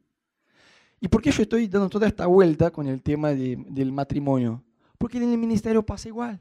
¿Y 1.01 1.07
por 1.07 1.23
qué 1.23 1.31
yo 1.31 1.41
estoy 1.41 1.67
dando 1.67 1.89
toda 1.89 2.05
esta 2.05 2.27
vuelta 2.27 2.69
con 2.69 2.85
el 2.85 3.01
tema 3.01 3.29
del 3.33 3.91
matrimonio? 3.91 4.63
Porque 4.95 5.17
en 5.17 5.31
el 5.31 5.39
ministerio 5.39 5.83
pasa 5.83 6.07
igual. 6.07 6.39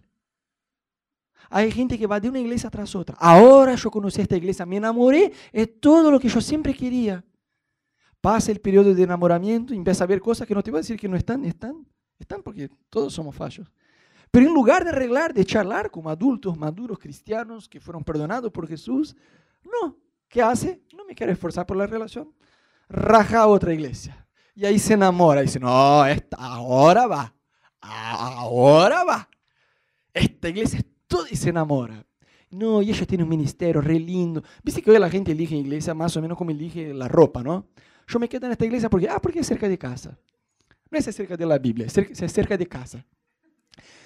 Hay 1.49 1.73
gente 1.73 1.97
que 1.97 2.07
va 2.07 2.21
de 2.21 2.29
una 2.29 2.39
iglesia 2.39 2.69
tras 2.69 2.95
otra. 2.95 3.17
Ahora 3.19 3.75
yo 3.77 3.91
conocí 3.91 4.21
esta 4.21 4.37
iglesia, 4.37 4.67
me 4.67 4.77
enamoré, 4.77 5.33
es 5.53 5.81
todo 5.81 6.11
lo 6.11 6.21
que 6.21 6.29
yo 6.29 6.43
siempre 6.43 6.75
quería. 6.75 7.25
Pasa 8.21 8.53
el 8.53 8.61
periodo 8.61 8.93
de 8.93 9.03
enamoramiento 9.03 9.73
y 9.73 9.79
empieza 9.79 10.05
a 10.05 10.07
ver 10.07 10.21
cosas 10.21 10.47
que 10.47 10.55
no 10.55 10.63
te 10.63 10.71
voy 10.71 10.79
a 10.79 10.83
decir 10.83 11.01
que 11.01 11.09
no 11.09 11.17
están, 11.17 11.47
están. 11.47 11.87
Están 12.23 12.43
porque 12.43 12.71
todos 12.89 13.13
somos 13.13 13.35
fallos. 13.35 13.71
Pero 14.31 14.47
en 14.47 14.55
lugar 14.55 14.85
de 14.85 14.91
arreglar, 14.91 15.35
de 15.35 15.45
charlar 15.45 15.91
como 15.91 16.09
adultos 16.09 16.57
maduros 16.57 16.99
cristianos 16.99 17.69
que 17.69 17.81
fueron 17.81 18.05
perdonados 18.05 18.51
por 18.51 18.67
Jesús, 18.67 19.15
no. 19.65 19.99
¿Qué 20.29 20.41
hace? 20.41 20.81
No 20.97 21.05
me 21.05 21.15
quiere 21.15 21.33
esforzar 21.33 21.67
por 21.67 21.77
la 21.77 21.87
relación. 21.87 22.33
Raja 22.89 23.41
a 23.41 23.47
otra 23.49 23.75
iglesia. 23.75 24.27
Y 24.55 24.65
ahí 24.65 24.79
se 24.79 24.95
enamora. 24.95 25.43
Y 25.43 25.47
dice, 25.47 25.59
no, 25.59 26.07
esta, 26.07 26.37
ahora 26.37 27.07
va. 27.07 27.35
Ahora 27.81 29.05
va. 29.05 29.29
Esta 30.15 30.49
iglesia 30.49 30.79
es 30.79 30.87
todo 31.07 31.27
y 31.29 31.37
se 31.37 31.51
enamora. 31.51 32.07
No, 32.51 32.83
y 32.83 32.91
ella 32.91 33.05
tiene 33.05 33.25
un 33.25 33.31
ministerio 33.31 33.81
re 33.81 33.99
lindo. 33.99 34.43
Viste 34.63 34.81
que 34.81 34.93
hoy 34.93 34.99
la 34.99 35.11
gente 35.11 35.33
elige 35.33 35.57
iglesia 35.57 35.93
más 35.93 36.17
o 36.17 36.23
menos 36.23 36.39
como 36.39 36.53
elige 36.53 36.95
la 36.95 37.09
ropa, 37.09 37.43
¿no? 37.43 37.67
Yo 38.07 38.19
me 38.21 38.29
quedo 38.29 38.47
en 38.47 38.53
esta 38.53 38.65
iglesia 38.65 38.89
porque, 38.89 39.09
ah, 39.09 39.19
porque 39.21 39.41
es 39.41 39.47
cerca 39.47 39.69
de 39.69 39.77
casa. 39.77 40.17
No 40.93 40.99
es 40.99 41.07
cerca 41.07 41.39
de 41.39 41.47
la 41.47 41.59
Biblia, 41.59 41.87
es 41.87 41.93
cerca 42.33 42.55
de 42.55 42.67
casa. 42.69 43.03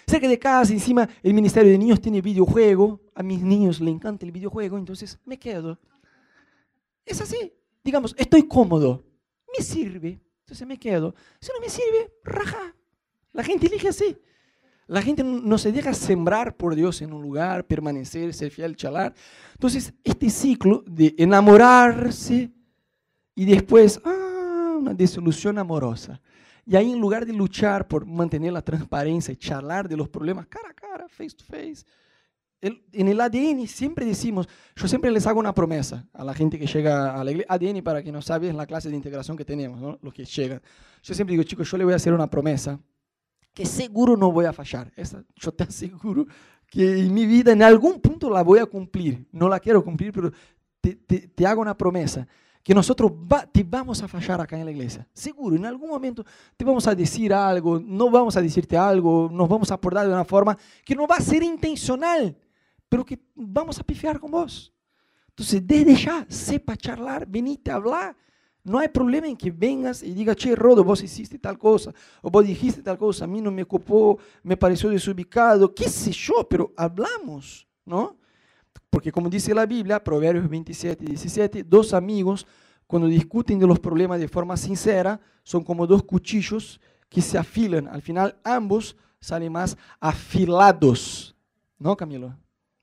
Cerca 0.06 0.28
de 0.28 0.38
casa, 0.38 0.72
encima 0.72 1.08
el 1.20 1.34
Ministerio 1.34 1.72
de 1.72 1.78
Niños 1.78 2.00
tiene 2.00 2.22
videojuego. 2.22 3.00
A 3.12 3.24
mis 3.24 3.42
niños 3.42 3.80
les 3.80 3.92
encanta 3.92 4.24
el 4.24 4.30
videojuego, 4.30 4.78
entonces 4.78 5.18
me 5.24 5.36
quedo. 5.36 5.80
Es 7.04 7.20
así. 7.20 7.52
Digamos, 7.82 8.14
estoy 8.16 8.44
cómodo. 8.44 9.02
Me 9.58 9.64
sirve. 9.64 10.20
Entonces 10.44 10.64
me 10.64 10.78
quedo. 10.78 11.12
Si 11.40 11.50
no 11.52 11.60
me 11.60 11.68
sirve, 11.68 12.12
raja. 12.22 12.72
La 13.32 13.42
gente 13.42 13.66
elige 13.66 13.88
así. 13.88 14.16
La 14.86 15.02
gente 15.02 15.24
no 15.24 15.58
se 15.58 15.72
deja 15.72 15.92
sembrar 15.92 16.56
por 16.56 16.76
Dios 16.76 17.02
en 17.02 17.12
un 17.12 17.20
lugar, 17.20 17.66
permanecer, 17.66 18.32
ser 18.32 18.52
fiel, 18.52 18.76
chalar. 18.76 19.12
Entonces, 19.54 19.92
este 20.04 20.30
ciclo 20.30 20.84
de 20.86 21.16
enamorarse 21.18 22.52
y 23.34 23.44
después, 23.44 24.00
ah, 24.04 24.76
una 24.78 24.94
disolución 24.94 25.58
amorosa. 25.58 26.20
Y 26.66 26.74
ahí 26.76 26.92
en 26.92 27.00
lugar 27.00 27.24
de 27.24 27.32
luchar 27.32 27.86
por 27.86 28.04
mantener 28.04 28.52
la 28.52 28.62
transparencia 28.62 29.32
y 29.32 29.36
charlar 29.36 29.88
de 29.88 29.96
los 29.96 30.08
problemas 30.08 30.46
cara 30.48 30.70
a 30.70 30.74
cara, 30.74 31.08
face 31.08 31.36
to 31.36 31.44
face, 31.44 31.84
en 32.60 33.08
el 33.08 33.20
ADN 33.20 33.66
siempre 33.68 34.04
decimos, 34.04 34.48
yo 34.74 34.88
siempre 34.88 35.10
les 35.10 35.26
hago 35.26 35.38
una 35.38 35.54
promesa 35.54 36.08
a 36.12 36.24
la 36.24 36.34
gente 36.34 36.58
que 36.58 36.66
llega 36.66 37.14
a 37.14 37.22
la 37.22 37.30
iglesia. 37.30 37.52
ADN, 37.52 37.82
para 37.82 38.02
quien 38.02 38.14
no 38.14 38.22
sabe, 38.22 38.48
es 38.48 38.54
la 38.54 38.66
clase 38.66 38.88
de 38.88 38.96
integración 38.96 39.36
que 39.36 39.44
tenemos, 39.44 39.80
¿no? 39.80 39.98
los 40.02 40.12
que 40.12 40.24
llegan. 40.24 40.60
Yo 41.02 41.14
siempre 41.14 41.32
digo, 41.32 41.42
chicos, 41.44 41.70
yo 41.70 41.76
le 41.76 41.84
voy 41.84 41.92
a 41.92 41.96
hacer 41.96 42.12
una 42.12 42.28
promesa 42.28 42.80
que 43.52 43.66
seguro 43.66 44.16
no 44.16 44.32
voy 44.32 44.46
a 44.46 44.52
fallar. 44.52 44.92
Esa, 44.96 45.22
yo 45.36 45.52
te 45.52 45.64
aseguro 45.68 46.26
que 46.66 47.00
en 47.00 47.14
mi 47.14 47.26
vida 47.26 47.52
en 47.52 47.62
algún 47.62 48.00
punto 48.00 48.30
la 48.30 48.42
voy 48.42 48.58
a 48.58 48.66
cumplir. 48.66 49.26
No 49.32 49.48
la 49.48 49.60
quiero 49.60 49.84
cumplir, 49.84 50.12
pero 50.12 50.32
te, 50.80 50.96
te, 50.96 51.28
te 51.28 51.46
hago 51.46 51.60
una 51.60 51.76
promesa 51.76 52.26
que 52.66 52.74
nosotros 52.74 53.12
te 53.52 53.62
vamos 53.62 54.02
a 54.02 54.08
fallar 54.08 54.40
acá 54.40 54.58
en 54.58 54.64
la 54.64 54.72
iglesia. 54.72 55.06
Seguro, 55.12 55.54
en 55.54 55.64
algún 55.66 55.88
momento 55.88 56.24
te 56.56 56.64
vamos 56.64 56.84
a 56.88 56.96
decir 56.96 57.32
algo, 57.32 57.78
no 57.78 58.10
vamos 58.10 58.36
a 58.36 58.42
decirte 58.42 58.76
algo, 58.76 59.28
nos 59.30 59.48
vamos 59.48 59.70
a 59.70 59.80
portar 59.80 60.04
de 60.04 60.12
una 60.12 60.24
forma 60.24 60.58
que 60.84 60.96
no 60.96 61.06
va 61.06 61.14
a 61.14 61.20
ser 61.20 61.44
intencional, 61.44 62.36
pero 62.88 63.04
que 63.04 63.20
vamos 63.36 63.78
a 63.78 63.84
pifiar 63.84 64.18
con 64.18 64.32
vos. 64.32 64.74
Entonces, 65.28 65.64
desde 65.64 65.94
ya, 65.94 66.26
sepa 66.28 66.76
charlar, 66.76 67.24
venite 67.24 67.70
a 67.70 67.76
hablar. 67.76 68.16
No 68.64 68.80
hay 68.80 68.88
problema 68.88 69.28
en 69.28 69.36
que 69.36 69.52
vengas 69.52 70.02
y 70.02 70.12
digas, 70.12 70.34
che, 70.34 70.56
Rodo, 70.56 70.82
vos 70.82 71.00
hiciste 71.04 71.38
tal 71.38 71.56
cosa, 71.56 71.94
o 72.20 72.32
vos 72.32 72.44
dijiste 72.44 72.82
tal 72.82 72.98
cosa, 72.98 73.26
a 73.26 73.28
mí 73.28 73.40
no 73.40 73.52
me 73.52 73.62
ocupó, 73.62 74.18
me 74.42 74.56
pareció 74.56 74.90
desubicado, 74.90 75.72
qué 75.72 75.88
sé 75.88 76.10
yo, 76.10 76.48
pero 76.50 76.72
hablamos, 76.76 77.68
¿no? 77.84 78.16
Porque 78.96 79.12
como 79.12 79.28
dice 79.28 79.52
la 79.52 79.66
Biblia, 79.66 80.02
Proverbios 80.02 80.48
27 80.48 81.04
y 81.04 81.08
17, 81.08 81.64
dos 81.64 81.92
amigos 81.92 82.46
cuando 82.86 83.06
discuten 83.06 83.58
de 83.58 83.66
los 83.66 83.78
problemas 83.78 84.18
de 84.18 84.26
forma 84.26 84.56
sincera 84.56 85.20
son 85.42 85.62
como 85.62 85.86
dos 85.86 86.02
cuchillos 86.02 86.80
que 87.10 87.20
se 87.20 87.36
afilan. 87.36 87.88
Al 87.88 88.00
final 88.00 88.40
ambos 88.42 88.96
salen 89.20 89.52
más 89.52 89.76
afilados. 90.00 91.36
¿No, 91.78 91.94
Camilo? 91.94 92.34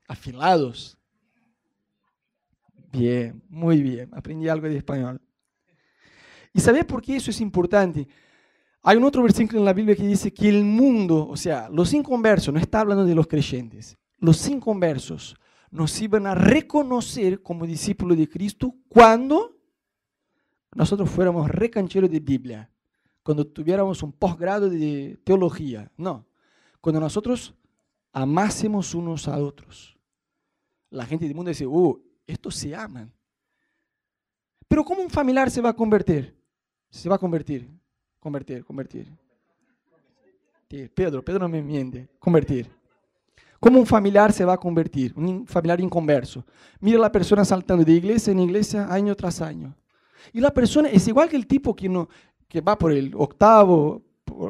Afilados. 0.06 0.96
Bien, 2.92 3.42
muy 3.48 3.82
bien. 3.82 4.08
Aprendí 4.12 4.48
algo 4.48 4.68
de 4.68 4.76
español. 4.76 5.20
¿Y 6.52 6.60
sabes 6.60 6.84
por 6.84 7.02
qué 7.02 7.16
eso 7.16 7.32
es 7.32 7.40
importante? 7.40 8.06
Hay 8.84 8.96
un 8.98 9.02
otro 9.02 9.20
versículo 9.20 9.58
en 9.58 9.64
la 9.64 9.72
Biblia 9.72 9.96
que 9.96 10.06
dice 10.06 10.32
que 10.32 10.48
el 10.48 10.62
mundo, 10.62 11.26
o 11.26 11.36
sea, 11.36 11.68
los 11.70 11.92
inconversos, 11.92 12.54
no 12.54 12.60
está 12.60 12.82
hablando 12.82 13.04
de 13.04 13.16
los 13.16 13.26
creyentes, 13.26 13.96
los 14.20 14.46
inconversos 14.46 15.34
nos 15.74 16.00
iban 16.00 16.24
a 16.28 16.36
reconocer 16.36 17.42
como 17.42 17.66
discípulos 17.66 18.16
de 18.16 18.28
Cristo 18.28 18.76
cuando 18.88 19.58
nosotros 20.72 21.10
fuéramos 21.10 21.50
recancheros 21.50 22.08
de 22.08 22.20
Biblia, 22.20 22.70
cuando 23.24 23.44
tuviéramos 23.44 24.00
un 24.04 24.12
posgrado 24.12 24.70
de 24.70 25.18
teología. 25.24 25.90
No, 25.96 26.24
cuando 26.80 27.00
nosotros 27.00 27.56
amásemos 28.12 28.94
unos 28.94 29.26
a 29.26 29.36
otros. 29.38 29.98
La 30.90 31.06
gente 31.06 31.26
del 31.26 31.34
mundo 31.34 31.48
dice, 31.48 31.66
oh, 31.68 32.00
estos 32.24 32.54
se 32.54 32.72
aman. 32.72 33.12
Pero 34.68 34.84
¿cómo 34.84 35.02
un 35.02 35.10
familiar 35.10 35.50
se 35.50 35.60
va 35.60 35.70
a 35.70 35.76
convertir? 35.76 36.36
Se 36.88 37.08
va 37.08 37.16
a 37.16 37.18
convertir, 37.18 37.68
convertir, 38.20 38.64
convertir. 38.64 39.12
Pedro, 40.94 41.24
Pedro 41.24 41.40
no 41.40 41.48
me 41.48 41.62
miente, 41.62 42.08
convertir. 42.20 42.70
¿Cómo 43.64 43.80
un 43.80 43.86
familiar 43.86 44.30
se 44.30 44.44
va 44.44 44.52
a 44.52 44.58
convertir? 44.58 45.14
Un 45.16 45.46
familiar 45.46 45.80
inconverso. 45.80 46.44
Mira 46.80 46.98
la 46.98 47.10
persona 47.10 47.46
saltando 47.46 47.82
de 47.82 47.92
iglesia 47.92 48.30
en 48.30 48.40
iglesia 48.40 48.92
año 48.92 49.14
tras 49.14 49.40
año. 49.40 49.74
Y 50.34 50.40
la 50.42 50.52
persona 50.52 50.90
es 50.90 51.08
igual 51.08 51.30
que 51.30 51.36
el 51.36 51.46
tipo 51.46 51.74
que, 51.74 51.88
no, 51.88 52.06
que 52.46 52.60
va 52.60 52.76
por 52.76 52.92
el 52.92 53.14
octavo, 53.16 54.02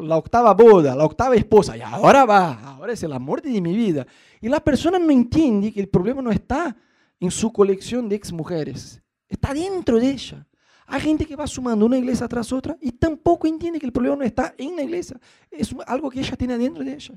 la 0.03 0.17
octava 0.17 0.53
boda, 0.53 0.97
la 0.97 1.05
octava 1.05 1.37
esposa, 1.37 1.77
y 1.77 1.81
ahora 1.81 2.25
va, 2.25 2.55
ahora 2.65 2.93
es 2.93 3.05
el 3.05 3.13
amor 3.13 3.41
de 3.41 3.61
mi 3.61 3.77
vida. 3.77 4.05
Y 4.41 4.49
la 4.49 4.59
persona 4.59 4.99
no 4.99 5.13
entiende 5.13 5.73
que 5.73 5.79
el 5.79 5.89
problema 5.89 6.21
no 6.21 6.33
está 6.33 6.77
en 7.21 7.31
su 7.31 7.53
colección 7.53 8.09
de 8.09 8.17
exmujeres, 8.17 9.01
está 9.29 9.55
dentro 9.55 10.01
de 10.01 10.11
ella. 10.11 10.45
Hay 10.87 11.01
gente 11.01 11.25
que 11.25 11.37
va 11.37 11.47
sumando 11.47 11.87
una 11.87 11.99
iglesia 11.99 12.27
tras 12.27 12.53
otra 12.53 12.77
y 12.81 12.91
tampoco 12.91 13.47
entiende 13.47 13.79
que 13.79 13.87
el 13.87 13.93
problema 13.93 14.17
no 14.17 14.25
está 14.25 14.57
en 14.59 14.75
la 14.75 14.83
iglesia, 14.83 15.21
es 15.53 15.73
algo 15.87 16.11
que 16.11 16.19
ella 16.19 16.35
tiene 16.35 16.59
dentro 16.59 16.83
de 16.83 16.95
ella. 16.95 17.15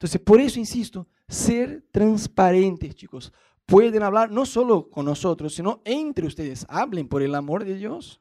Entonces, 0.00 0.22
por 0.22 0.40
eso 0.40 0.58
insisto, 0.58 1.06
ser 1.28 1.84
transparentes, 1.92 2.94
chicos. 2.94 3.30
Pueden 3.66 4.02
hablar 4.02 4.30
no 4.30 4.46
solo 4.46 4.88
con 4.88 5.04
nosotros, 5.04 5.54
sino 5.54 5.82
entre 5.84 6.26
ustedes. 6.26 6.64
Hablen 6.70 7.06
por 7.06 7.20
el 7.20 7.34
amor 7.34 7.66
de 7.66 7.74
Dios. 7.74 8.18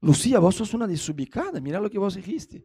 Lucía, 0.00 0.38
vos 0.38 0.54
sos 0.54 0.72
una 0.72 0.86
desubicada, 0.86 1.60
mira 1.60 1.80
lo 1.80 1.90
que 1.90 1.98
vos 1.98 2.14
dijiste. 2.14 2.64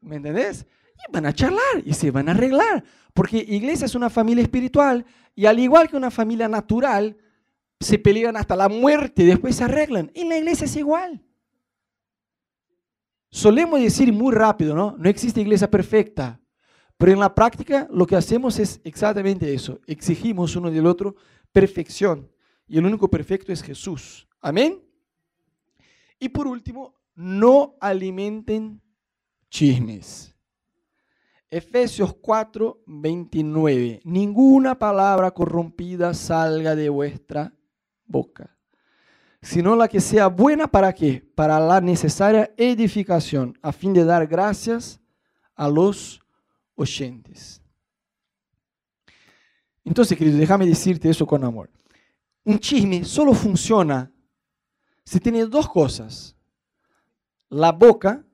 ¿Me 0.00 0.16
entendés? 0.16 0.66
Y 0.94 1.12
van 1.12 1.26
a 1.26 1.32
charlar 1.32 1.82
y 1.84 1.94
se 1.94 2.12
van 2.12 2.28
a 2.28 2.30
arreglar. 2.30 2.84
Porque 3.12 3.38
iglesia 3.38 3.86
es 3.86 3.96
una 3.96 4.08
familia 4.08 4.42
espiritual 4.44 5.04
y 5.34 5.46
al 5.46 5.58
igual 5.58 5.88
que 5.88 5.96
una 5.96 6.12
familia 6.12 6.48
natural, 6.48 7.16
se 7.80 7.98
pelean 7.98 8.36
hasta 8.36 8.54
la 8.54 8.68
muerte, 8.68 9.24
después 9.24 9.56
se 9.56 9.64
arreglan. 9.64 10.12
En 10.14 10.28
la 10.28 10.38
iglesia 10.38 10.66
es 10.66 10.76
igual. 10.76 11.22
Solemos 13.30 13.80
decir 13.80 14.12
muy 14.12 14.32
rápido, 14.32 14.76
¿no? 14.76 14.94
No 14.96 15.08
existe 15.08 15.40
iglesia 15.40 15.68
perfecta. 15.68 16.40
Pero 16.96 17.12
en 17.12 17.20
la 17.20 17.34
práctica 17.34 17.86
lo 17.90 18.06
que 18.06 18.16
hacemos 18.16 18.58
es 18.58 18.80
exactamente 18.84 19.52
eso. 19.52 19.80
Exigimos 19.86 20.56
uno 20.56 20.70
del 20.70 20.86
otro 20.86 21.16
perfección. 21.52 22.30
Y 22.66 22.78
el 22.78 22.86
único 22.86 23.08
perfecto 23.08 23.52
es 23.52 23.62
Jesús. 23.62 24.26
Amén. 24.40 24.82
Y 26.18 26.28
por 26.28 26.46
último, 26.46 26.94
no 27.14 27.76
alimenten 27.80 28.80
chismes. 29.50 30.34
Efesios 31.50 32.14
4, 32.14 32.82
29. 32.86 34.00
Ninguna 34.04 34.78
palabra 34.78 35.30
corrompida 35.30 36.12
salga 36.12 36.74
de 36.74 36.88
vuestra 36.88 37.54
boca, 38.04 38.56
sino 39.40 39.76
la 39.76 39.88
que 39.88 40.00
sea 40.00 40.26
buena 40.26 40.66
para 40.66 40.92
qué? 40.92 41.24
Para 41.34 41.60
la 41.60 41.80
necesaria 41.80 42.52
edificación, 42.56 43.56
a 43.62 43.72
fin 43.72 43.92
de 43.92 44.04
dar 44.04 44.26
gracias 44.26 45.00
a 45.54 45.68
los 45.68 46.20
oyentes. 46.76 47.60
Entonces, 49.84 50.16
querido, 50.16 50.38
déjame 50.38 50.66
decirte 50.66 51.08
eso 51.08 51.26
con 51.26 51.42
amor. 51.44 51.70
Un 52.44 52.58
chisme 52.58 53.04
solo 53.04 53.34
funciona 53.34 54.10
si 55.04 55.18
tiene 55.20 55.44
dos 55.46 55.68
cosas. 55.68 56.36
La 57.48 57.72
boca, 57.72 58.24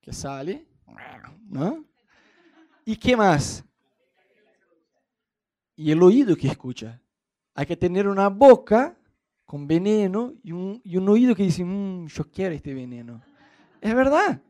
que 0.00 0.12
sale, 0.12 0.66
¿no? 1.48 1.84
¿Y 2.84 2.96
qué 2.96 3.16
más? 3.16 3.64
Y 5.76 5.90
el 5.90 6.02
oído 6.02 6.36
que 6.36 6.48
escucha. 6.48 7.00
Hay 7.54 7.66
que 7.66 7.76
tener 7.76 8.08
una 8.08 8.28
boca 8.28 8.96
con 9.44 9.66
veneno 9.66 10.34
y 10.42 10.52
un, 10.52 10.80
y 10.84 10.96
un 10.96 11.08
oído 11.08 11.34
que 11.34 11.44
dice, 11.44 11.64
mmm, 11.64 12.06
yo 12.06 12.30
quiero 12.30 12.54
este 12.54 12.74
veneno. 12.74 13.22
Es 13.80 13.94
verdad. 13.94 14.40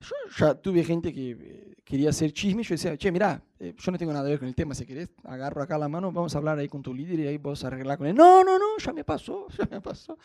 Yo 0.00 0.14
ya 0.38 0.54
tuve 0.54 0.82
gente 0.82 1.12
que 1.12 1.30
eh, 1.32 1.74
quería 1.84 2.10
hacer 2.10 2.32
chisme 2.32 2.62
yo 2.62 2.74
decía, 2.74 2.96
che, 2.96 3.12
mira, 3.12 3.42
eh, 3.58 3.74
yo 3.76 3.92
no 3.92 3.98
tengo 3.98 4.12
nada 4.12 4.24
que 4.24 4.30
ver 4.30 4.38
con 4.38 4.48
el 4.48 4.54
tema, 4.54 4.74
si 4.74 4.86
querés, 4.86 5.10
agarro 5.24 5.62
acá 5.62 5.76
la 5.76 5.88
mano, 5.88 6.10
vamos 6.10 6.34
a 6.34 6.38
hablar 6.38 6.58
ahí 6.58 6.68
con 6.68 6.82
tu 6.82 6.94
líder 6.94 7.20
y 7.20 7.26
ahí 7.26 7.36
vos 7.36 7.62
arreglar 7.64 7.98
con 7.98 8.06
él. 8.06 8.14
No, 8.14 8.42
no, 8.42 8.58
no, 8.58 8.78
ya 8.78 8.92
me 8.92 9.04
pasó, 9.04 9.46
ya 9.58 9.68
me 9.70 9.80
pasó. 9.80 10.16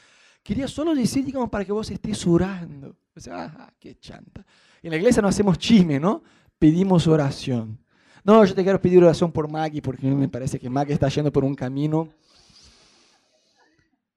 Quería 0.42 0.68
solo 0.68 0.96
decir, 0.96 1.26
digamos, 1.26 1.50
para 1.50 1.66
que 1.66 1.72
vos 1.72 1.90
estés 1.90 2.26
orando. 2.26 2.96
O 3.16 3.20
sea, 3.20 3.54
ah, 3.58 3.74
qué 3.80 4.00
chanta. 4.00 4.46
En 4.82 4.92
la 4.92 4.98
iglesia 4.98 5.22
no 5.22 5.28
hacemos 5.28 5.58
chisme, 5.58 6.00
¿no? 6.00 6.24
Pedimos 6.60 7.08
oración. 7.08 7.78
No, 8.24 8.46
yo 8.46 8.54
te 8.54 8.64
quiero 8.64 8.80
pedir 8.80 9.04
oración 9.04 9.32
por 9.32 9.50
Maggie, 9.50 9.82
porque 9.82 10.08
me 10.08 10.30
parece 10.30 10.60
que 10.60 10.70
Maggie 10.70 10.94
está 10.94 11.10
yendo 11.10 11.32
por 11.32 11.44
un 11.44 11.56
camino 11.56 12.10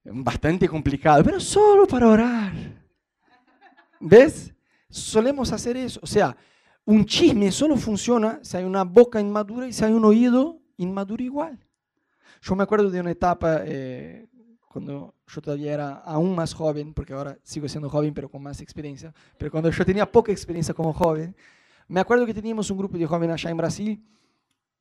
bastante 0.04 0.68
complicado, 0.68 1.22
pero 1.24 1.40
solo 1.40 1.86
para 1.86 2.08
orar. 2.08 2.52
¿Ves? 4.00 4.52
Solemos 4.88 5.52
hacer 5.52 5.76
eso. 5.76 6.00
O 6.02 6.06
sea, 6.06 6.36
un 6.84 7.04
chisme 7.04 7.52
solo 7.52 7.76
funciona 7.76 8.40
si 8.42 8.56
hay 8.56 8.64
una 8.64 8.84
boca 8.84 9.20
inmadura 9.20 9.66
y 9.66 9.72
si 9.72 9.84
hay 9.84 9.92
un 9.92 10.04
oído 10.04 10.60
inmaduro 10.76 11.22
igual. 11.22 11.58
Yo 12.40 12.54
me 12.54 12.62
acuerdo 12.62 12.90
de 12.90 13.00
una 13.00 13.10
etapa 13.10 13.62
eh, 13.64 14.28
cuando 14.68 15.14
yo 15.26 15.40
todavía 15.40 15.74
era 15.74 15.94
aún 15.96 16.34
más 16.34 16.54
joven, 16.54 16.94
porque 16.94 17.12
ahora 17.12 17.38
sigo 17.42 17.68
siendo 17.68 17.90
joven 17.90 18.14
pero 18.14 18.28
con 18.28 18.42
más 18.42 18.60
experiencia, 18.60 19.12
pero 19.36 19.50
cuando 19.50 19.70
yo 19.70 19.84
tenía 19.84 20.10
poca 20.10 20.30
experiencia 20.30 20.72
como 20.72 20.92
joven, 20.92 21.34
me 21.88 22.00
acuerdo 22.00 22.26
que 22.26 22.34
teníamos 22.34 22.70
un 22.70 22.78
grupo 22.78 22.96
de 22.96 23.06
jóvenes 23.06 23.34
allá 23.34 23.50
en 23.50 23.56
Brasil 23.56 24.04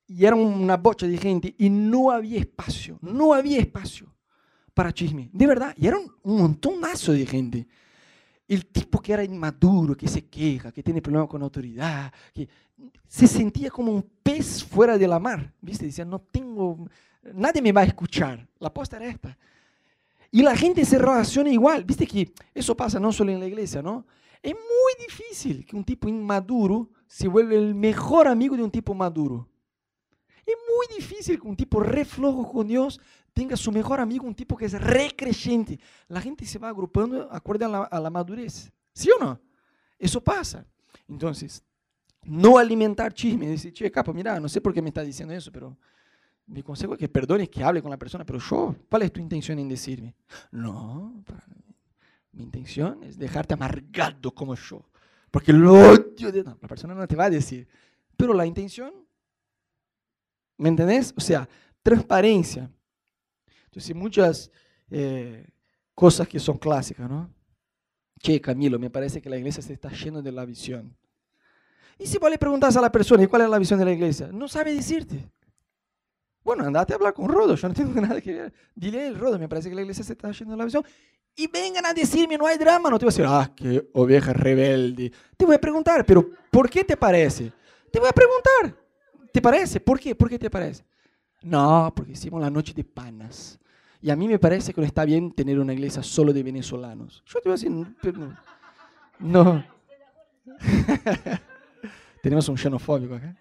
y 0.08 0.26
era 0.26 0.36
una 0.36 0.78
bocha 0.78 1.08
de 1.08 1.18
gente 1.18 1.56
y 1.58 1.70
no 1.70 2.12
había 2.12 2.40
espacio, 2.40 3.00
no 3.02 3.34
había 3.34 3.60
espacio 3.60 4.14
para 4.74 4.94
chisme, 4.94 5.30
de 5.34 5.48
verdad, 5.48 5.74
y 5.78 5.88
era 5.88 5.98
un, 5.98 6.12
montonazo 6.24 7.14
de 7.14 7.26
gente 7.26 7.68
el 8.48 8.66
tipo 8.68 9.02
que 9.02 9.14
era 9.14 9.24
inmaduro, 9.24 9.96
que 9.96 10.08
se 10.08 10.26
queja, 10.26 10.72
que 10.72 10.82
tiene 10.82 11.02
problemas 11.02 11.30
con 11.30 11.44
autoridad, 11.44 12.14
que 12.34 12.48
se 13.08 13.28
sentía 13.28 13.70
como 13.70 13.92
un 13.92 14.10
pez 14.24 14.64
fuera 14.64 14.98
de 14.98 15.08
la 15.08 15.20
mar, 15.20 15.54
¿viste? 15.62 15.86
Decía, 15.86 16.06
no 16.06 16.20
tengo, 16.20 16.88
nadie 17.34 17.62
me 17.62 17.72
va 17.72 17.82
a 17.82 17.86
escuchar. 17.86 18.48
La 18.60 18.70
aposta 18.70 18.98
era 18.98 19.08
esta. 19.08 19.38
Y 20.32 20.42
la 20.42 20.56
gente 20.56 20.86
se 20.86 20.98
relaciona 20.98 21.50
igual, 21.50 21.84
¿viste? 21.84 22.06
Que 22.08 22.32
eso 22.54 22.76
pasa 22.76 23.00
no 23.00 23.12
solo 23.12 23.32
en 23.32 23.40
la 23.40 23.48
iglesia, 23.48 23.82
¿no? 23.82 24.06
Es 24.42 24.54
muy 24.54 25.06
difícil 25.06 25.66
que 25.66 25.76
un 25.76 25.84
tipo 25.84 26.08
inmaduro 26.08 26.90
se 27.08 27.28
vuelva 27.28 27.56
el 27.56 27.74
mejor 27.76 28.28
amigo 28.28 28.56
de 28.56 28.64
un 28.64 28.72
tipo 28.72 28.94
maduro. 28.94 29.50
Es 30.46 30.56
muy 30.56 30.98
difícil 30.98 31.40
que 31.42 31.48
un 31.48 31.58
tipo 31.58 31.82
reflojo 31.82 32.50
con 32.50 32.68
Dios 32.68 33.02
tenga 33.38 33.56
su 33.56 33.72
mejor 33.72 34.00
amigo, 34.00 34.26
un 34.26 34.34
tipo 34.34 34.58
que 34.58 34.66
es 34.66 34.74
recreyente. 34.74 35.80
La 36.08 36.20
gente 36.20 36.44
se 36.44 36.58
va 36.58 36.70
agrupando 36.70 37.32
acorde 37.32 37.66
a 37.66 38.00
la, 38.00 38.10
madurez. 38.10 38.72
¿Sí 38.92 39.12
o 39.12 39.24
no? 39.24 39.40
Eso 40.00 40.20
pasa. 40.24 40.66
Entonces, 41.08 41.64
no 42.24 42.58
alimentar 42.58 43.14
chisme. 43.14 43.48
Decir, 43.48 43.72
che, 43.72 43.92
capo, 43.92 44.12
mira, 44.12 44.40
no 44.40 44.50
sé 44.50 44.60
por 44.60 44.74
qué 44.74 44.82
me 44.82 44.90
está 44.90 45.04
diciendo 45.04 45.36
eso, 45.36 45.52
pero 45.52 45.78
mi 46.48 46.64
consejo 46.64 46.94
es 46.94 47.00
que 47.00 47.08
perdones, 47.08 47.48
que 47.48 47.64
hable 47.64 47.80
con 47.80 47.92
la 47.92 47.98
persona. 47.98 48.26
Pero 48.26 48.40
yo, 48.40 48.76
¿cuál 48.90 49.04
es 49.04 49.14
tu 49.14 49.20
intención 49.20 49.60
en 49.60 49.70
decirme? 49.70 50.16
No, 50.50 51.24
mi 52.32 52.42
intención 52.42 53.04
es 53.04 53.20
dejarte 53.20 53.54
amargado 53.54 54.34
como 54.34 54.56
yo. 54.56 54.84
Porque 55.30 55.54
lo 55.54 55.74
odio 55.74 56.32
de... 56.32 56.44
No, 56.44 56.58
la 56.60 56.68
persona 56.68 56.96
no 56.96 57.08
te 57.08 57.16
va 57.16 57.26
a 57.26 57.30
decir. 57.30 57.68
Pero 58.16 58.34
la 58.34 58.48
intención, 58.48 58.92
¿me 60.58 60.70
entendés? 60.70 61.14
O 61.16 61.22
sea, 61.22 61.48
transparencia. 61.84 62.72
Entonces, 63.78 63.96
muchas 63.96 64.52
eh, 64.90 65.46
cosas 65.94 66.28
que 66.28 66.40
son 66.40 66.58
clásicas, 66.58 67.08
¿no? 67.08 67.32
Che, 68.20 68.42
Camilo, 68.42 68.80
me 68.80 68.90
parece 68.90 69.22
que 69.22 69.30
la 69.30 69.38
iglesia 69.38 69.62
se 69.62 69.74
está 69.74 69.92
llena 69.92 70.20
de 70.20 70.32
la 70.32 70.46
visión. 70.46 70.98
Y 72.00 72.08
si 72.08 72.18
vos 72.18 72.32
le 72.32 72.40
preguntas 72.40 72.76
a 72.76 72.82
la 72.82 72.92
persona, 72.92 73.22
¿y 73.22 73.28
cuál 73.28 73.44
es 73.44 73.50
la 73.50 73.60
visión 73.60 73.78
de 73.78 73.86
la 73.86 73.92
iglesia? 73.92 74.30
No 74.34 74.48
sabe 74.48 74.74
decirte. 74.74 75.32
Bueno, 76.44 76.64
andate 76.66 76.94
a 76.94 76.96
hablar 76.96 77.14
con 77.14 77.30
Rodo, 77.30 77.54
yo 77.54 77.68
no 77.68 77.74
tengo 77.76 78.02
nada 78.02 78.20
que 78.20 78.34
ver. 78.34 78.54
Dile 78.74 79.06
el 79.06 79.20
Rodo, 79.20 79.38
me 79.38 79.48
parece 79.48 79.70
que 79.70 79.76
la 79.76 79.82
iglesia 79.82 80.04
se 80.04 80.14
está 80.14 80.32
llena 80.32 80.52
de 80.54 80.58
la 80.58 80.66
visión. 80.66 80.84
Y 81.36 81.46
vengan 81.46 81.86
a 81.86 81.94
decirme, 81.94 82.36
no 82.36 82.48
hay 82.48 82.58
drama, 82.58 82.90
no 82.90 82.98
te 82.98 83.06
voy 83.06 83.12
a 83.12 83.14
decir, 83.14 83.26
ah, 83.28 83.54
qué 83.56 83.88
oveja 83.94 84.34
rebelde. 84.34 85.12
Te 85.38 85.46
voy 85.46 85.54
a 85.54 85.62
preguntar, 85.62 86.04
pero 86.04 86.28
¿por 86.50 86.68
qué 86.68 86.84
te 86.84 86.98
parece? 86.98 87.54
Te 87.92 88.00
voy 88.00 88.10
a 88.10 88.12
preguntar, 88.12 88.76
¿te 89.32 89.40
parece? 89.40 89.80
¿Por 89.80 90.00
qué? 90.00 90.16
¿Por 90.16 90.30
qué 90.30 90.40
te 90.40 90.50
parece? 90.50 90.84
No, 91.44 91.94
porque 91.96 92.14
hicimos 92.14 92.42
la 92.42 92.50
noche 92.50 92.74
de 92.74 92.84
panas. 92.84 93.60
Y 94.08 94.10
a 94.10 94.16
mí 94.16 94.30
me 94.30 94.40
parece 94.40 94.74
que 94.74 94.80
no 94.80 94.88
está 94.88 95.04
bien 95.04 95.34
tener 95.34 95.60
una 95.60 95.74
iglesia 95.74 96.02
solo 96.02 96.32
de 96.32 96.42
venezolanos. 96.42 97.22
Yo 97.26 97.42
te 97.42 97.50
voy 97.50 97.52
a 97.52 97.56
decir, 97.56 97.70
no. 99.20 99.66
Tenemos 102.24 102.48
un 102.48 102.58
xenofóbico 102.58 103.16
acá. 103.16 103.36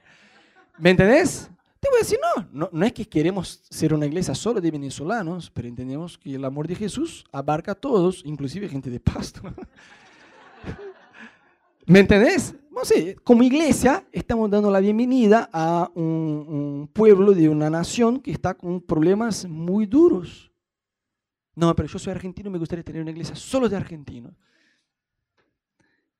¿Me 0.79 0.91
entendés? 0.91 1.49
Te 1.79 1.89
voy 1.89 1.99
a 1.99 2.01
decir, 2.01 2.19
no, 2.51 2.69
no, 2.73 2.85
es 2.85 2.93
que 2.93 3.09
queremos 3.09 3.61
ser 3.71 3.95
una 3.95 4.07
iglesia 4.07 4.35
solo 4.35 4.61
de 4.61 4.73
venezolanos, 4.73 5.53
pero 5.55 5.69
entendemos 5.69 6.19
que 6.19 6.35
el 6.35 6.45
amor 6.45 6.67
de 6.67 6.75
Jesús 6.75 7.25
abarca 7.31 7.71
a 7.71 7.77
todos, 7.77 8.23
inclusive 8.25 8.69
gente 8.69 8.91
de 8.91 8.99
pasto. 8.99 9.43
¿Me 11.87 12.01
entendés? 12.01 12.57
No 12.73 12.85
sé, 12.85 13.14
como 13.23 13.45
iglesia 13.45 14.05
estamos 14.11 14.51
dando 14.51 14.73
la 14.73 14.81
bienvenida 14.81 15.49
a 15.53 15.93
un, 15.95 16.91
pueblo 16.93 17.35
de 17.35 17.49
una 17.49 17.71
nación 17.71 18.19
que 18.19 18.33
está 18.33 18.55
con 18.55 18.81
problemas 18.81 19.49
muy 19.49 19.87
duros. 19.87 20.51
No, 21.57 21.75
pero 21.75 21.89
yo 21.89 21.99
soy 21.99 22.13
argentino 22.13 22.49
y 22.49 22.53
me 22.53 22.59
gustaría 22.59 22.85
tener 22.85 23.03
una 23.03 23.11
iglesia 23.11 23.35
solo 23.35 23.69
de 23.69 23.77
argentinos. 23.77 24.35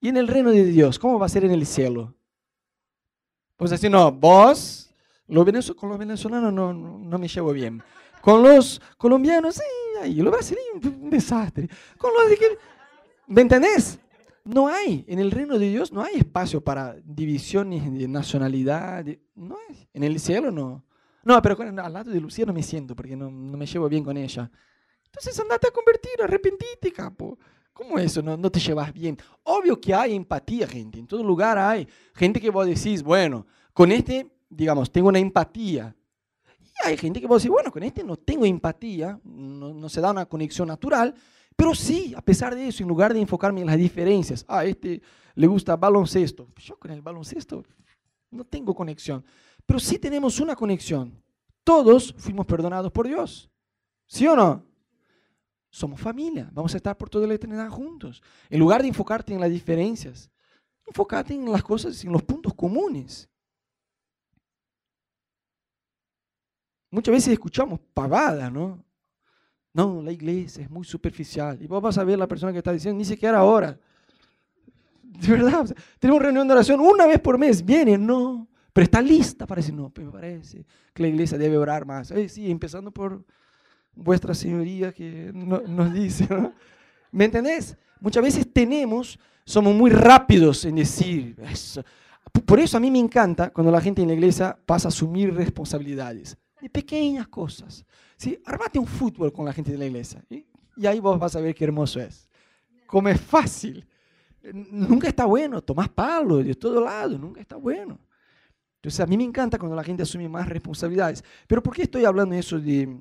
Y 0.01 0.09
en 0.09 0.17
el 0.17 0.27
reino 0.27 0.51
de 0.51 0.65
Dios, 0.65 0.99
¿cómo 0.99 1.19
va 1.19 1.27
a 1.27 1.29
ser 1.29 1.45
en 1.45 1.53
el 1.53 1.65
cielo? 1.67 2.15
Pues 3.57 3.71
así, 3.71 3.89
no, 3.89 4.11
vos, 4.11 4.91
con 5.77 5.89
los 5.89 5.99
venezolanos 5.99 6.53
no, 6.53 6.73
no, 6.73 7.19
me 7.19 7.29
llevo 7.29 7.53
bien. 7.53 7.83
Con 8.21 8.43
los 8.43 8.81
colombianos, 8.97 9.57
sí, 9.57 10.15
los 10.15 10.33
brasileños, 10.33 10.85
un 10.85 11.11
desastre. 11.11 11.69
Con 11.97 12.13
los 12.15 12.29
de 12.29 12.37
que, 12.37 12.59
¿me 13.29 13.43
entendés? 13.43 13.99
No 14.45 14.69
hay, 14.69 15.05
en 15.09 15.19
el 15.19 15.31
reino 15.31 15.59
de 15.59 15.69
Dios 15.69 15.93
no 15.93 16.03
hay 16.03 16.17
espacio 16.17 16.61
para 16.61 16.95
divisiones 17.05 17.93
de 17.93 18.09
nacionalidad. 18.09 19.05
no 19.35 19.57
hay, 19.69 19.89
en 19.93 20.05
el 20.05 20.19
cielo 20.21 20.51
no. 20.51 20.85
No, 21.25 21.43
pero 21.43 21.57
al 21.61 21.93
lado 21.93 22.11
de 22.11 22.21
Lucía 22.21 22.47
no 22.47 22.53
me 22.53 22.63
siento 22.63 22.95
porque 22.95 23.17
no, 23.17 23.29
no, 23.29 23.57
me 23.57 23.67
llevo 23.67 23.89
bien 23.89 24.05
con 24.05 24.17
ella. 24.17 24.49
Entonces 25.17 25.41
andate 25.41 25.69
a 25.69 25.71
convertir, 25.71 26.23
arrepentite, 26.23 26.93
capo. 26.93 27.39
¿Cómo 27.73 27.99
eso? 27.99 28.21
No, 28.21 28.37
no 28.37 28.51
te 28.51 28.61
llevas 28.61 28.93
bien. 28.93 29.17
Obvio 29.45 29.81
que 29.81 29.95
hay 29.95 30.15
empatía, 30.15 30.67
gente. 30.67 30.99
En 30.99 31.07
todo 31.07 31.23
lugar 31.23 31.57
hay 31.57 31.89
gente 32.15 32.39
que 32.39 32.51
vos 32.51 32.67
decís, 32.67 33.03
bueno, 33.03 33.47
con 33.73 33.93
este, 33.93 34.31
digamos, 34.51 34.93
tengo 34.93 35.09
una 35.09 35.19
empatía. 35.19 35.97
Y 36.61 36.87
hay 36.87 36.99
gente 36.99 37.19
que 37.19 37.27
vos 37.27 37.43
decís, 37.43 37.51
bueno, 37.51 37.73
con 37.73 37.83
este 37.83 38.05
no 38.05 38.17
tengo 38.17 38.45
empatía, 38.45 39.19
no, 39.25 39.73
no 39.73 39.89
se 39.89 40.03
da 40.03 40.11
una 40.11 40.27
conexión 40.27 40.69
natural. 40.69 41.15
Pero 41.57 41.75
sí, 41.75 42.13
a 42.15 42.21
pesar 42.21 42.55
de 42.55 42.69
eso, 42.69 42.83
en 42.83 42.89
lugar 42.89 43.15
de 43.15 43.21
enfocarme 43.21 43.63
en 43.63 43.67
las 43.69 43.79
diferencias, 43.79 44.45
ah, 44.49 44.67
este 44.67 45.01
le 45.35 45.47
gusta 45.47 45.77
baloncesto, 45.77 46.49
yo 46.59 46.79
con 46.79 46.91
el 46.91 47.01
baloncesto 47.01 47.63
no 48.31 48.45
tengo 48.45 48.75
conexión, 48.75 49.25
pero 49.65 49.79
sí 49.79 49.99
tenemos 49.99 50.41
una 50.41 50.55
conexión. 50.55 51.23
Todos 51.65 52.15
fuimos 52.19 52.45
perdonados 52.45 52.93
por 52.93 53.07
Dios. 53.07 53.51
¿Sí 54.07 54.27
o 54.27 54.37
no? 54.37 54.76
Somos 55.71 56.01
familia, 56.01 56.49
vamos 56.53 56.73
a 56.75 56.77
estar 56.77 56.97
por 56.97 57.11
toda 57.11 57.27
la 57.27 57.35
eternidad 57.35 57.69
juntos. 57.69 58.23
En 58.49 58.61
lugar 58.61 58.83
de 58.83 58.89
enfocarte 58.89 59.35
en 59.35 59.41
las 59.41 59.51
diferencias, 59.51 60.31
enfócate 60.87 61.35
en 61.35 61.51
las 61.51 61.63
cosas, 61.63 62.03
en 62.05 62.13
los 62.13 62.23
puntos 62.23 62.55
comunes. 62.55 63.29
Muchas 66.91 67.13
veces 67.13 67.33
escuchamos 67.33 67.81
pavada, 67.93 68.49
¿no? 68.49 68.83
No, 69.75 70.01
la 70.01 70.13
iglesia 70.13 70.65
es 70.65 70.71
muy 70.71 70.85
superficial. 70.85 71.61
Y 71.61 71.67
vos 71.67 71.83
vas 71.83 71.99
a 71.99 72.05
ver 72.05 72.19
la 72.19 72.27
persona 72.27 72.53
que 72.53 72.59
está 72.59 72.73
diciendo, 72.73 72.97
ni 72.97 73.05
siquiera 73.05 73.39
ahora. 73.39 73.79
De 75.03 75.29
verdad, 75.29 75.75
tenemos 75.99 76.23
reunión 76.23 76.47
de 76.47 76.55
oración 76.55 76.81
una 76.81 77.07
vez 77.07 77.21
por 77.21 77.39
mes, 77.39 77.65
viene, 77.65 77.99
no, 77.99 78.49
pero 78.73 78.85
está 78.85 79.01
lista 79.01 79.47
para 79.47 79.61
decir, 79.61 79.75
no, 79.75 79.93
me 79.97 80.11
parece 80.11 80.65
que 80.93 81.03
la 81.03 81.09
iglesia 81.09 81.39
debe 81.39 81.57
orar 81.57 81.87
más. 81.87 82.13
sí, 82.29 82.51
empezando 82.51 82.91
por 82.91 83.25
vuestra 83.97 84.35
señoría 84.35 84.93
que 84.93 85.33
nos 85.33 85.93
dice. 85.93 86.29
¿Me 87.11 87.25
entendés? 87.25 87.77
Muchas 88.01 88.23
veces 88.23 88.53
tenemos, 88.53 89.19
somos 89.45 89.75
muy 89.75 89.91
rápidos 89.91 90.65
en 90.65 90.77
decir 90.77 91.37
eso. 91.43 91.83
Por 92.45 92.61
eso 92.61 92.77
a 92.77 92.81
mí 92.81 92.91
me 92.91 92.99
encanta 92.99 93.51
cuando 93.51 93.73
la 93.73 93.81
gente 93.81 94.03
en 94.03 94.09
la 94.09 94.15
iglesia 94.15 94.57
pasa 94.67 94.89
a 94.89 94.91
asumir 94.91 95.35
responsabilidades 95.35 96.37
de 96.61 96.69
pequeñas 96.69 97.27
cosas. 97.29 97.85
¿sí? 98.17 98.39
Armate 98.45 98.79
un 98.79 98.87
fútbol 98.87 99.33
con 99.33 99.47
la 99.47 99.53
gente 99.53 99.73
de 99.73 99.79
la 99.79 99.87
iglesia 99.87 100.23
y 100.29 100.87
ahí 100.87 101.01
vos 101.01 101.19
vas 101.19 101.35
a 101.35 101.41
ver 101.41 101.55
qué 101.55 101.65
hermoso 101.65 102.01
es. 102.01 102.29
Como 102.87 103.09
es 103.09 103.21
fácil. 103.21 103.87
Nunca 104.53 105.09
está 105.09 105.25
bueno, 105.25 105.61
tomás 105.63 105.89
palo 105.89 106.39
de 106.39 106.55
todo 106.55 106.81
lado, 106.85 107.19
nunca 107.19 107.41
está 107.41 107.57
bueno. 107.57 107.99
Entonces 108.77 109.01
a 109.01 109.07
mí 109.07 109.17
me 109.17 109.25
encanta 109.25 109.59
cuando 109.59 109.75
la 109.75 109.83
gente 109.83 110.03
asume 110.03 110.29
más 110.29 110.49
responsabilidades. 110.49 111.25
Pero 111.49 111.63
¿por 111.63 111.75
qué 111.75 111.83
estoy 111.83 112.05
hablando 112.05 112.35
de 112.35 112.41
eso 112.41 112.61
de, 112.61 113.01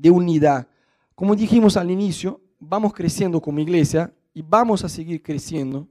de 0.00 0.10
unidad? 0.10 0.68
Como 1.14 1.34
dijimos 1.34 1.76
al 1.76 1.90
inicio, 1.90 2.40
vamos 2.58 2.92
creciendo 2.92 3.40
como 3.40 3.60
iglesia 3.60 4.12
y 4.32 4.42
vamos 4.42 4.84
a 4.84 4.88
seguir 4.88 5.22
creciendo 5.22 5.88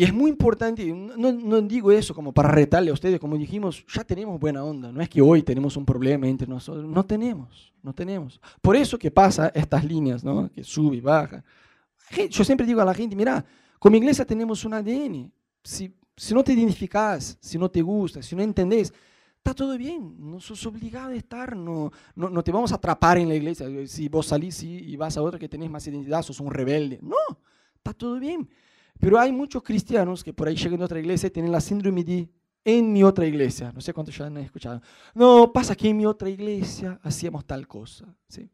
y 0.00 0.04
es 0.04 0.14
muy 0.14 0.30
importante, 0.30 0.90
no, 0.94 1.60
digo 1.60 1.90
eso 1.90 2.14
como 2.14 2.32
para 2.32 2.48
retarle 2.48 2.90
a 2.90 2.94
ustedes, 2.94 3.18
como 3.18 3.36
dijimos, 3.36 3.84
ya 3.92 4.04
tenemos 4.04 4.40
buena 4.40 4.64
onda, 4.64 4.90
no 4.92 5.02
es 5.02 5.08
que 5.08 5.20
hoy 5.20 5.42
tenemos 5.42 5.76
un 5.76 5.84
problema 5.84 6.28
entre 6.28 6.46
nosotros, 6.46 6.86
no 6.86 7.04
tenemos, 7.04 7.72
no 7.82 7.92
tenemos. 7.92 8.40
Por 8.62 8.76
eso 8.76 8.98
que 8.98 9.10
pasa 9.10 9.50
estas 9.54 9.84
líneas, 9.84 10.22
¿no? 10.22 10.50
que 10.50 10.62
sube 10.62 10.96
y 10.96 11.00
baja. 11.00 11.44
Yo 12.30 12.44
siempre 12.44 12.66
digo 12.66 12.80
a 12.80 12.84
la 12.86 12.94
gente, 12.94 13.16
mira, 13.16 13.44
como 13.78 13.96
iglesia 13.96 14.24
tenemos 14.24 14.64
un 14.64 14.74
ADN, 14.74 15.30
si, 15.62 15.92
si 16.16 16.32
no 16.32 16.42
te 16.44 16.52
identificas, 16.52 17.36
si 17.40 17.58
no 17.58 17.68
te 17.68 17.82
gusta, 17.82 18.22
si 18.22 18.34
no 18.34 18.42
entendés, 18.42 18.94
está 19.40 19.54
todo 19.54 19.76
bien, 19.76 20.16
no 20.18 20.38
sos 20.38 20.64
obligado 20.66 21.10
a 21.10 21.14
estar, 21.14 21.56
no, 21.56 21.90
no, 22.14 22.28
no, 22.28 22.44
te 22.44 22.52
vamos 22.52 22.72
a 22.72 22.76
atrapar 22.76 23.18
en 23.18 23.28
la 23.28 23.34
iglesia, 23.34 23.66
si 23.86 24.08
vos 24.08 24.26
salís 24.26 24.62
y 24.62 24.94
vas 24.96 25.16
a 25.16 25.22
otra 25.22 25.38
que 25.38 25.48
tenés 25.48 25.70
más 25.70 25.86
identidad, 25.86 26.22
sos 26.22 26.40
un 26.40 26.52
rebelde. 26.52 26.98
No, 27.02 27.16
está 27.74 27.92
todo 27.94 28.20
bien. 28.20 28.48
Pero 28.98 29.18
hay 29.18 29.32
muchos 29.32 29.62
cristianos 29.62 30.22
que 30.22 30.34
por 30.34 30.46
ahí 30.46 30.56
llegan 30.56 30.82
a 30.82 30.84
otra 30.84 31.00
iglesia 31.00 31.28
y 31.28 31.30
tienen 31.30 31.50
la 31.50 31.60
síndrome 31.60 32.04
de 32.04 32.28
en 32.64 32.92
mi 32.92 33.02
otra 33.02 33.26
iglesia. 33.26 33.72
No 33.72 33.80
sé 33.80 33.94
cuántos 33.94 34.16
ya 34.16 34.26
han 34.26 34.36
escuchado. 34.36 34.82
No, 35.14 35.50
pasa 35.52 35.74
que 35.74 35.88
en 35.88 35.96
mi 35.96 36.04
otra 36.04 36.28
iglesia 36.28 37.00
hacíamos 37.02 37.46
tal 37.46 37.66
cosa. 37.66 38.14
¿sí? 38.28 38.48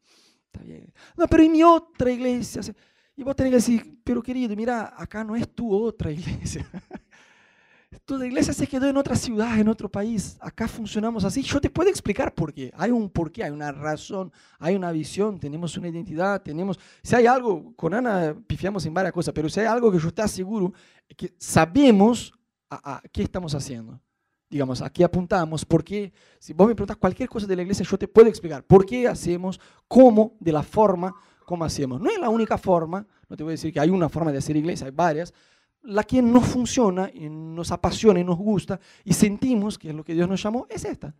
Está 0.47 0.65
bien. 0.65 0.93
No, 1.17 1.27
pero 1.27 1.43
en 1.43 1.53
mi 1.53 1.63
otra 1.65 2.11
iglesia. 2.13 2.63
Y 3.17 3.23
vos 3.23 3.35
tenés 3.35 3.51
que 3.51 3.57
decir, 3.57 4.01
pero 4.05 4.23
querido, 4.23 4.55
mira, 4.55 4.95
acá 4.97 5.25
no 5.25 5.35
es 5.35 5.53
tu 5.53 5.75
otra 5.75 6.11
iglesia. 6.13 6.65
Tu 8.05 8.23
iglesia 8.23 8.53
se 8.53 8.67
quedó 8.67 8.89
en 8.89 8.97
otra 8.97 9.17
ciudad, 9.17 9.59
en 9.59 9.69
otro 9.69 9.89
país. 9.89 10.37
Acá 10.41 10.69
funcionamos 10.69 11.25
así. 11.25 11.43
Yo 11.43 11.61
te 11.61 11.71
puedo 11.71 11.89
explicar 11.89 12.35
por 12.35 12.53
qué. 12.53 12.73
Hay 12.77 12.91
un 12.91 13.09
porqué, 13.09 13.45
hay 13.45 13.51
una 13.51 13.73
razón, 13.73 14.33
hay 14.59 14.77
una 14.77 14.93
visión, 14.93 15.39
tenemos 15.39 15.77
una 15.77 15.89
identidad, 15.89 16.43
tenemos... 16.43 16.79
Si 17.03 17.15
hay 17.15 17.27
algo, 17.27 17.75
con 17.75 17.95
Ana 17.95 18.37
pifiamos 18.47 18.85
en 18.87 18.95
varias 18.95 19.13
cosas, 19.13 19.33
pero 19.35 19.49
si 19.49 19.61
hay 19.61 19.67
algo 19.67 19.91
que 19.91 19.99
yo 19.99 20.09
estoy 20.09 20.29
seguro, 20.29 20.73
es 21.09 21.17
que 21.17 21.35
sabemos 21.39 22.33
a, 22.71 23.03
qué 23.13 23.23
estamos 23.23 23.55
haciendo. 23.55 24.01
Digamos, 24.49 24.81
aquí 24.81 25.03
apuntamos, 25.03 25.65
porque 25.65 26.13
si 26.39 26.53
vos 26.53 26.69
me 26.69 26.75
preguntas 26.75 26.97
cualquier 26.97 27.29
cosa 27.29 27.47
de 27.47 27.57
la 27.57 27.63
iglesia, 27.63 27.85
yo 27.85 27.99
te 27.99 28.07
puedo 28.07 28.29
explicar 28.29 28.63
por 28.63 28.87
qué 28.87 29.09
hacemos, 29.09 29.61
cómo, 29.89 30.37
de 30.39 30.53
la 30.53 30.63
forma, 30.63 31.13
cómo 31.45 31.65
hacemos. 31.65 32.01
No 32.01 32.11
es 32.11 32.19
la 32.19 32.29
única 32.29 32.57
forma, 32.57 33.07
no 33.29 33.37
te 33.37 33.43
voy 33.43 33.53
a 33.53 33.55
decir 33.55 33.73
que 33.73 33.81
hay 33.81 33.91
una 33.91 34.09
forma 34.09 34.31
de 34.31 34.39
hacer 34.39 34.57
iglesia, 34.57 34.87
hay 34.87 34.93
varias, 34.93 35.35
la 35.87 36.03
que 36.05 36.21
nos 36.21 36.45
funciona 36.47 37.11
y 37.13 37.29
nos 37.29 37.71
apasiona 37.71 38.21
y 38.21 38.25
nos 38.25 38.37
gusta 38.37 38.79
y 39.05 39.13
sentimos 39.13 39.79
que 39.79 39.91
es 39.91 39.95
lo 39.95 40.05
que 40.05 40.15
Dios 40.15 40.29
nos 40.29 40.43
llamó, 40.43 40.67
es 40.69 40.85
esta. 40.85 41.15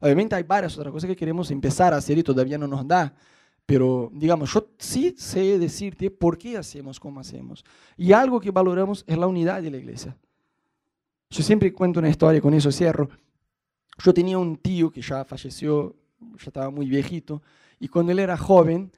Obviamente 0.00 0.34
hay 0.34 0.42
varias 0.42 0.76
otras 0.76 0.92
cosas 0.92 1.08
que 1.08 1.16
queremos 1.16 1.50
empezar 1.50 1.92
a 1.92 1.96
hacer 1.96 2.18
y 2.18 2.22
todavía 2.22 2.58
no 2.58 2.66
nos 2.68 2.86
da, 2.86 3.14
pero 3.66 4.10
digamos, 4.12 4.52
yo 4.52 4.68
sí 4.78 5.14
sé 5.16 5.58
decirte 5.58 6.10
por 6.10 6.38
qué 6.38 6.56
hacemos 6.56 6.98
como 6.98 7.20
hacemos. 7.20 7.64
Y 7.96 8.12
algo 8.12 8.40
que 8.40 8.50
valoramos 8.50 9.04
es 9.06 9.18
la 9.18 9.26
unidad 9.26 9.62
de 9.62 9.70
la 9.70 9.76
iglesia. 9.76 10.16
Yo 11.30 11.42
siempre 11.42 11.72
cuento 11.72 12.00
una 12.00 12.08
historia, 12.08 12.40
con 12.40 12.54
eso 12.54 12.72
cierro. 12.72 13.08
Yo 14.02 14.14
tenía 14.14 14.38
un 14.38 14.56
tío 14.56 14.90
que 14.90 15.02
ya 15.02 15.24
falleció, 15.24 15.94
ya 16.20 16.46
estaba 16.46 16.70
muy 16.70 16.88
viejito, 16.88 17.42
y 17.78 17.88
cuando 17.88 18.12
él 18.12 18.20
era 18.20 18.36
joven, 18.36 18.90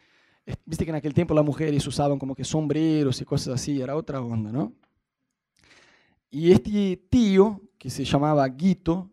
viste 0.65 0.85
que 0.85 0.91
en 0.91 0.97
aquel 0.97 1.15
tiempo 1.15 1.35
las 1.35 1.45
mujeres 1.45 1.87
usaban 1.87 2.19
como 2.19 2.35
que 2.35 2.45
sombreros 2.45 3.21
y 3.21 3.25
cosas 3.25 3.55
así, 3.55 3.81
era 3.81 3.97
otra 3.97 4.21
onda, 4.21 4.53
¿no? 4.53 4.73
Y 6.31 6.53
este 6.53 6.97
tío, 7.11 7.61
que 7.77 7.91
se 7.91 8.05
llamaba 8.05 8.47
Guito, 8.49 9.11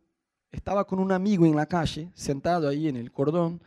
estaba 0.52 0.86
con 0.86 1.00
un 1.00 1.12
amigo 1.12 1.46
en 1.46 1.56
la 1.56 1.66
calle, 1.66 2.12
sentado 2.14 2.70
ahí 2.70 2.88
en 2.88 2.96
el 2.96 3.12
cordón, 3.12 3.62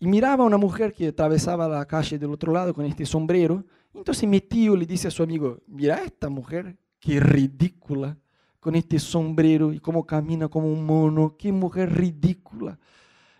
y 0.00 0.08
miraba 0.08 0.42
a 0.42 0.46
una 0.46 0.56
mujer 0.56 0.92
que 0.92 1.08
atravesaba 1.08 1.68
la 1.68 1.86
calle 1.86 2.18
del 2.18 2.32
otro 2.32 2.52
lado 2.52 2.74
con 2.74 2.84
este 2.84 3.06
sombrero. 3.06 3.64
Entonces 3.94 4.28
mi 4.28 4.40
tío 4.40 4.74
le 4.74 4.84
dice 4.84 5.06
a 5.06 5.10
su 5.12 5.22
amigo, 5.22 5.60
mira 5.68 6.02
esta 6.02 6.28
mujer, 6.28 6.76
qué 6.98 7.20
ridícula, 7.20 8.18
con 8.58 8.74
este 8.74 8.98
sombrero 8.98 9.72
y 9.72 9.78
cómo 9.78 10.04
camina 10.04 10.48
como 10.48 10.72
un 10.72 10.84
mono, 10.84 11.36
qué 11.36 11.52
mujer 11.52 11.92
ridícula. 11.92 12.78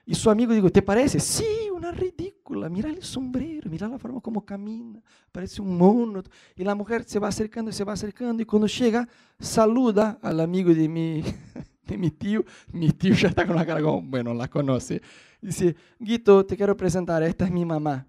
Y 0.07 0.14
su 0.14 0.30
amigo 0.30 0.53
digo, 0.53 0.70
¿te 0.70 0.82
parece? 0.82 1.18
Sí, 1.18 1.62
una 1.83 1.91
ridícula. 1.91 2.68
Mira 2.68 2.89
el 2.89 3.03
sombrero, 3.03 3.68
mira 3.68 3.89
la 3.89 3.99
forma 3.99 4.20
como 4.20 4.45
camina, 4.45 5.03
parece 5.33 5.61
un 5.61 5.76
mono. 5.76 6.22
Y 6.55 6.62
la 6.62 6.74
mujer 6.74 7.05
se 7.05 7.18
va 7.18 7.28
acercando 7.28 7.70
y 7.70 7.74
se 7.74 7.85
va 7.85 7.93
acercando 7.93 8.41
y 8.41 8.47
cuando 8.47 8.68
llega, 8.68 9.09
saluda 9.39 10.18
al 10.22 10.41
amigo 10.41 10.72
de 10.72 10.89
mi, 10.89 11.24
de 11.87 11.99
mi 11.99 12.11
tío. 12.11 12.45
Mi 12.72 12.91
tío 12.91 13.14
ya 13.14 13.28
está 13.28 13.47
con 13.47 13.57
la 13.57 13.66
cara 13.66 13.83
como, 13.83 14.03
bueno, 14.03 14.33
la 14.33 14.49
conoce. 14.49 15.03
Dice, 15.41 15.74
Guito, 15.99 16.47
te 16.47 16.57
quiero 16.57 16.76
presentar, 16.76 17.22
esta 17.24 17.45
es 17.45 17.51
mi 17.51 17.64
mamá. 17.64 18.07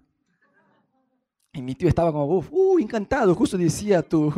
Y 1.52 1.60
mi 1.60 1.74
tío 1.74 1.88
estaba 1.88 2.12
como, 2.12 2.26
uff, 2.26 2.48
uh, 2.52 2.78
encantado, 2.78 3.34
justo 3.34 3.58
decía 3.58 4.00
a 4.00 4.02
tu, 4.02 4.32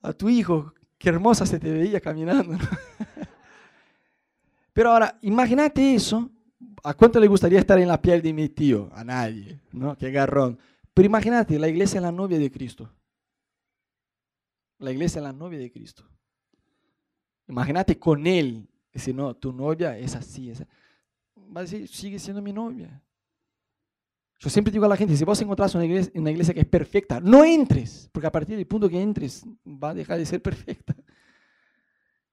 a 0.00 0.12
tu 0.14 0.30
hijo, 0.30 0.72
qué 0.96 1.10
hermosa 1.10 1.44
se 1.44 1.58
te 1.58 1.70
veía 1.70 2.00
caminando. 2.00 2.56
Pero 4.72 4.92
ahora, 4.92 5.18
imagínate 5.22 5.94
eso 5.94 6.30
¿A 6.86 6.94
cuánto 6.94 7.18
le 7.18 7.26
gustaría 7.26 7.58
estar 7.58 7.80
en 7.80 7.88
la 7.88 8.00
piel 8.00 8.22
de 8.22 8.32
mi 8.32 8.48
tío? 8.48 8.88
A 8.92 9.02
nadie, 9.02 9.60
¿no? 9.72 9.98
Qué 9.98 10.12
garrón. 10.12 10.56
Pero 10.94 11.06
imagínate, 11.06 11.58
la 11.58 11.66
iglesia 11.66 11.98
es 11.98 12.02
la 12.02 12.12
novia 12.12 12.38
de 12.38 12.48
Cristo. 12.48 12.88
La 14.78 14.92
iglesia 14.92 15.18
es 15.18 15.24
la 15.24 15.32
novia 15.32 15.58
de 15.58 15.72
Cristo. 15.72 16.04
Imagínate 17.48 17.98
con 17.98 18.24
él. 18.24 18.68
Dice, 18.92 19.12
no, 19.12 19.34
tu 19.34 19.52
novia 19.52 19.98
es 19.98 20.14
así. 20.14 20.52
Va 21.36 21.62
a 21.62 21.64
decir, 21.64 21.88
sigue 21.88 22.20
siendo 22.20 22.40
mi 22.40 22.52
novia. 22.52 23.02
Yo 24.38 24.48
siempre 24.48 24.70
digo 24.70 24.84
a 24.84 24.88
la 24.88 24.96
gente, 24.96 25.16
si 25.16 25.24
vos 25.24 25.42
encontrás 25.42 25.74
una 25.74 25.86
iglesia, 25.86 26.12
una 26.14 26.30
iglesia 26.30 26.54
que 26.54 26.60
es 26.60 26.68
perfecta, 26.68 27.18
no 27.18 27.44
entres, 27.44 28.08
porque 28.12 28.28
a 28.28 28.32
partir 28.32 28.56
del 28.56 28.66
punto 28.68 28.88
que 28.88 29.02
entres 29.02 29.44
va 29.66 29.90
a 29.90 29.94
dejar 29.94 30.18
de 30.18 30.26
ser 30.26 30.40
perfecta. 30.40 30.95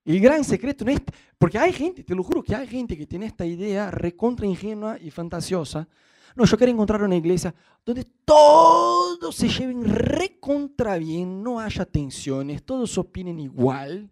El 0.06 0.20
gran 0.20 0.44
secreto 0.44 0.84
no 0.84 0.92
es, 0.92 1.02
porque 1.38 1.58
hay 1.58 1.72
gente, 1.72 2.04
te 2.04 2.14
lo 2.14 2.24
juro 2.24 2.44
que 2.44 2.56
hay 2.56 2.68
gente 2.68 2.98
que 2.98 3.08
tiene 3.08 3.26
esta 3.26 3.46
idea 3.46 3.90
recontra 3.90 4.46
ingenua 4.46 4.98
y 5.00 5.12
fantasiosa. 5.12 5.88
No, 6.36 6.46
yo 6.46 6.58
quiero 6.58 6.74
encontrar 6.74 7.04
una 7.04 7.16
iglesia 7.16 7.54
donde 7.86 8.06
todos 8.26 9.36
se 9.36 9.48
lleven 9.48 9.84
recontra 9.86 10.98
bien, 10.98 11.44
no 11.44 11.60
haya 11.60 11.86
tensiones, 11.86 12.64
todos 12.64 12.98
opinen 12.98 13.40
igual. 13.40 14.10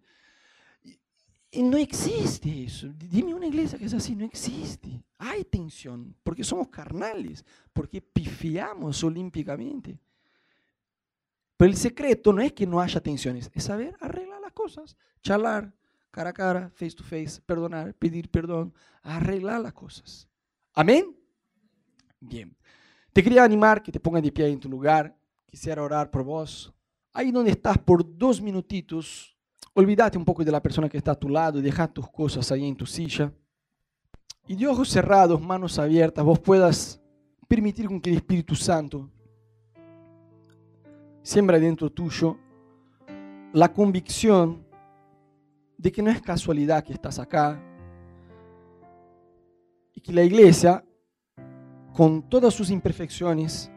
Y 1.54 1.64
no 1.64 1.76
existe 1.76 2.64
eso. 2.64 2.88
Dime 2.98 3.34
una 3.34 3.48
iglesia 3.48 3.78
que 3.78 3.86
es 3.86 3.94
así, 3.94 4.16
no 4.16 4.24
existe. 4.24 5.04
Hay 5.18 5.44
tensión, 5.44 6.16
porque 6.24 6.44
somos 6.44 6.70
carnales, 6.70 7.44
porque 7.74 8.02
pifiamos 8.02 9.04
olímpicamente. 9.04 10.00
Pero 11.58 11.70
el 11.70 11.78
secreto 11.78 12.32
no 12.32 12.42
es 12.42 12.54
que 12.54 12.66
no 12.66 12.80
haya 12.80 13.02
tensiones, 13.02 13.52
es 13.54 13.64
saber 13.66 13.96
arreglar 14.00 14.42
las 14.42 14.54
cosas, 14.54 14.96
charlar, 15.22 15.72
cara 16.12 16.30
a 16.30 16.34
cara, 16.34 16.70
face 16.76 16.92
to 16.96 17.04
face, 17.04 17.42
perdonar, 17.46 17.94
pedir 17.96 18.30
perdón, 18.30 18.74
arreglar 19.02 19.62
las 19.62 19.74
cosas. 19.74 20.28
Amén. 20.74 21.16
Bien. 22.20 22.56
Te 23.14 23.24
quería 23.24 23.44
animar 23.44 23.82
que 23.82 23.92
te 23.92 24.00
pongas 24.00 24.22
de 24.22 24.32
pie 24.32 24.48
en 24.48 24.60
tu 24.60 24.70
lugar. 24.70 25.16
Quisiera 25.46 25.82
orar 25.82 26.12
por 26.12 26.24
vos. 26.24 26.74
Ahí 27.14 27.32
donde 27.32 27.52
estás 27.52 27.78
por 27.78 28.06
dos 28.18 28.42
minutitos, 28.42 29.36
olvídate 29.74 30.18
un 30.18 30.24
poco 30.24 30.46
de 30.46 30.52
la 30.52 30.62
persona 30.62 30.88
que 30.88 30.98
está 30.98 31.12
a 31.12 31.20
tu 31.20 31.28
lado 31.28 31.60
y 31.60 31.62
deja 31.62 31.88
tus 31.88 32.10
cosas 32.10 32.52
ahí 32.52 32.66
en 32.66 32.76
tu 32.76 32.86
silla. 32.86 33.34
y 34.48 34.56
de 34.56 34.68
ojos 34.68 34.90
cerrados, 34.90 35.40
manos 35.40 35.78
abiertas, 35.80 36.26
vos 36.26 36.40
puedas 36.40 37.02
permitir 37.48 37.88
con 37.88 38.02
que 38.02 38.10
el 38.10 38.18
Espíritu 38.18 38.56
Santo 38.56 39.10
siembra 41.22 41.60
dentro 41.60 41.90
tuyo 41.90 42.38
la 43.54 43.72
convicción 43.72 44.66
de 45.82 45.92
que 45.92 46.04
no 46.04 46.12
es 46.12 46.22
casualidad 46.22 46.84
que 46.84 46.94
estás 46.94 47.18
acá 47.18 47.60
y 49.96 50.00
que 50.00 50.14
la 50.14 50.22
iglesia, 50.22 50.86
con 51.92 52.22
todas 52.22 52.54
sus 52.54 52.70
imperfecciones, 52.70 53.72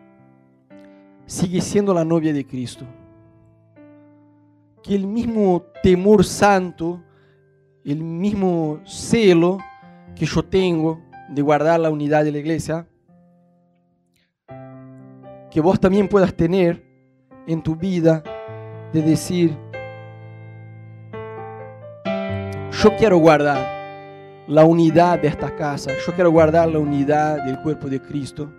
sigue 1.24 1.62
siendo 1.62 1.94
la 1.94 2.04
novia 2.04 2.34
de 2.34 2.46
Cristo. 2.46 2.84
Que 4.82 4.94
el 4.94 5.06
mismo 5.06 5.62
temor 5.82 6.24
santo, 6.24 7.02
el 7.86 8.04
mismo 8.04 8.80
celo 8.84 9.56
que 10.14 10.26
yo 10.26 10.44
tengo 10.44 11.00
de 11.30 11.40
guardar 11.40 11.80
la 11.80 11.88
unidad 11.88 12.22
de 12.22 12.32
la 12.32 12.38
iglesia, 12.38 12.86
que 15.50 15.60
vos 15.62 15.80
también 15.80 16.06
puedas 16.06 16.34
tener 16.34 16.84
en 17.46 17.62
tu 17.62 17.74
vida 17.74 18.22
de 18.92 19.00
decir, 19.00 19.63
yo 22.84 22.94
quiero 22.96 23.16
guardar 23.16 24.44
la 24.46 24.66
unidad 24.66 25.18
de 25.18 25.28
esta 25.28 25.56
casa, 25.56 25.90
yo 26.06 26.12
quiero 26.12 26.30
guardar 26.30 26.68
la 26.68 26.78
unidad 26.78 27.42
del 27.42 27.58
cuerpo 27.62 27.88
de 27.88 27.98
Cristo. 27.98 28.52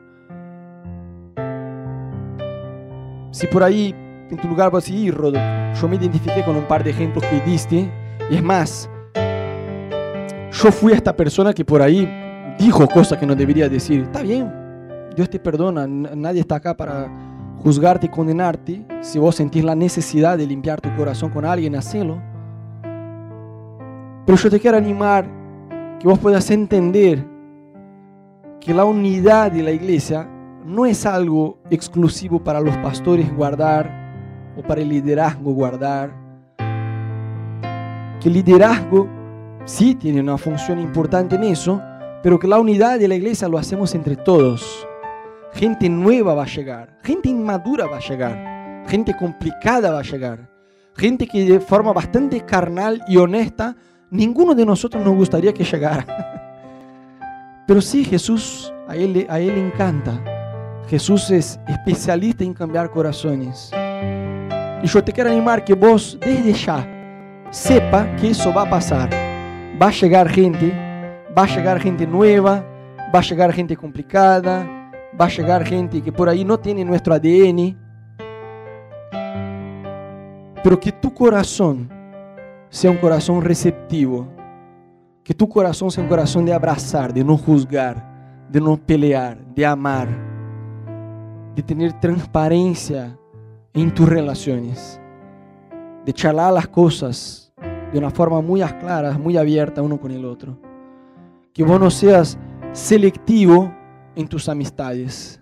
Si 3.29 3.45
por 3.45 3.61
ahí 3.61 3.93
en 4.31 4.35
tu 4.37 4.47
lugar 4.47 4.71
vas 4.71 4.89
a 4.89 4.91
ir, 4.91 5.13
Rodo, 5.13 5.37
yo 5.79 5.87
me 5.87 5.97
identifiqué 5.97 6.43
con 6.43 6.55
un 6.55 6.63
par 6.63 6.83
de 6.83 6.89
ejemplos 6.89 7.23
que 7.25 7.39
diste, 7.41 7.87
y 8.31 8.35
es 8.35 8.41
más, 8.41 8.89
yo 9.13 10.71
fui 10.71 10.93
esta 10.93 11.15
persona 11.15 11.53
que 11.53 11.63
por 11.63 11.83
ahí 11.83 12.09
dijo 12.57 12.87
cosas 12.87 13.19
que 13.19 13.27
no 13.27 13.35
debería 13.35 13.69
decir. 13.69 14.01
Está 14.01 14.23
bien, 14.23 14.51
Dios 15.15 15.29
te 15.29 15.37
perdona, 15.37 15.85
nadie 15.85 16.41
está 16.41 16.55
acá 16.55 16.75
para 16.75 17.11
juzgarte 17.59 18.07
y 18.07 18.09
condenarte. 18.09 18.87
Si 19.01 19.19
vos 19.19 19.35
sentís 19.35 19.63
la 19.63 19.75
necesidad 19.75 20.35
de 20.35 20.47
limpiar 20.47 20.81
tu 20.81 20.91
corazón 20.95 21.29
con 21.29 21.45
alguien, 21.45 21.75
hacelo. 21.75 22.33
Pero 24.25 24.37
yo 24.37 24.49
te 24.49 24.59
quiero 24.59 24.77
animar 24.77 25.25
que 25.99 26.07
vos 26.07 26.17
puedas 26.19 26.49
entender 26.49 27.23
que 28.59 28.73
la 28.73 28.83
unidad 28.83 29.51
de 29.51 29.61
la 29.61 29.71
iglesia 29.71 30.27
no 30.65 30.85
es 30.87 31.05
algo 31.05 31.59
exclusivo 31.69 32.43
para 32.43 32.59
los 32.59 32.75
pastores 32.77 33.31
guardar 33.35 34.05
o 34.57 34.63
para 34.63 34.81
el 34.81 34.89
liderazgo 34.89 35.53
guardar. 35.53 36.11
Que 38.19 38.29
el 38.29 38.33
liderazgo 38.33 39.07
sí 39.65 39.93
tiene 39.93 40.21
una 40.21 40.39
función 40.39 40.79
importante 40.79 41.35
en 41.35 41.43
eso, 41.43 41.79
pero 42.23 42.39
que 42.39 42.47
la 42.47 42.59
unidad 42.59 42.97
de 42.97 43.07
la 43.07 43.15
iglesia 43.15 43.47
lo 43.47 43.59
hacemos 43.59 43.93
entre 43.93 44.15
todos. 44.15 44.87
Gente 45.53 45.87
nueva 45.87 46.33
va 46.33 46.43
a 46.43 46.47
llegar, 46.47 46.97
gente 47.03 47.29
inmadura 47.29 47.85
va 47.85 47.97
a 47.97 48.01
llegar, 48.01 48.83
gente 48.87 49.15
complicada 49.15 49.91
va 49.91 49.99
a 49.99 50.03
llegar, 50.03 50.49
gente 50.95 51.27
que 51.27 51.45
de 51.45 51.59
forma 51.59 51.93
bastante 51.93 52.41
carnal 52.41 53.03
y 53.07 53.17
honesta, 53.17 53.75
ninguno 54.15 54.55
de 54.55 54.65
nosotros 54.65 55.03
nos 55.03 55.15
gustaría 55.15 55.53
que 55.53 55.63
llegara. 55.63 56.05
Pero 57.67 57.81
sí, 57.81 58.05
Jesús, 58.05 58.71
a 58.87 58.95
él, 58.95 59.25
a 59.29 59.39
él 59.39 59.57
encanta. 59.57 60.21
Jesús 60.87 61.31
es 61.31 61.59
especialista 61.67 62.43
en 62.43 62.53
cambiar 62.53 62.91
corazones. 62.91 63.71
Y 64.83 64.87
yo 64.87 65.03
te 65.03 65.11
quiero 65.11 65.31
animar 65.31 65.63
que 65.63 65.73
vos 65.73 66.17
desde 66.21 66.53
ya 66.53 66.87
sepa 67.49 68.15
que 68.17 68.29
eso 68.29 68.53
va 68.53 68.63
a 68.63 68.69
pasar. 68.69 69.09
Va 69.81 69.87
a 69.87 69.91
llegar 69.91 70.29
gente, 70.29 70.71
va 71.35 71.43
a 71.43 71.47
llegar 71.47 71.79
gente 71.79 72.05
nueva, 72.05 72.63
va 73.13 73.19
a 73.19 73.23
llegar 73.23 73.51
gente 73.51 73.75
complicada, 73.75 74.67
va 75.19 75.25
a 75.25 75.29
llegar 75.29 75.65
gente 75.65 76.01
que 76.01 76.11
por 76.11 76.29
ahí 76.29 76.45
no 76.45 76.59
tiene 76.59 76.85
nuestro 76.85 77.15
ADN. 77.15 77.75
Pero 80.63 80.79
que 80.79 80.91
tu 80.91 81.13
corazón 81.13 81.89
sea 82.75 82.91
un 82.91 82.97
corazón 82.97 83.41
receptivo. 83.41 84.27
Que 85.23 85.33
tu 85.33 85.47
corazón 85.47 85.89
sea 85.89 86.03
un 86.03 86.09
corazón 86.09 86.45
de 86.45 86.53
abrazar, 86.53 87.13
de 87.13 87.23
no 87.23 87.37
juzgar, 87.37 88.47
de 88.49 88.61
no 88.61 88.77
pelear, 88.77 89.37
de 89.55 89.65
amar 89.65 90.35
de 91.55 91.63
tener 91.63 91.93
transparencia 91.93 93.17
en 93.73 93.93
tus 93.93 94.07
relaciones, 94.07 94.99
de 96.05 96.13
charlar 96.13 96.51
las 96.51 96.67
cosas 96.67 97.53
de 97.93 97.97
una 97.97 98.11
forma 98.11 98.41
muy 98.41 98.61
clara, 98.61 99.17
muy 99.17 99.37
abierta 99.37 99.81
uno 99.81 99.99
con 99.99 100.11
el 100.11 100.25
otro. 100.25 100.57
Que 101.53 101.63
vos 101.63 101.79
no 101.79 101.89
seas 101.89 102.37
selectivo 102.73 103.73
en 104.15 104.27
tus 104.27 104.49
amistades. 104.49 105.39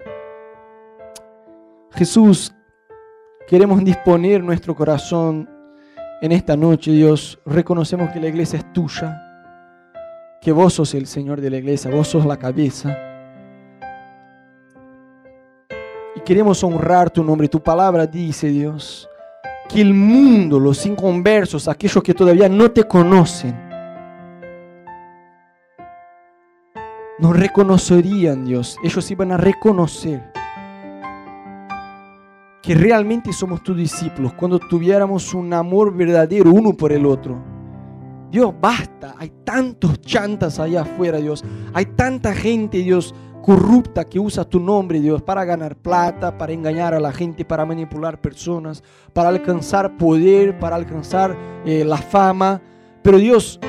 Jesús, 1.91 2.53
queremos 3.47 3.83
disponer 3.83 4.43
nuestro 4.43 4.75
corazón 4.75 5.49
en 6.23 6.31
esta 6.31 6.55
noche, 6.55 6.91
Dios. 6.91 7.37
Reconocemos 7.45 8.09
que 8.11 8.19
la 8.21 8.29
iglesia 8.29 8.57
es 8.57 8.71
tuya, 8.71 9.21
que 10.41 10.53
vos 10.53 10.73
sos 10.73 10.93
el 10.93 11.05
Señor 11.05 11.41
de 11.41 11.49
la 11.49 11.57
iglesia, 11.57 11.91
vos 11.91 12.07
sos 12.07 12.25
la 12.25 12.37
cabeza. 12.37 12.97
queremos 16.23 16.63
honrar 16.63 17.09
tu 17.09 17.21
nombre. 17.21 17.49
Tu 17.49 17.61
palabra 17.61 18.07
dice, 18.07 18.47
Dios, 18.47 19.09
que 19.67 19.81
el 19.81 19.93
mundo, 19.93 20.57
los 20.57 20.85
inconversos, 20.85 21.67
aquellos 21.67 22.01
que 22.01 22.13
todavía 22.13 22.47
no 22.47 22.71
te 22.71 22.85
conocen, 22.85 23.53
nos 27.19 27.35
reconocerían, 27.37 28.45
Dios. 28.45 28.77
Ellos 28.81 29.11
iban 29.11 29.33
a 29.33 29.37
reconocer 29.37 30.32
que 32.63 32.73
realmente 32.73 33.33
somos 33.33 33.61
tus 33.61 33.75
discípulos 33.75 34.33
cuando 34.33 34.57
tuviéramos 34.57 35.33
un 35.33 35.53
amor 35.53 35.93
verdadero 35.93 36.49
uno 36.49 36.73
por 36.73 36.93
el 36.93 37.05
otro. 37.05 37.37
Dios, 38.31 38.53
basta. 38.59 39.15
Hay 39.19 39.31
tantos 39.43 40.01
chantas 40.01 40.59
allá 40.59 40.81
afuera, 40.81 41.19
Dios. 41.19 41.43
Hay 41.73 41.85
tanta 41.87 42.33
gente, 42.33 42.77
Dios, 42.77 43.13
corrupta 43.43 44.05
que 44.05 44.17
usa 44.17 44.45
tu 44.45 44.61
nombre, 44.61 45.01
Dios, 45.01 45.21
para 45.21 45.43
ganar 45.43 45.75
plata, 45.75 46.37
para 46.37 46.53
engañar 46.53 46.93
a 46.93 47.01
la 47.01 47.11
gente, 47.11 47.43
para 47.43 47.65
manipular 47.65 48.21
personas, 48.21 48.81
para 49.11 49.27
alcanzar 49.27 49.97
poder, 49.97 50.57
para 50.57 50.77
alcanzar 50.77 51.37
eh, 51.65 51.83
la 51.83 51.97
fama. 51.97 52.61
Pero 53.03 53.17
Dios, 53.17 53.59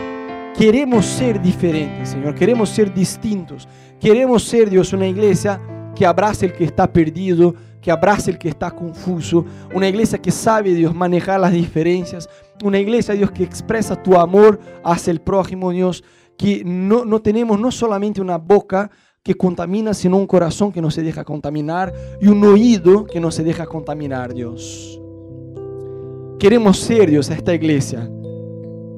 queremos 0.56 1.04
ser 1.04 1.42
diferentes, 1.42 2.10
Señor, 2.10 2.36
queremos 2.36 2.68
ser 2.68 2.94
distintos. 2.94 3.68
Queremos 3.98 4.44
ser, 4.44 4.70
Dios, 4.70 4.92
una 4.92 5.08
iglesia 5.08 5.60
que 5.96 6.06
abrace 6.06 6.46
el 6.46 6.52
que 6.52 6.64
está 6.64 6.92
perdido, 6.92 7.54
que 7.84 7.90
abrace 7.90 8.30
el 8.30 8.38
que 8.38 8.48
está 8.48 8.70
confuso, 8.70 9.44
una 9.74 9.86
iglesia 9.86 10.16
que 10.16 10.30
sabe, 10.30 10.72
Dios, 10.72 10.94
manejar 10.94 11.38
las 11.38 11.52
diferencias, 11.52 12.30
una 12.64 12.78
iglesia, 12.78 13.14
Dios, 13.14 13.30
que 13.30 13.44
expresa 13.44 14.02
tu 14.02 14.16
amor 14.16 14.58
hacia 14.82 15.10
el 15.10 15.20
prójimo, 15.20 15.70
Dios, 15.70 16.02
que 16.38 16.62
no, 16.64 17.04
no 17.04 17.20
tenemos 17.20 17.60
no 17.60 17.70
solamente 17.70 18.22
una 18.22 18.38
boca, 18.38 18.90
que 19.22 19.34
contamina, 19.34 19.92
sino 19.92 20.16
un 20.16 20.26
corazón 20.26 20.72
que 20.72 20.80
no 20.80 20.90
se 20.90 21.02
deja 21.02 21.24
contaminar 21.24 21.92
y 22.22 22.28
un 22.28 22.42
oído 22.42 23.04
que 23.04 23.20
no 23.20 23.30
se 23.30 23.44
deja 23.44 23.66
contaminar, 23.66 24.32
Dios. 24.32 24.98
Queremos 26.38 26.78
ser, 26.78 27.10
Dios, 27.10 27.30
a 27.30 27.34
esta 27.34 27.52
iglesia. 27.52 28.10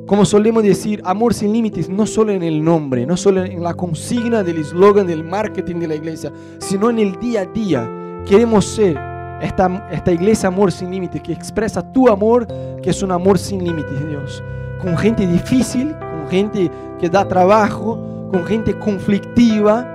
Como 0.06 0.24
solemos 0.24 0.62
decir, 0.62 1.02
amor 1.04 1.34
sin 1.34 1.52
límites, 1.52 1.88
no 1.88 2.06
solo 2.06 2.30
en 2.30 2.44
el 2.44 2.62
nombre, 2.62 3.04
no 3.04 3.16
solo 3.16 3.44
en 3.44 3.64
la 3.64 3.74
consigna 3.74 4.44
del 4.44 4.58
eslogan 4.58 5.08
del 5.08 5.24
marketing 5.24 5.80
de 5.80 5.88
la 5.88 5.96
iglesia, 5.96 6.32
sino 6.60 6.88
en 6.88 7.00
el 7.00 7.18
día 7.18 7.40
a 7.40 7.46
día. 7.46 8.04
Queremos 8.26 8.64
ser 8.64 8.98
esta, 9.40 10.12
iglesia 10.12 10.48
amor 10.48 10.72
sin 10.72 10.90
límites, 10.90 11.22
que 11.22 11.32
expresa 11.32 11.80
tu 11.92 12.08
amor, 12.08 12.46
que 12.82 12.90
es 12.90 13.02
un 13.02 13.12
amor 13.12 13.38
sin 13.38 13.62
límites, 13.64 14.06
Dios. 14.08 14.42
Con 14.80 14.96
gente 14.96 15.26
difícil, 15.26 15.94
con 15.98 16.28
gente 16.28 16.70
que 16.98 17.08
da 17.08 17.26
trabajo, 17.26 18.28
con 18.30 18.44
gente 18.44 18.76
conflictiva, 18.78 19.86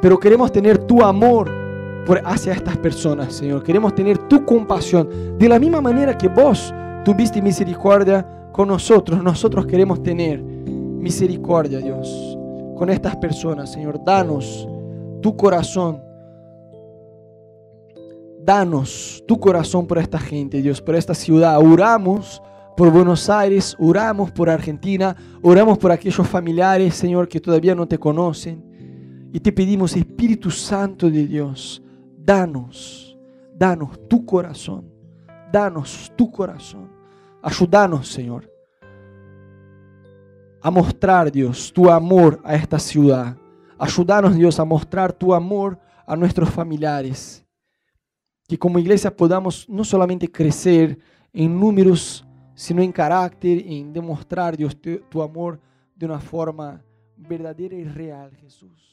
pero 0.00 0.18
queremos 0.18 0.50
tener 0.52 0.78
tu 0.78 1.02
amor 1.02 1.50
hacia 2.24 2.54
estas 2.54 2.76
personas, 2.78 3.34
Señor. 3.34 3.62
Queremos 3.62 3.94
tener 3.94 4.16
tu 4.28 4.44
compasión. 4.44 5.08
De 5.38 5.48
la 5.48 5.58
misma 5.58 5.80
manera 5.80 6.16
que 6.16 6.28
vos 6.28 6.72
tuviste 7.04 7.42
misericordia 7.42 8.26
con 8.52 8.68
nosotros, 8.68 9.22
nosotros 9.22 9.66
queremos 9.66 10.02
tener 10.02 10.40
misericordia, 10.40 11.78
Dios, 11.78 12.38
con 12.76 12.88
estas 12.88 13.16
personas, 13.16 13.72
Señor. 13.72 14.02
Danos 14.02 14.66
tu 15.20 15.36
corazón. 15.36 16.07
Danos 18.48 19.22
tu 19.28 19.38
corazón 19.38 19.86
por 19.86 19.98
esta 19.98 20.18
gente, 20.18 20.62
Dios, 20.62 20.80
por 20.80 20.94
esta 20.94 21.12
ciudad. 21.12 21.58
Oramos 21.58 22.42
por 22.78 22.90
Buenos 22.90 23.28
Aires, 23.28 23.76
oramos 23.78 24.30
por 24.30 24.48
Argentina, 24.48 25.14
oramos 25.42 25.76
por 25.76 25.92
aquellos 25.92 26.26
familiares, 26.26 26.94
Señor, 26.94 27.28
que 27.28 27.40
todavía 27.40 27.74
no 27.74 27.86
te 27.86 27.98
conocen. 27.98 29.28
Y 29.34 29.38
te 29.38 29.52
pedimos, 29.52 29.94
Espíritu 29.94 30.50
Santo 30.50 31.10
de 31.10 31.26
Dios, 31.26 31.82
danos, 32.16 33.18
danos 33.54 34.08
tu 34.08 34.24
corazón, 34.24 34.90
danos 35.52 36.10
tu 36.16 36.30
corazón. 36.30 36.90
Ayúdanos, 37.42 38.08
Señor. 38.08 38.50
a 40.62 40.70
mostrar, 40.70 41.30
Dios, 41.30 41.70
tu 41.70 41.90
amor 41.90 42.40
a 42.42 42.54
esta 42.54 42.78
ciudad. 42.78 43.36
Ayúdanos, 43.78 44.34
Dios, 44.36 44.58
a 44.58 44.64
mostrar 44.64 45.12
tu 45.12 45.34
amor 45.34 45.78
a 46.06 46.16
nuestros 46.16 46.48
familiares. 46.48 47.44
Que 48.48 48.58
como 48.58 48.78
iglesia 48.78 49.14
podamos 49.14 49.68
no 49.68 49.84
solamente 49.84 50.28
crecer 50.28 50.98
en 51.32 51.60
números, 51.60 52.26
sino 52.54 52.82
en 52.82 52.90
carácter, 52.90 53.62
en 53.66 53.92
demostrar, 53.92 54.56
Dios, 54.56 54.76
tu, 54.80 55.22
amor 55.22 55.60
de 55.94 56.06
una 56.06 56.18
forma 56.18 56.82
verdadera 57.16 57.76
y 57.76 57.84
real, 57.84 58.34
Jesús. 58.36 58.87